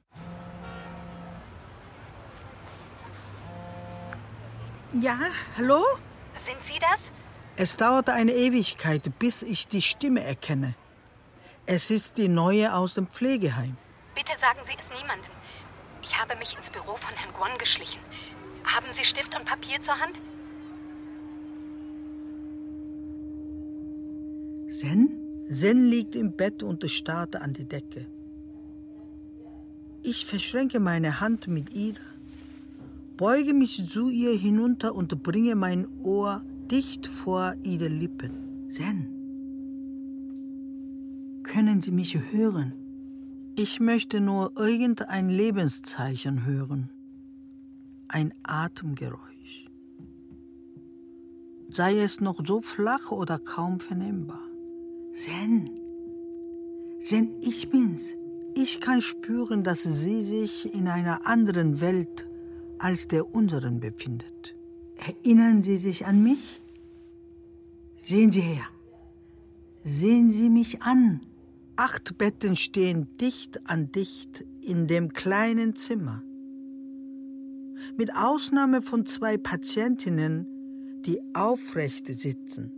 Ja, 5.00 5.18
hallo? 5.56 5.82
Sind 6.34 6.62
Sie 6.62 6.78
das? 6.78 7.10
Es 7.56 7.78
dauerte 7.78 8.12
eine 8.12 8.32
Ewigkeit, 8.32 9.18
bis 9.18 9.42
ich 9.42 9.66
die 9.66 9.80
Stimme 9.80 10.22
erkenne. 10.22 10.74
Es 11.64 11.90
ist 11.90 12.18
die 12.18 12.28
neue 12.28 12.74
aus 12.74 12.92
dem 12.92 13.06
Pflegeheim. 13.06 13.76
Bitte 14.14 14.32
sagen 14.38 14.60
Sie 14.62 14.74
es 14.78 14.90
niemandem. 14.90 15.30
Ich 16.02 16.20
habe 16.20 16.36
mich 16.36 16.54
ins 16.54 16.68
Büro 16.68 16.94
von 16.96 17.14
Herrn 17.14 17.32
Guan 17.32 17.56
geschlichen. 17.56 18.00
Haben 18.64 18.86
Sie 18.90 19.04
Stift 19.04 19.34
und 19.34 19.46
Papier 19.46 19.80
zur 19.80 19.98
Hand? 19.98 20.20
Sen? 24.68 25.46
Sen 25.48 25.84
liegt 25.84 26.14
im 26.14 26.36
Bett 26.36 26.62
und 26.62 26.88
starrt 26.90 27.36
an 27.36 27.54
die 27.54 27.64
Decke. 27.64 28.06
Ich 30.02 30.26
verschränke 30.26 30.80
meine 30.80 31.20
Hand 31.20 31.46
mit 31.46 31.70
ihr 31.70 31.94
beuge 33.22 33.54
mich 33.54 33.88
zu 33.88 34.10
ihr 34.10 34.36
hinunter 34.36 34.96
und 34.96 35.22
bringe 35.22 35.54
mein 35.54 35.86
Ohr 36.02 36.42
dicht 36.68 37.06
vor 37.06 37.54
ihre 37.62 37.86
Lippen. 37.86 38.32
Sen, 38.66 39.06
können 41.44 41.80
Sie 41.80 41.92
mich 41.92 42.18
hören? 42.32 42.72
Ich 43.54 43.78
möchte 43.78 44.20
nur 44.20 44.54
irgendein 44.58 45.28
Lebenszeichen 45.28 46.44
hören. 46.46 46.90
Ein 48.08 48.34
Atemgeräusch. 48.42 49.68
Sei 51.70 52.00
es 52.00 52.20
noch 52.20 52.44
so 52.44 52.60
flach 52.60 53.12
oder 53.12 53.38
kaum 53.38 53.78
vernehmbar. 53.78 54.48
Sen, 55.12 55.70
Sen, 56.98 57.40
ich 57.40 57.70
bin's. 57.70 58.16
Ich 58.56 58.80
kann 58.80 59.00
spüren, 59.00 59.62
dass 59.62 59.84
Sie 59.84 60.24
sich 60.24 60.74
in 60.74 60.88
einer 60.88 61.24
anderen 61.24 61.80
Welt 61.80 62.26
als 62.82 63.06
der 63.06 63.34
unseren 63.34 63.80
befindet. 63.80 64.56
Erinnern 64.96 65.62
Sie 65.62 65.76
sich 65.76 66.04
an 66.06 66.22
mich? 66.22 66.60
Sehen 68.02 68.32
Sie 68.32 68.40
her. 68.40 68.64
Sehen 69.84 70.30
Sie 70.30 70.50
mich 70.50 70.82
an. 70.82 71.20
Acht 71.76 72.18
Betten 72.18 72.56
stehen 72.56 73.16
dicht 73.18 73.68
an 73.68 73.92
dicht 73.92 74.44
in 74.60 74.86
dem 74.86 75.12
kleinen 75.12 75.76
Zimmer. 75.76 76.22
Mit 77.96 78.14
Ausnahme 78.14 78.82
von 78.82 79.06
zwei 79.06 79.36
Patientinnen, 79.38 81.02
die 81.04 81.20
aufrecht 81.34 82.06
sitzen, 82.06 82.72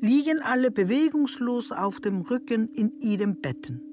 liegen 0.00 0.40
alle 0.40 0.70
bewegungslos 0.70 1.72
auf 1.72 2.00
dem 2.00 2.20
Rücken 2.20 2.68
in 2.68 2.98
ihren 3.00 3.40
Betten. 3.40 3.91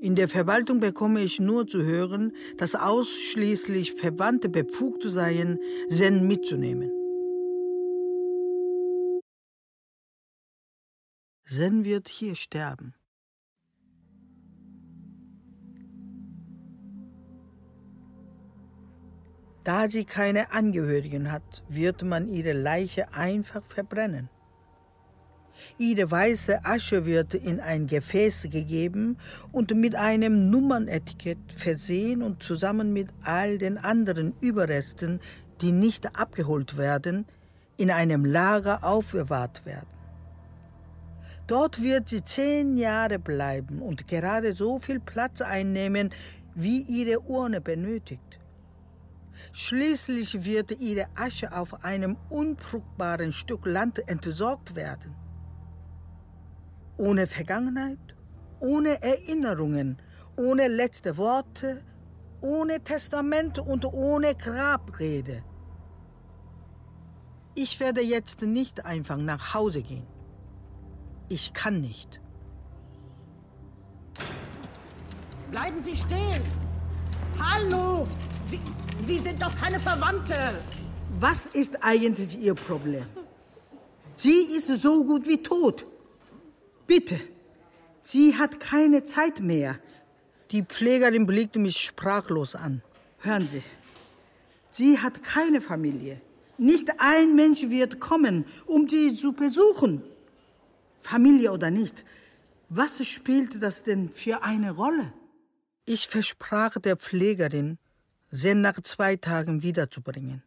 In 0.00 0.14
der 0.14 0.28
Verwaltung 0.28 0.80
bekomme 0.80 1.22
ich 1.22 1.40
nur 1.40 1.66
zu 1.66 1.82
hören, 1.82 2.32
dass 2.58 2.74
ausschließlich 2.74 3.94
Verwandte 3.94 4.48
befugt 4.48 5.02
seien, 5.04 5.58
Zen 5.88 6.26
mitzunehmen. 6.26 6.90
Zen 11.48 11.84
wird 11.84 12.08
hier 12.08 12.34
sterben. 12.34 12.94
Da 19.64 19.88
sie 19.88 20.04
keine 20.04 20.52
Angehörigen 20.52 21.32
hat, 21.32 21.64
wird 21.68 22.02
man 22.02 22.28
ihre 22.28 22.52
Leiche 22.52 23.12
einfach 23.14 23.64
verbrennen. 23.64 24.28
Ihre 25.78 26.10
weiße 26.10 26.64
Asche 26.64 27.06
wird 27.06 27.34
in 27.34 27.60
ein 27.60 27.86
Gefäß 27.86 28.48
gegeben 28.50 29.16
und 29.52 29.74
mit 29.74 29.94
einem 29.94 30.50
Nummernetikett 30.50 31.38
versehen 31.56 32.22
und 32.22 32.42
zusammen 32.42 32.92
mit 32.92 33.08
all 33.22 33.58
den 33.58 33.78
anderen 33.78 34.34
Überresten, 34.40 35.20
die 35.60 35.72
nicht 35.72 36.18
abgeholt 36.18 36.76
werden, 36.76 37.26
in 37.76 37.90
einem 37.90 38.24
Lager 38.24 38.84
aufbewahrt 38.84 39.66
werden. 39.66 39.88
Dort 41.46 41.80
wird 41.80 42.08
sie 42.08 42.24
zehn 42.24 42.76
Jahre 42.76 43.18
bleiben 43.18 43.80
und 43.80 44.08
gerade 44.08 44.54
so 44.54 44.78
viel 44.78 44.98
Platz 44.98 45.40
einnehmen, 45.40 46.10
wie 46.54 46.80
ihre 46.80 47.20
Urne 47.20 47.60
benötigt. 47.60 48.40
Schließlich 49.52 50.44
wird 50.44 50.80
ihre 50.80 51.06
Asche 51.14 51.52
auf 51.52 51.84
einem 51.84 52.16
unfruchtbaren 52.30 53.32
Stück 53.32 53.66
Land 53.66 54.08
entsorgt 54.08 54.74
werden. 54.74 55.14
Ohne 56.98 57.26
Vergangenheit, 57.26 57.98
ohne 58.60 59.02
Erinnerungen, 59.02 59.98
ohne 60.36 60.68
letzte 60.68 61.16
Worte, 61.16 61.82
ohne 62.40 62.82
Testament 62.82 63.58
und 63.58 63.84
ohne 63.84 64.34
Grabrede. 64.34 65.42
Ich 67.54 67.80
werde 67.80 68.02
jetzt 68.02 68.42
nicht 68.42 68.84
einfach 68.84 69.16
nach 69.16 69.54
Hause 69.54 69.82
gehen. 69.82 70.06
Ich 71.28 71.52
kann 71.54 71.80
nicht. 71.80 72.20
Bleiben 75.50 75.82
Sie 75.82 75.96
stehen! 75.96 76.42
Hallo! 77.38 78.06
Sie, 78.48 78.60
Sie 79.04 79.18
sind 79.18 79.40
doch 79.42 79.54
keine 79.56 79.80
Verwandte! 79.80 80.34
Was 81.18 81.46
ist 81.46 81.82
eigentlich 81.82 82.38
Ihr 82.38 82.54
Problem? 82.54 83.06
Sie 84.16 84.42
ist 84.56 84.68
so 84.82 85.04
gut 85.04 85.26
wie 85.26 85.42
tot. 85.42 85.86
Bitte, 86.86 87.18
sie 88.02 88.36
hat 88.36 88.60
keine 88.60 89.04
Zeit 89.04 89.40
mehr. 89.40 89.78
Die 90.52 90.62
Pflegerin 90.62 91.26
blickte 91.26 91.58
mich 91.58 91.78
sprachlos 91.78 92.54
an. 92.54 92.82
Hören 93.18 93.48
Sie, 93.48 93.62
sie 94.70 94.98
hat 94.98 95.24
keine 95.24 95.60
Familie. 95.60 96.20
Nicht 96.58 96.88
ein 96.98 97.34
Mensch 97.34 97.62
wird 97.62 98.00
kommen, 98.00 98.44
um 98.66 98.88
sie 98.88 99.14
zu 99.14 99.32
besuchen. 99.32 100.02
Familie 101.02 101.52
oder 101.52 101.70
nicht, 101.70 102.04
was 102.68 103.06
spielt 103.06 103.62
das 103.62 103.82
denn 103.82 104.10
für 104.10 104.42
eine 104.42 104.72
Rolle? 104.72 105.12
Ich 105.84 106.08
versprach 106.08 106.78
der 106.78 106.96
Pflegerin, 106.96 107.78
sie 108.30 108.54
nach 108.54 108.80
zwei 108.82 109.16
Tagen 109.16 109.62
wiederzubringen. 109.62 110.42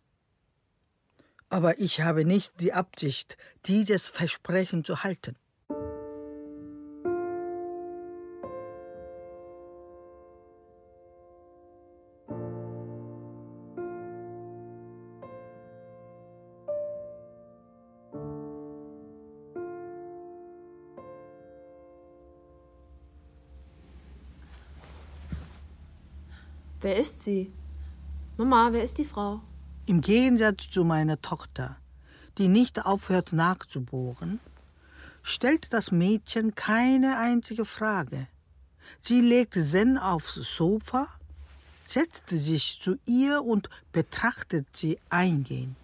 Aber 1.50 1.80
ich 1.80 2.02
habe 2.02 2.26
nicht 2.26 2.60
die 2.60 2.74
Absicht, 2.74 3.38
dieses 3.66 4.08
Versprechen 4.08 4.84
zu 4.84 5.04
halten. 5.04 5.36
Wer 26.90 26.98
ist 26.98 27.22
sie? 27.22 27.54
Mama, 28.36 28.70
wer 28.72 28.84
ist 28.84 28.98
die 28.98 29.06
Frau? 29.06 29.42
Im 29.86 30.02
Gegensatz 30.02 30.72
zu 30.72 30.84
meiner 30.84 31.22
Tochter, 31.22 31.78
die 32.40 32.48
nicht 32.48 32.84
aufhört 32.84 33.32
nachzubohren, 33.32 34.40
stellt 35.22 35.72
das 35.72 35.92
Mädchen 35.92 36.56
keine 36.56 37.20
einzige 37.20 37.66
Frage. 37.66 38.28
Sie 39.02 39.22
legt 39.22 39.54
Zen 39.54 40.00
aufs 40.00 40.34
Sofa, 40.34 41.08
setzt 41.84 42.28
sich 42.30 42.80
zu 42.82 42.98
ihr 43.06 43.44
und 43.44 43.70
betrachtet 43.92 44.66
sie 44.76 44.98
eingehend. 45.12 45.78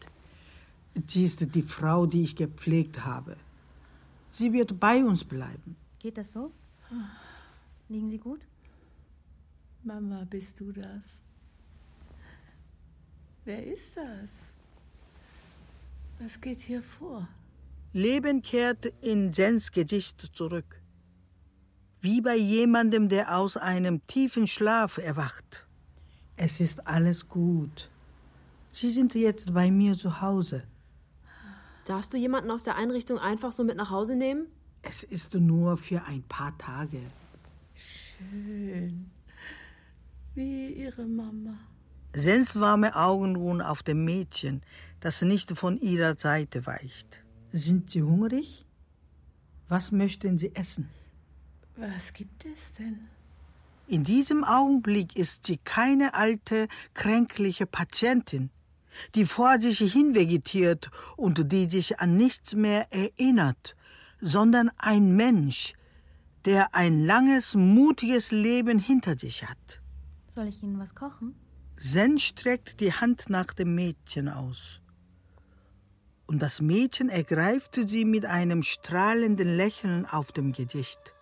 Sie 1.06 1.24
ist 1.24 1.54
die 1.54 1.62
Frau, 1.62 2.08
die 2.08 2.24
ich 2.24 2.36
gepflegt 2.36 3.06
habe. 3.06 3.38
Sie 4.32 4.52
wird 4.54 4.80
bei 4.80 5.06
uns 5.06 5.24
bleiben. 5.24 5.76
Geht 6.00 6.18
das 6.18 6.32
so? 6.32 6.52
Liegen 7.90 8.08
Sie 8.08 8.18
gut? 8.18 8.42
Mama, 9.86 10.26
bist 10.28 10.60
du 10.60 10.72
das? 10.72 11.22
Wer 13.44 13.64
ist 13.68 13.96
das? 13.96 14.32
Was 16.18 16.42
geht 16.42 16.62
hier 16.62 16.82
vor? 16.82 17.28
Leben 17.94 18.42
kehrt 18.42 18.88
in 19.02 19.32
Sens 19.32 19.72
Gesicht 19.72 20.20
zurück. 20.36 20.82
Wie 22.02 22.20
bei 22.20 22.36
jemandem, 22.36 23.10
der 23.10 23.38
aus 23.38 23.58
einem 23.58 24.06
tiefen 24.08 24.48
Schlaf 24.48 24.98
erwacht. 24.98 25.68
Es 26.36 26.60
ist 26.60 26.88
alles 26.88 27.28
gut. 27.28 27.92
Sie 28.74 28.92
sind 28.92 29.14
jetzt 29.14 29.54
bei 29.54 29.70
mir 29.70 29.96
zu 29.96 30.20
Hause. 30.20 30.64
Darfst 31.86 32.12
du 32.12 32.18
jemanden 32.18 32.50
aus 32.50 32.64
der 32.64 32.76
Einrichtung 32.76 33.20
einfach 33.20 33.52
so 33.52 33.64
mit 33.64 33.78
nach 33.78 33.92
Hause 33.92 34.16
nehmen? 34.16 34.48
Es 34.82 35.04
ist 35.04 35.36
nur 35.36 35.78
für 35.78 36.04
ein 36.06 36.24
paar 36.24 36.58
Tage. 36.58 37.02
Schön. 37.76 39.12
Wie 40.36 40.74
ihre 40.74 41.06
Mama. 41.06 41.58
Sens 42.14 42.60
warme 42.60 42.94
Augen 42.98 43.38
ruhen 43.38 43.62
auf 43.62 43.84
dem 43.84 44.04
Mädchen, 44.04 44.64
das 45.00 45.22
nicht 45.22 45.58
von 45.58 45.80
ihrer 45.80 46.16
Seite 46.16 46.66
weicht. 46.66 47.24
Sind 47.54 47.92
Sie 47.92 48.04
hungrig? 48.04 48.66
Was 49.70 49.94
möchten 49.94 50.38
Sie 50.38 50.54
essen? 50.54 50.90
Was 51.78 52.12
gibt 52.12 52.44
es 52.46 52.74
denn? 52.74 53.08
In 53.88 54.04
diesem 54.04 54.44
Augenblick 54.44 55.16
ist 55.16 55.46
sie 55.46 55.58
keine 55.58 56.16
alte, 56.16 56.68
kränkliche 56.94 57.66
Patientin, 57.66 58.50
die 59.14 59.26
vor 59.26 59.60
sich 59.62 59.80
hinvegetiert 59.94 60.92
und 61.16 61.52
die 61.54 61.70
sich 61.70 62.02
an 62.02 62.18
nichts 62.18 62.56
mehr 62.56 62.92
erinnert, 62.92 63.78
sondern 64.20 64.70
ein 64.80 65.16
Mensch, 65.16 65.74
der 66.44 66.76
ein 66.76 67.06
langes, 67.06 67.54
mutiges 67.54 68.32
Leben 68.32 68.80
hinter 68.80 69.18
sich 69.18 69.44
hat. 69.50 69.82
Soll 70.36 70.48
ich 70.48 70.62
Ihnen 70.62 70.80
was 70.80 70.96
kochen? 70.96 71.34
Zen 71.78 72.18
streckt 72.18 72.82
die 72.82 72.92
Hand 72.92 73.30
nach 73.30 73.54
dem 73.54 73.74
Mädchen 73.74 74.28
aus. 74.28 74.82
Und 76.28 76.42
das 76.42 76.60
Mädchen 76.60 77.08
ergreift 77.08 77.76
sie 77.76 78.04
mit 78.04 78.26
einem 78.26 78.62
strahlenden 78.62 79.56
Lächeln 79.56 80.06
auf 80.06 80.34
dem 80.34 80.52
Gesicht. 80.52 81.14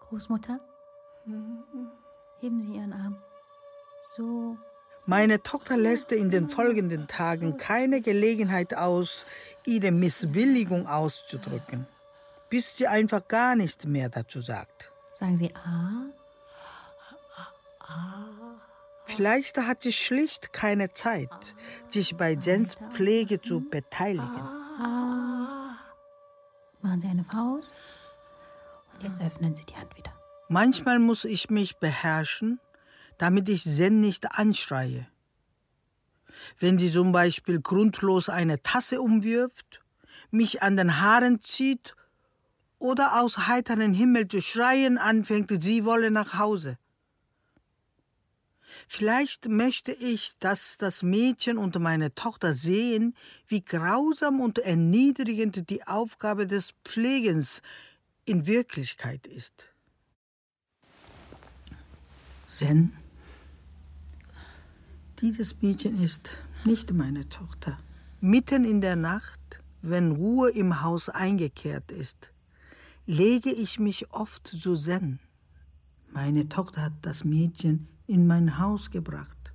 Großmutter? 0.00 0.60
Heben 2.40 2.60
Sie 2.60 2.74
Ihren 2.74 2.92
Arm. 2.92 3.16
So. 4.16 4.56
Meine 5.06 5.42
Tochter 5.42 5.76
lässt 5.76 6.12
in 6.12 6.30
den 6.30 6.48
folgenden 6.48 7.08
Tagen 7.08 7.56
keine 7.56 8.00
Gelegenheit 8.00 8.74
aus, 8.74 9.26
ihre 9.66 9.90
Missbilligung 9.90 10.86
auszudrücken, 10.86 11.86
bis 12.48 12.76
sie 12.76 12.86
einfach 12.86 13.26
gar 13.28 13.56
nichts 13.56 13.84
mehr 13.84 14.08
dazu 14.08 14.40
sagt. 14.40 14.92
Sagen 15.18 15.36
Sie 15.36 15.54
A. 15.54 16.06
Vielleicht 19.06 19.56
hat 19.56 19.82
sie 19.82 19.92
schlicht 19.92 20.52
keine 20.52 20.92
Zeit, 20.92 21.54
sich 21.88 22.16
bei 22.16 22.32
Jens 22.32 22.76
Pflege 22.90 23.40
zu 23.40 23.60
beteiligen. 23.60 24.48
Machen 26.82 27.00
Sie 27.00 27.08
eine 27.08 27.24
Faust. 27.24 27.74
Und 28.94 29.02
jetzt 29.02 29.20
öffnen 29.20 29.56
Sie 29.56 29.64
die 29.64 29.74
Hand 29.74 29.96
wieder. 29.96 30.12
Manchmal 30.48 30.98
muss 30.98 31.24
ich 31.24 31.50
mich 31.50 31.78
beherrschen, 31.78 32.60
damit 33.16 33.48
ich 33.48 33.64
Zen 33.64 34.00
nicht 34.00 34.30
anschreie. 34.38 35.06
Wenn 36.58 36.78
sie 36.78 36.90
zum 36.90 37.12
Beispiel 37.12 37.60
grundlos 37.60 38.28
eine 38.28 38.62
Tasse 38.62 39.00
umwirft, 39.00 39.82
mich 40.30 40.62
an 40.62 40.76
den 40.76 41.00
Haaren 41.00 41.40
zieht 41.40 41.96
oder 42.78 43.20
aus 43.20 43.48
heiterem 43.48 43.94
Himmel 43.94 44.28
zu 44.28 44.40
schreien 44.40 44.98
anfängt, 44.98 45.50
sie 45.62 45.84
wolle 45.84 46.10
nach 46.10 46.38
Hause. 46.38 46.78
Vielleicht 48.86 49.48
möchte 49.48 49.92
ich, 49.92 50.34
dass 50.38 50.76
das 50.76 51.02
Mädchen 51.02 51.58
und 51.58 51.78
meine 51.78 52.14
Tochter 52.14 52.54
sehen, 52.54 53.14
wie 53.46 53.64
grausam 53.64 54.40
und 54.40 54.58
erniedrigend 54.58 55.68
die 55.70 55.86
Aufgabe 55.86 56.46
des 56.46 56.74
Pflegens 56.84 57.62
in 58.24 58.46
Wirklichkeit 58.46 59.26
ist. 59.26 59.68
Zen, 62.46 62.92
dieses 65.20 65.60
Mädchen 65.62 66.02
ist 66.02 66.30
nicht 66.64 66.92
meine 66.92 67.28
Tochter. 67.28 67.78
Mitten 68.20 68.64
in 68.64 68.80
der 68.80 68.96
Nacht, 68.96 69.60
wenn 69.82 70.12
Ruhe 70.12 70.50
im 70.50 70.82
Haus 70.82 71.08
eingekehrt 71.08 71.90
ist, 71.90 72.32
lege 73.08 73.50
ich 73.50 73.78
mich 73.78 74.12
oft 74.12 74.46
zu 74.46 74.76
Zen. 74.76 75.18
Meine 76.12 76.46
Tochter 76.50 76.82
hat 76.82 76.92
das 77.00 77.24
Mädchen 77.24 77.88
in 78.06 78.26
mein 78.26 78.58
Haus 78.58 78.90
gebracht. 78.90 79.54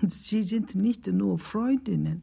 Und 0.00 0.12
sie 0.12 0.44
sind 0.44 0.76
nicht 0.76 1.08
nur 1.08 1.40
Freundinnen. 1.40 2.22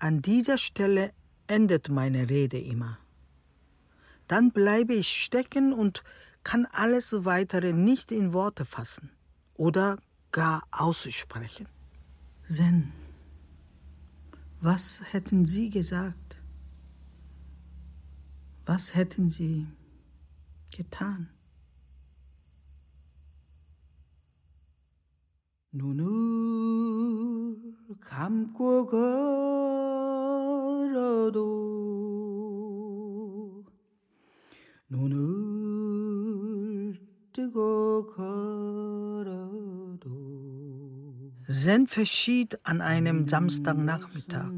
An 0.00 0.22
dieser 0.22 0.58
Stelle 0.58 1.12
endet 1.46 1.88
meine 1.88 2.28
Rede 2.28 2.58
immer. 2.58 2.98
Dann 4.26 4.50
bleibe 4.50 4.94
ich 4.94 5.22
stecken 5.22 5.72
und 5.72 6.02
kann 6.42 6.66
alles 6.66 7.24
weitere 7.24 7.72
nicht 7.72 8.10
in 8.10 8.32
Worte 8.32 8.64
fassen 8.64 9.10
oder 9.54 9.98
gar 10.32 10.64
aussprechen. 10.72 11.68
Zen, 12.48 12.92
was 14.60 15.00
hätten 15.12 15.46
Sie 15.46 15.70
gesagt? 15.70 16.33
Was 18.65 18.95
hätten 18.95 19.29
Sie 19.29 19.67
getan? 20.71 21.29
눈을 25.71 26.05
감고 27.99 28.87
걸어도 28.87 29.05
눈을 34.89 36.19
뜨고 37.33 38.07
걸어도 38.15 39.39
Zen 41.47 41.85
verschied 41.87 42.59
an 42.63 42.81
einem 42.81 43.27
Samstagnachmittag, 43.27 44.51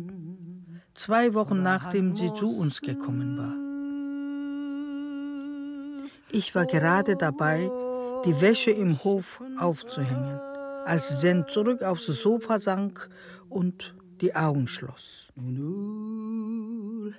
zwei 0.93 1.33
Wochen 1.33 1.61
nachdem 1.61 2.15
sie 2.15 2.33
zu 2.33 2.55
uns 2.55 2.79
gekommen 2.81 3.37
war. 3.37 3.64
Ich 6.30 6.54
war 6.54 6.66
gerade 6.66 7.16
dabei, 7.16 7.70
die 8.24 8.40
Wäsche 8.40 8.70
im 8.70 9.02
Hof 9.04 9.40
aufzuhängen 9.58 10.40
als 10.86 11.20
Zen 11.20 11.46
zurück 11.48 11.82
aufs 11.82 12.06
Sofa 12.06 12.60
sank 12.60 13.10
und 13.48 13.96
die 14.20 14.34
Augen 14.34 14.68
schloss. 14.68 15.28
In 15.36 17.12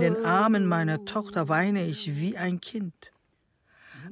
den 0.00 0.24
Armen 0.24 0.66
meiner 0.66 1.04
Tochter 1.04 1.48
weine 1.48 1.86
ich 1.86 2.16
wie 2.16 2.36
ein 2.36 2.60
Kind. 2.60 3.12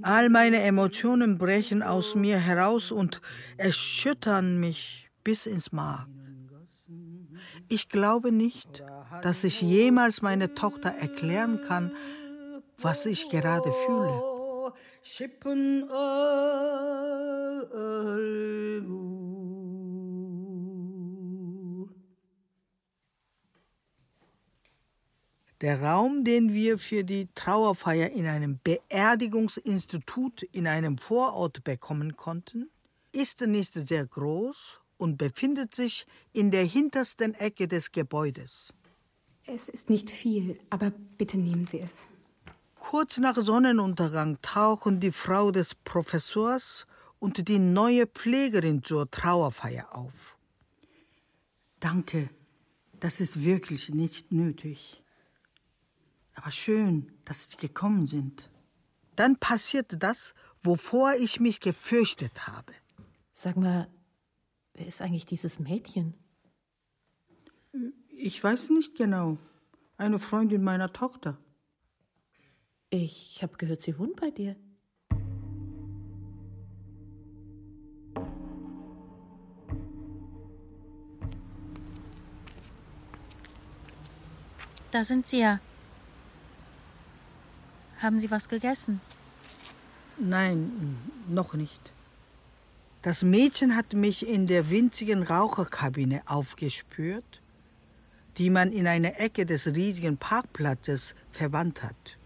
All 0.03 0.29
meine 0.29 0.63
Emotionen 0.63 1.37
brechen 1.37 1.83
aus 1.83 2.15
mir 2.15 2.39
heraus 2.39 2.93
und 2.93 3.21
erschüttern 3.57 4.61
mich 4.61 5.11
bis 5.25 5.47
ins 5.47 5.73
Mark. 5.73 6.07
Ich 7.75 7.89
glaube 7.89 8.31
nicht, 8.31 8.85
dass 9.23 9.43
ich 9.43 9.61
jemals 9.61 10.23
meiner 10.23 10.55
Tochter 10.55 10.91
erklären 10.91 11.61
kann, 11.61 11.91
was 12.79 13.05
ich 13.05 13.31
gerade 13.31 13.73
fühle. 13.73 14.23
Der 25.61 25.83
Raum, 25.83 26.23
den 26.23 26.53
wir 26.53 26.79
für 26.79 27.03
die 27.03 27.27
Trauerfeier 27.35 28.11
in 28.11 28.29
einem 28.29 28.61
Beerdigungsinstitut 28.63 30.45
in 30.45 30.69
einem 30.69 30.97
Vorort 30.97 31.65
bekommen 31.65 32.15
konnten, 32.15 32.71
ist 33.11 33.41
nicht 33.41 33.75
sehr 33.75 34.07
groß 34.07 34.84
und 35.05 35.19
befindet 35.19 35.75
sich 35.75 36.07
in 36.33 36.51
der 36.51 36.65
hintersten 36.65 37.35
Ecke 37.35 37.69
des 37.69 37.93
Gebäudes. 37.93 38.73
Es 39.45 39.69
ist 39.69 39.91
nicht 39.91 40.09
viel, 40.09 40.59
aber 40.71 40.93
bitte 41.19 41.37
nehmen 41.37 41.67
Sie 41.67 41.79
es. 41.79 42.05
Kurz 42.75 43.19
nach 43.19 43.37
Sonnenuntergang 43.37 44.39
tauchen 44.41 45.01
die 45.01 45.13
Frau 45.13 45.51
des 45.51 45.75
Professors 45.75 46.87
und 47.19 47.49
die 47.49 47.59
neue 47.59 48.07
Pflegerin 48.07 48.83
zur 48.83 49.11
Trauerfeier 49.11 49.95
auf. 49.95 50.39
Danke, 51.81 52.31
das 52.99 53.21
ist 53.21 53.45
wirklich 53.45 53.91
nicht 53.91 54.33
nötig. 54.33 55.03
Aber 56.35 56.51
schön, 56.51 57.13
dass 57.27 57.51
Sie 57.51 57.59
gekommen 57.59 58.07
sind. 58.07 58.49
Dann 59.17 59.37
passiert 59.37 60.03
das, 60.03 60.33
wovor 60.63 61.13
ich 61.13 61.41
mich 61.41 61.61
gefürchtet 61.61 62.47
habe. 62.49 62.73
Sag 63.35 63.57
mal, 63.57 63.89
wer 64.75 64.87
ist 64.87 65.01
eigentlich 65.01 65.27
dieses 65.27 65.59
Mädchen? 65.59 66.15
Ich 68.09 68.43
weiß 68.43 68.71
nicht 68.71 68.97
genau. 68.97 69.39
Eine 69.97 70.19
Freundin 70.19 70.63
meiner 70.63 70.93
Tochter. 70.93 71.39
Ich 72.91 73.43
habe 73.43 73.57
gehört, 73.57 73.83
sie 73.83 73.99
wohnt 73.99 74.17
bei 74.21 74.31
dir. 74.31 74.57
Da 84.91 85.03
sind 85.03 85.27
Sie 85.27 85.41
ja. 85.41 85.59
Haben 88.01 88.21
Sie 88.21 88.31
was 88.31 88.49
gegessen? 88.49 89.01
Nein, 90.19 90.97
noch 91.29 91.55
nicht. 91.55 91.94
Das 93.05 93.23
Mädchen 93.23 93.77
hat 93.77 93.93
mich 93.93 94.27
in 94.27 94.47
der 94.47 94.71
winzigen 94.71 95.25
Raucherkabine 95.25 96.23
aufgespürt, 96.25 97.43
die 98.39 98.49
man 98.49 98.73
in 98.73 98.87
einer 98.87 99.21
Ecke 99.21 99.45
des 99.45 99.67
riesigen 99.67 100.17
Parkplatzes 100.17 101.15
verwandt 101.31 101.83
hat. 101.83 102.17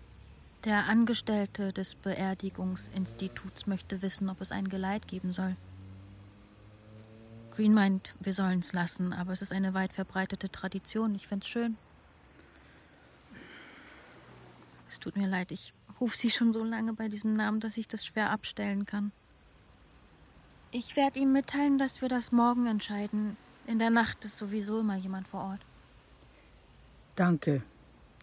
Der 0.65 0.85
Angestellte 0.85 1.73
des 1.73 1.97
Beerdigungsinstituts 1.97 3.67
möchte 3.67 4.03
wissen, 4.03 4.29
ob 4.29 4.41
es 4.41 4.53
ein 4.53 4.69
Geleit 4.69 5.09
geben 5.09 5.33
soll. 5.33 5.57
Green 7.57 7.75
meint, 7.75 8.15
wir 8.21 8.33
sollen 8.33 8.61
es 8.61 8.73
lassen, 8.73 9.13
aber 9.13 9.33
es 9.33 9.43
ist 9.43 9.53
eine 9.53 9.75
weit 9.75 9.93
verbreitete 9.93 10.49
Tradition. 10.49 11.17
Ich 11.17 11.27
find's 11.27 11.49
schön. 11.49 11.77
Es 14.89 15.01
tut 15.01 15.17
mir 15.17 15.27
leid, 15.27 15.51
ich 15.51 15.73
rufe 16.01 16.17
Sie 16.17 16.31
schon 16.31 16.53
so 16.53 16.63
lange 16.63 16.93
bei 16.93 17.09
diesem 17.09 17.35
Namen, 17.35 17.59
dass 17.59 17.79
ich 17.79 17.89
das 17.89 18.07
schwer 18.07 18.31
abstellen 18.31 18.87
kann. 18.87 19.11
Ich 20.70 20.97
werde 20.97 21.19
ihm 21.19 21.32
mitteilen, 21.32 21.78
dass 21.78 22.03
wir 22.03 22.11
das 22.11 22.31
morgen 22.31 22.66
entscheiden. 22.66 23.39
In 23.66 23.78
der 23.78 23.89
Nacht 23.89 24.24
ist 24.27 24.36
sowieso 24.36 24.81
immer 24.81 24.97
jemand 24.97 25.27
vor 25.27 25.40
Ort. 25.40 25.61
Danke, 27.16 27.62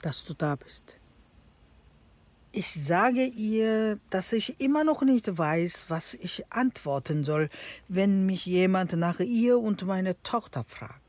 dass 0.04 0.24
du 0.24 0.34
da 0.36 0.56
bist. 0.56 0.84
Ich 2.52 2.72
sage 2.72 3.26
ihr, 3.26 4.00
dass 4.12 4.32
ich 4.32 4.62
immer 4.62 4.84
noch 4.84 5.02
nicht 5.02 5.38
weiß, 5.38 5.86
was 5.90 6.14
ich 6.14 6.52
antworten 6.52 7.24
soll, 7.24 7.50
wenn 7.88 8.26
mich 8.26 8.46
jemand 8.46 8.94
nach 8.94 9.20
ihr 9.20 9.60
und 9.60 9.84
meine 9.84 10.22
Tochter 10.22 10.64
fragt. 10.64 11.02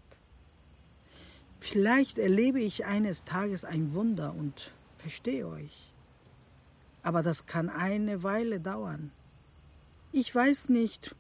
Vielleicht 1.61 2.19
erlebe 2.19 2.61
ich 2.61 2.87
eines 2.87 3.25
Tages 3.25 3.65
ein 3.65 3.93
Wunder 3.93 4.35
und 4.35 4.71
verstehe 4.99 5.47
euch. 5.47 5.87
Aber 7.03 7.23
das 7.23 7.47
kann 7.47 7.69
eine 7.69 8.23
Weile 8.23 8.59
dauern. 8.59 9.13
Ich 10.13 10.35
weiß 10.35 10.71
nicht, 10.71 11.15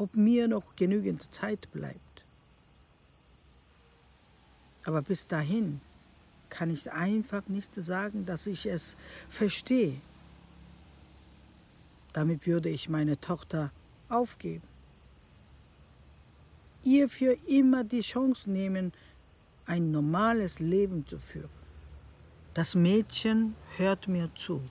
ob 0.00 0.16
mir 0.16 0.48
noch 0.48 0.76
genügend 0.76 1.32
Zeit 1.32 1.70
bleibt. 1.72 2.22
Aber 4.84 5.02
bis 5.02 5.26
dahin 5.26 5.80
kann 6.48 6.72
ich 6.72 6.90
einfach 6.90 7.46
nicht 7.48 7.74
sagen, 7.74 8.24
dass 8.24 8.46
ich 8.46 8.64
es 8.64 8.96
verstehe. 9.28 10.00
Damit 12.14 12.46
würde 12.46 12.70
ich 12.70 12.88
meine 12.88 13.20
Tochter 13.20 13.70
aufgeben. 14.08 14.66
Ihr 16.82 17.10
für 17.10 17.36
immer 17.46 17.84
die 17.84 18.00
Chance 18.00 18.50
nehmen, 18.50 18.92
ein 19.66 19.92
normales 19.92 20.60
Leben 20.60 21.06
zu 21.06 21.18
führen. 21.18 21.50
Das 22.54 22.74
Mädchen 22.74 23.54
hört 23.76 24.08
mir 24.08 24.30
zu. 24.34 24.62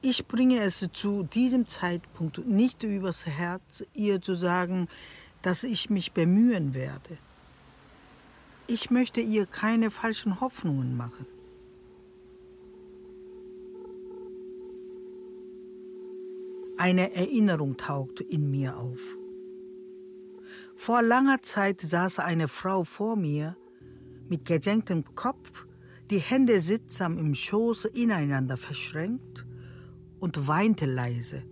Ich 0.00 0.26
bringe 0.26 0.60
es 0.60 0.86
zu 0.92 1.24
diesem 1.24 1.66
Zeitpunkt 1.66 2.46
nicht 2.46 2.84
übers 2.84 3.26
Herz, 3.26 3.84
ihr 3.94 4.22
zu 4.22 4.36
sagen, 4.36 4.86
dass 5.42 5.64
ich 5.64 5.90
mich 5.90 6.12
bemühen 6.12 6.72
werde. 6.72 7.18
Ich 8.68 8.90
möchte 8.90 9.20
ihr 9.20 9.46
keine 9.46 9.90
falschen 9.90 10.40
Hoffnungen 10.40 10.96
machen. 10.96 11.26
Eine 16.76 17.12
Erinnerung 17.16 17.76
taucht 17.76 18.20
in 18.20 18.52
mir 18.52 18.76
auf. 18.76 19.00
Vor 20.76 21.02
langer 21.02 21.42
Zeit 21.42 21.80
saß 21.80 22.20
eine 22.20 22.46
Frau 22.46 22.84
vor 22.84 23.16
mir 23.16 23.56
mit 24.28 24.44
gesenktem 24.44 25.16
Kopf, 25.16 25.66
die 26.10 26.20
Hände 26.20 26.60
sittsam 26.60 27.18
im 27.18 27.34
Schoß 27.34 27.86
ineinander 27.86 28.56
verschränkt 28.56 29.44
und 30.20 30.46
weinte 30.46 30.86
leise. 30.86 31.42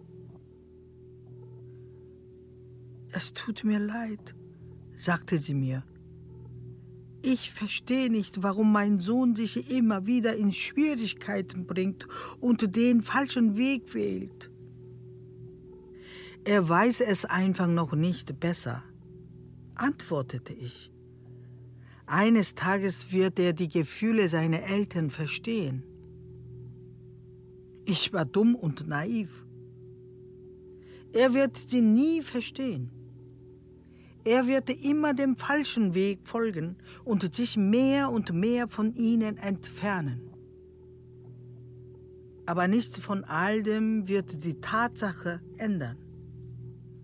Es 3.12 3.32
tut 3.32 3.64
mir 3.64 3.78
leid, 3.78 4.34
sagte 4.97 5.38
sie 5.38 5.55
mir. 5.55 5.84
Ich 7.22 7.51
verstehe 7.51 8.10
nicht, 8.10 8.43
warum 8.43 8.70
mein 8.70 9.01
Sohn 9.01 9.34
sich 9.34 9.70
immer 9.70 10.06
wieder 10.06 10.36
in 10.36 10.52
Schwierigkeiten 10.52 11.66
bringt 11.66 12.06
und 12.40 12.76
den 12.76 13.02
falschen 13.02 13.56
Weg 13.56 13.94
wählt. 13.94 14.51
Er 16.44 16.68
weiß 16.68 17.01
es 17.01 17.24
einfach 17.24 17.66
noch 17.66 17.94
nicht 17.94 18.38
besser, 18.38 18.84
antwortete 19.74 20.52
ich. 20.52 20.93
Eines 22.06 22.55
Tages 22.55 23.10
wird 23.10 23.40
er 23.40 23.52
die 23.52 23.68
Gefühle 23.68 24.28
seiner 24.28 24.62
Eltern 24.62 25.10
verstehen. 25.10 25.82
Ich 27.88 28.12
war 28.12 28.24
dumm 28.24 28.56
und 28.56 28.88
naiv. 28.88 29.46
Er 31.12 31.34
wird 31.34 31.56
sie 31.56 31.82
nie 31.82 32.20
verstehen. 32.20 32.90
Er 34.24 34.48
wird 34.48 34.70
immer 34.70 35.14
dem 35.14 35.36
falschen 35.36 35.94
Weg 35.94 36.26
folgen 36.26 36.78
und 37.04 37.32
sich 37.32 37.56
mehr 37.56 38.10
und 38.10 38.32
mehr 38.32 38.66
von 38.66 38.92
ihnen 38.96 39.36
entfernen. 39.38 40.32
Aber 42.44 42.66
nichts 42.66 42.98
von 42.98 43.22
all 43.22 43.62
dem 43.62 44.08
wird 44.08 44.42
die 44.44 44.60
Tatsache 44.60 45.40
ändern, 45.56 45.96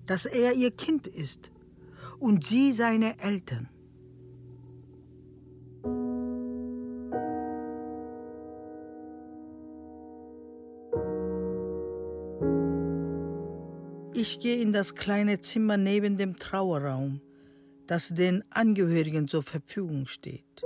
dass 0.07 0.27
er 0.27 0.55
ihr 0.55 0.73
Kind 0.73 1.07
ist 1.07 1.53
und 2.19 2.45
sie 2.45 2.73
seine 2.73 3.21
Eltern. 3.21 3.69
Ich 14.23 14.39
gehe 14.39 14.63
in 14.63 14.73
das 14.73 14.95
kleine 14.95 15.41
Zimmer 15.41 15.77
neben 15.77 16.17
dem 16.17 16.39
Trauerraum, 16.39 17.21
das 17.89 18.11
den 18.11 18.45
Angehörigen 18.51 19.27
zur 19.27 19.43
Verfügung 19.43 20.07
steht. 20.07 20.63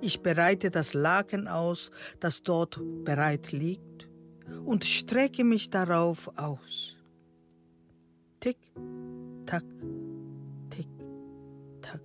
Ich 0.00 0.22
bereite 0.22 0.70
das 0.70 0.94
Laken 0.94 1.48
aus, 1.48 1.90
das 2.18 2.42
dort 2.42 2.80
bereit 3.04 3.52
liegt, 3.52 4.08
und 4.64 4.86
strecke 4.86 5.44
mich 5.44 5.68
darauf 5.68 6.30
aus. 6.38 6.96
Tick, 8.40 8.56
tack, 9.44 9.64
tick, 10.70 10.88
tack. 11.82 12.00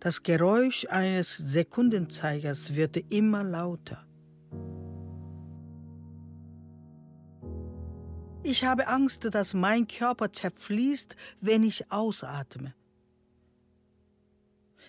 Das 0.00 0.22
Geräusch 0.22 0.86
eines 0.88 1.36
Sekundenzeigers 1.36 2.76
wird 2.76 2.96
immer 3.12 3.44
lauter. 3.44 4.05
Ich 8.48 8.64
habe 8.64 8.86
Angst, 8.86 9.34
dass 9.34 9.54
mein 9.54 9.88
Körper 9.88 10.32
zerfließt, 10.32 11.16
wenn 11.40 11.64
ich 11.64 11.90
ausatme. 11.90 12.76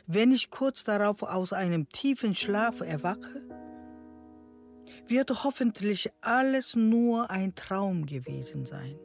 Wenn 0.05 0.31
ich 0.31 0.51
kurz 0.51 0.84
darauf 0.84 1.23
aus 1.23 1.53
einem 1.53 1.89
tiefen 1.89 2.35
Schlaf 2.35 2.81
erwache, 2.81 3.41
wird 5.07 5.43
hoffentlich 5.43 6.11
alles 6.21 6.75
nur 6.75 7.31
ein 7.31 7.55
Traum 7.55 8.05
gewesen 8.05 8.67
sein. 8.67 8.99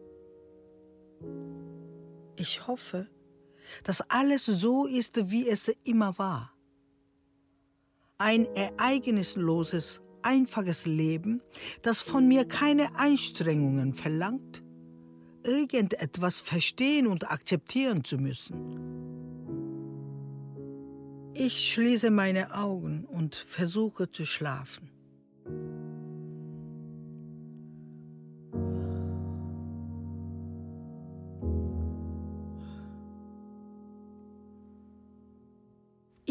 Ich 2.36 2.66
hoffe, 2.66 3.06
dass 3.84 4.02
alles 4.10 4.44
so 4.44 4.84
ist, 4.84 5.30
wie 5.30 5.48
es 5.48 5.68
immer 5.82 6.18
war. 6.18 6.52
Ein 8.18 8.44
ereignisloses 8.54 10.01
einfaches 10.22 10.86
Leben, 10.86 11.42
das 11.82 12.00
von 12.00 12.26
mir 12.28 12.44
keine 12.44 12.96
Anstrengungen 12.96 13.94
verlangt, 13.94 14.62
irgendetwas 15.44 16.40
verstehen 16.40 17.06
und 17.06 17.30
akzeptieren 17.30 18.04
zu 18.04 18.18
müssen. 18.18 18.92
Ich 21.34 21.72
schließe 21.72 22.10
meine 22.10 22.54
Augen 22.54 23.04
und 23.06 23.34
versuche 23.34 24.10
zu 24.10 24.26
schlafen. 24.26 24.90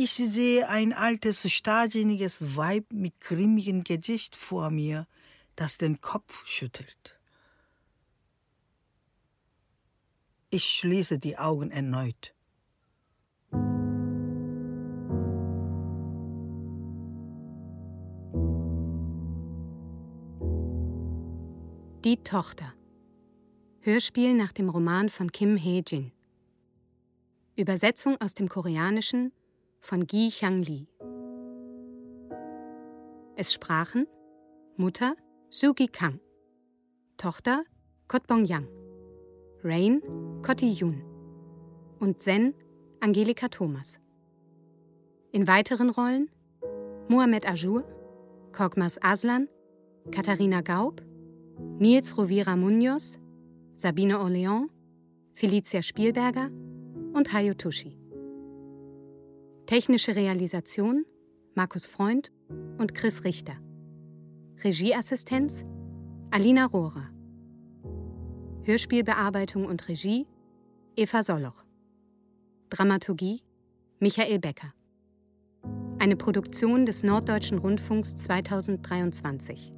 Ich 0.04 0.14
sehe 0.14 0.68
ein 0.68 0.94
altes, 0.94 1.48
stadiniges 1.52 2.56
Weib 2.56 2.92
mit 2.92 3.22
grimmigem 3.22 3.84
Gesicht 3.84 4.36
vor 4.36 4.72
mir, 4.72 5.06
das 5.56 5.78
den 5.78 6.02
Kopf 6.02 6.44
schüttelt. 6.48 7.20
Ich 10.50 10.64
schließe 10.64 11.20
die 11.20 11.38
Augen 11.38 11.70
erneut. 11.70 12.34
Die 22.04 22.18
Tochter. 22.24 22.74
Hörspiel 23.82 24.34
nach 24.34 24.52
dem 24.52 24.70
Roman 24.70 25.10
von 25.10 25.32
Kim 25.32 25.58
Hee-jin. 25.58 26.12
Übersetzung 27.56 28.20
aus 28.20 28.34
dem 28.34 28.50
Koreanischen 28.50 29.32
von 29.82 30.06
Gi 30.06 30.30
Hyang 30.30 30.62
Lee. 30.62 30.88
Es 33.36 33.52
sprachen 33.52 34.06
Mutter 34.78 35.16
Sugi 35.50 35.88
Kang, 35.88 36.20
Tochter 37.18 37.64
Kotbong 38.08 38.46
Yang, 38.46 38.68
Rain 39.64 40.02
Kotti 40.44 40.72
Yun 40.72 41.02
und 42.00 42.22
Zen 42.22 42.54
Angelika 43.00 43.50
Thomas. 43.50 44.00
In 45.32 45.48
weiteren 45.48 45.90
Rollen 45.90 46.30
Mohamed 47.08 47.48
Ajour, 47.48 47.84
Korkmas 48.52 49.00
Aslan, 49.02 49.50
Katharina 50.12 50.62
Gaub, 50.62 51.02
Nils 51.80 52.18
Rovira 52.18 52.56
Munoz, 52.56 53.18
Sabine 53.76 54.20
Orleans, 54.20 54.70
Felicia 55.34 55.82
Spielberger 55.82 56.52
und 57.14 57.34
Hayo 57.34 57.56
Tushi. 57.56 58.01
Technische 59.66 60.16
Realisation 60.16 61.06
Markus 61.56 61.86
Freund 61.86 62.32
und 62.78 62.94
Chris 62.94 63.24
Richter. 63.24 63.54
Regieassistenz 64.64 65.64
Alina 66.30 66.66
Rohrer. 66.66 67.10
Hörspielbearbeitung 68.64 69.66
und 69.66 69.88
Regie 69.88 70.28
Eva 70.96 71.24
Solloch. 71.24 71.64
Dramaturgie 72.70 73.44
Michael 74.00 74.40
Becker. 74.40 74.74
Eine 76.00 76.16
Produktion 76.16 76.86
des 76.86 77.04
Norddeutschen 77.04 77.58
Rundfunks 77.58 78.16
2023. 78.18 79.74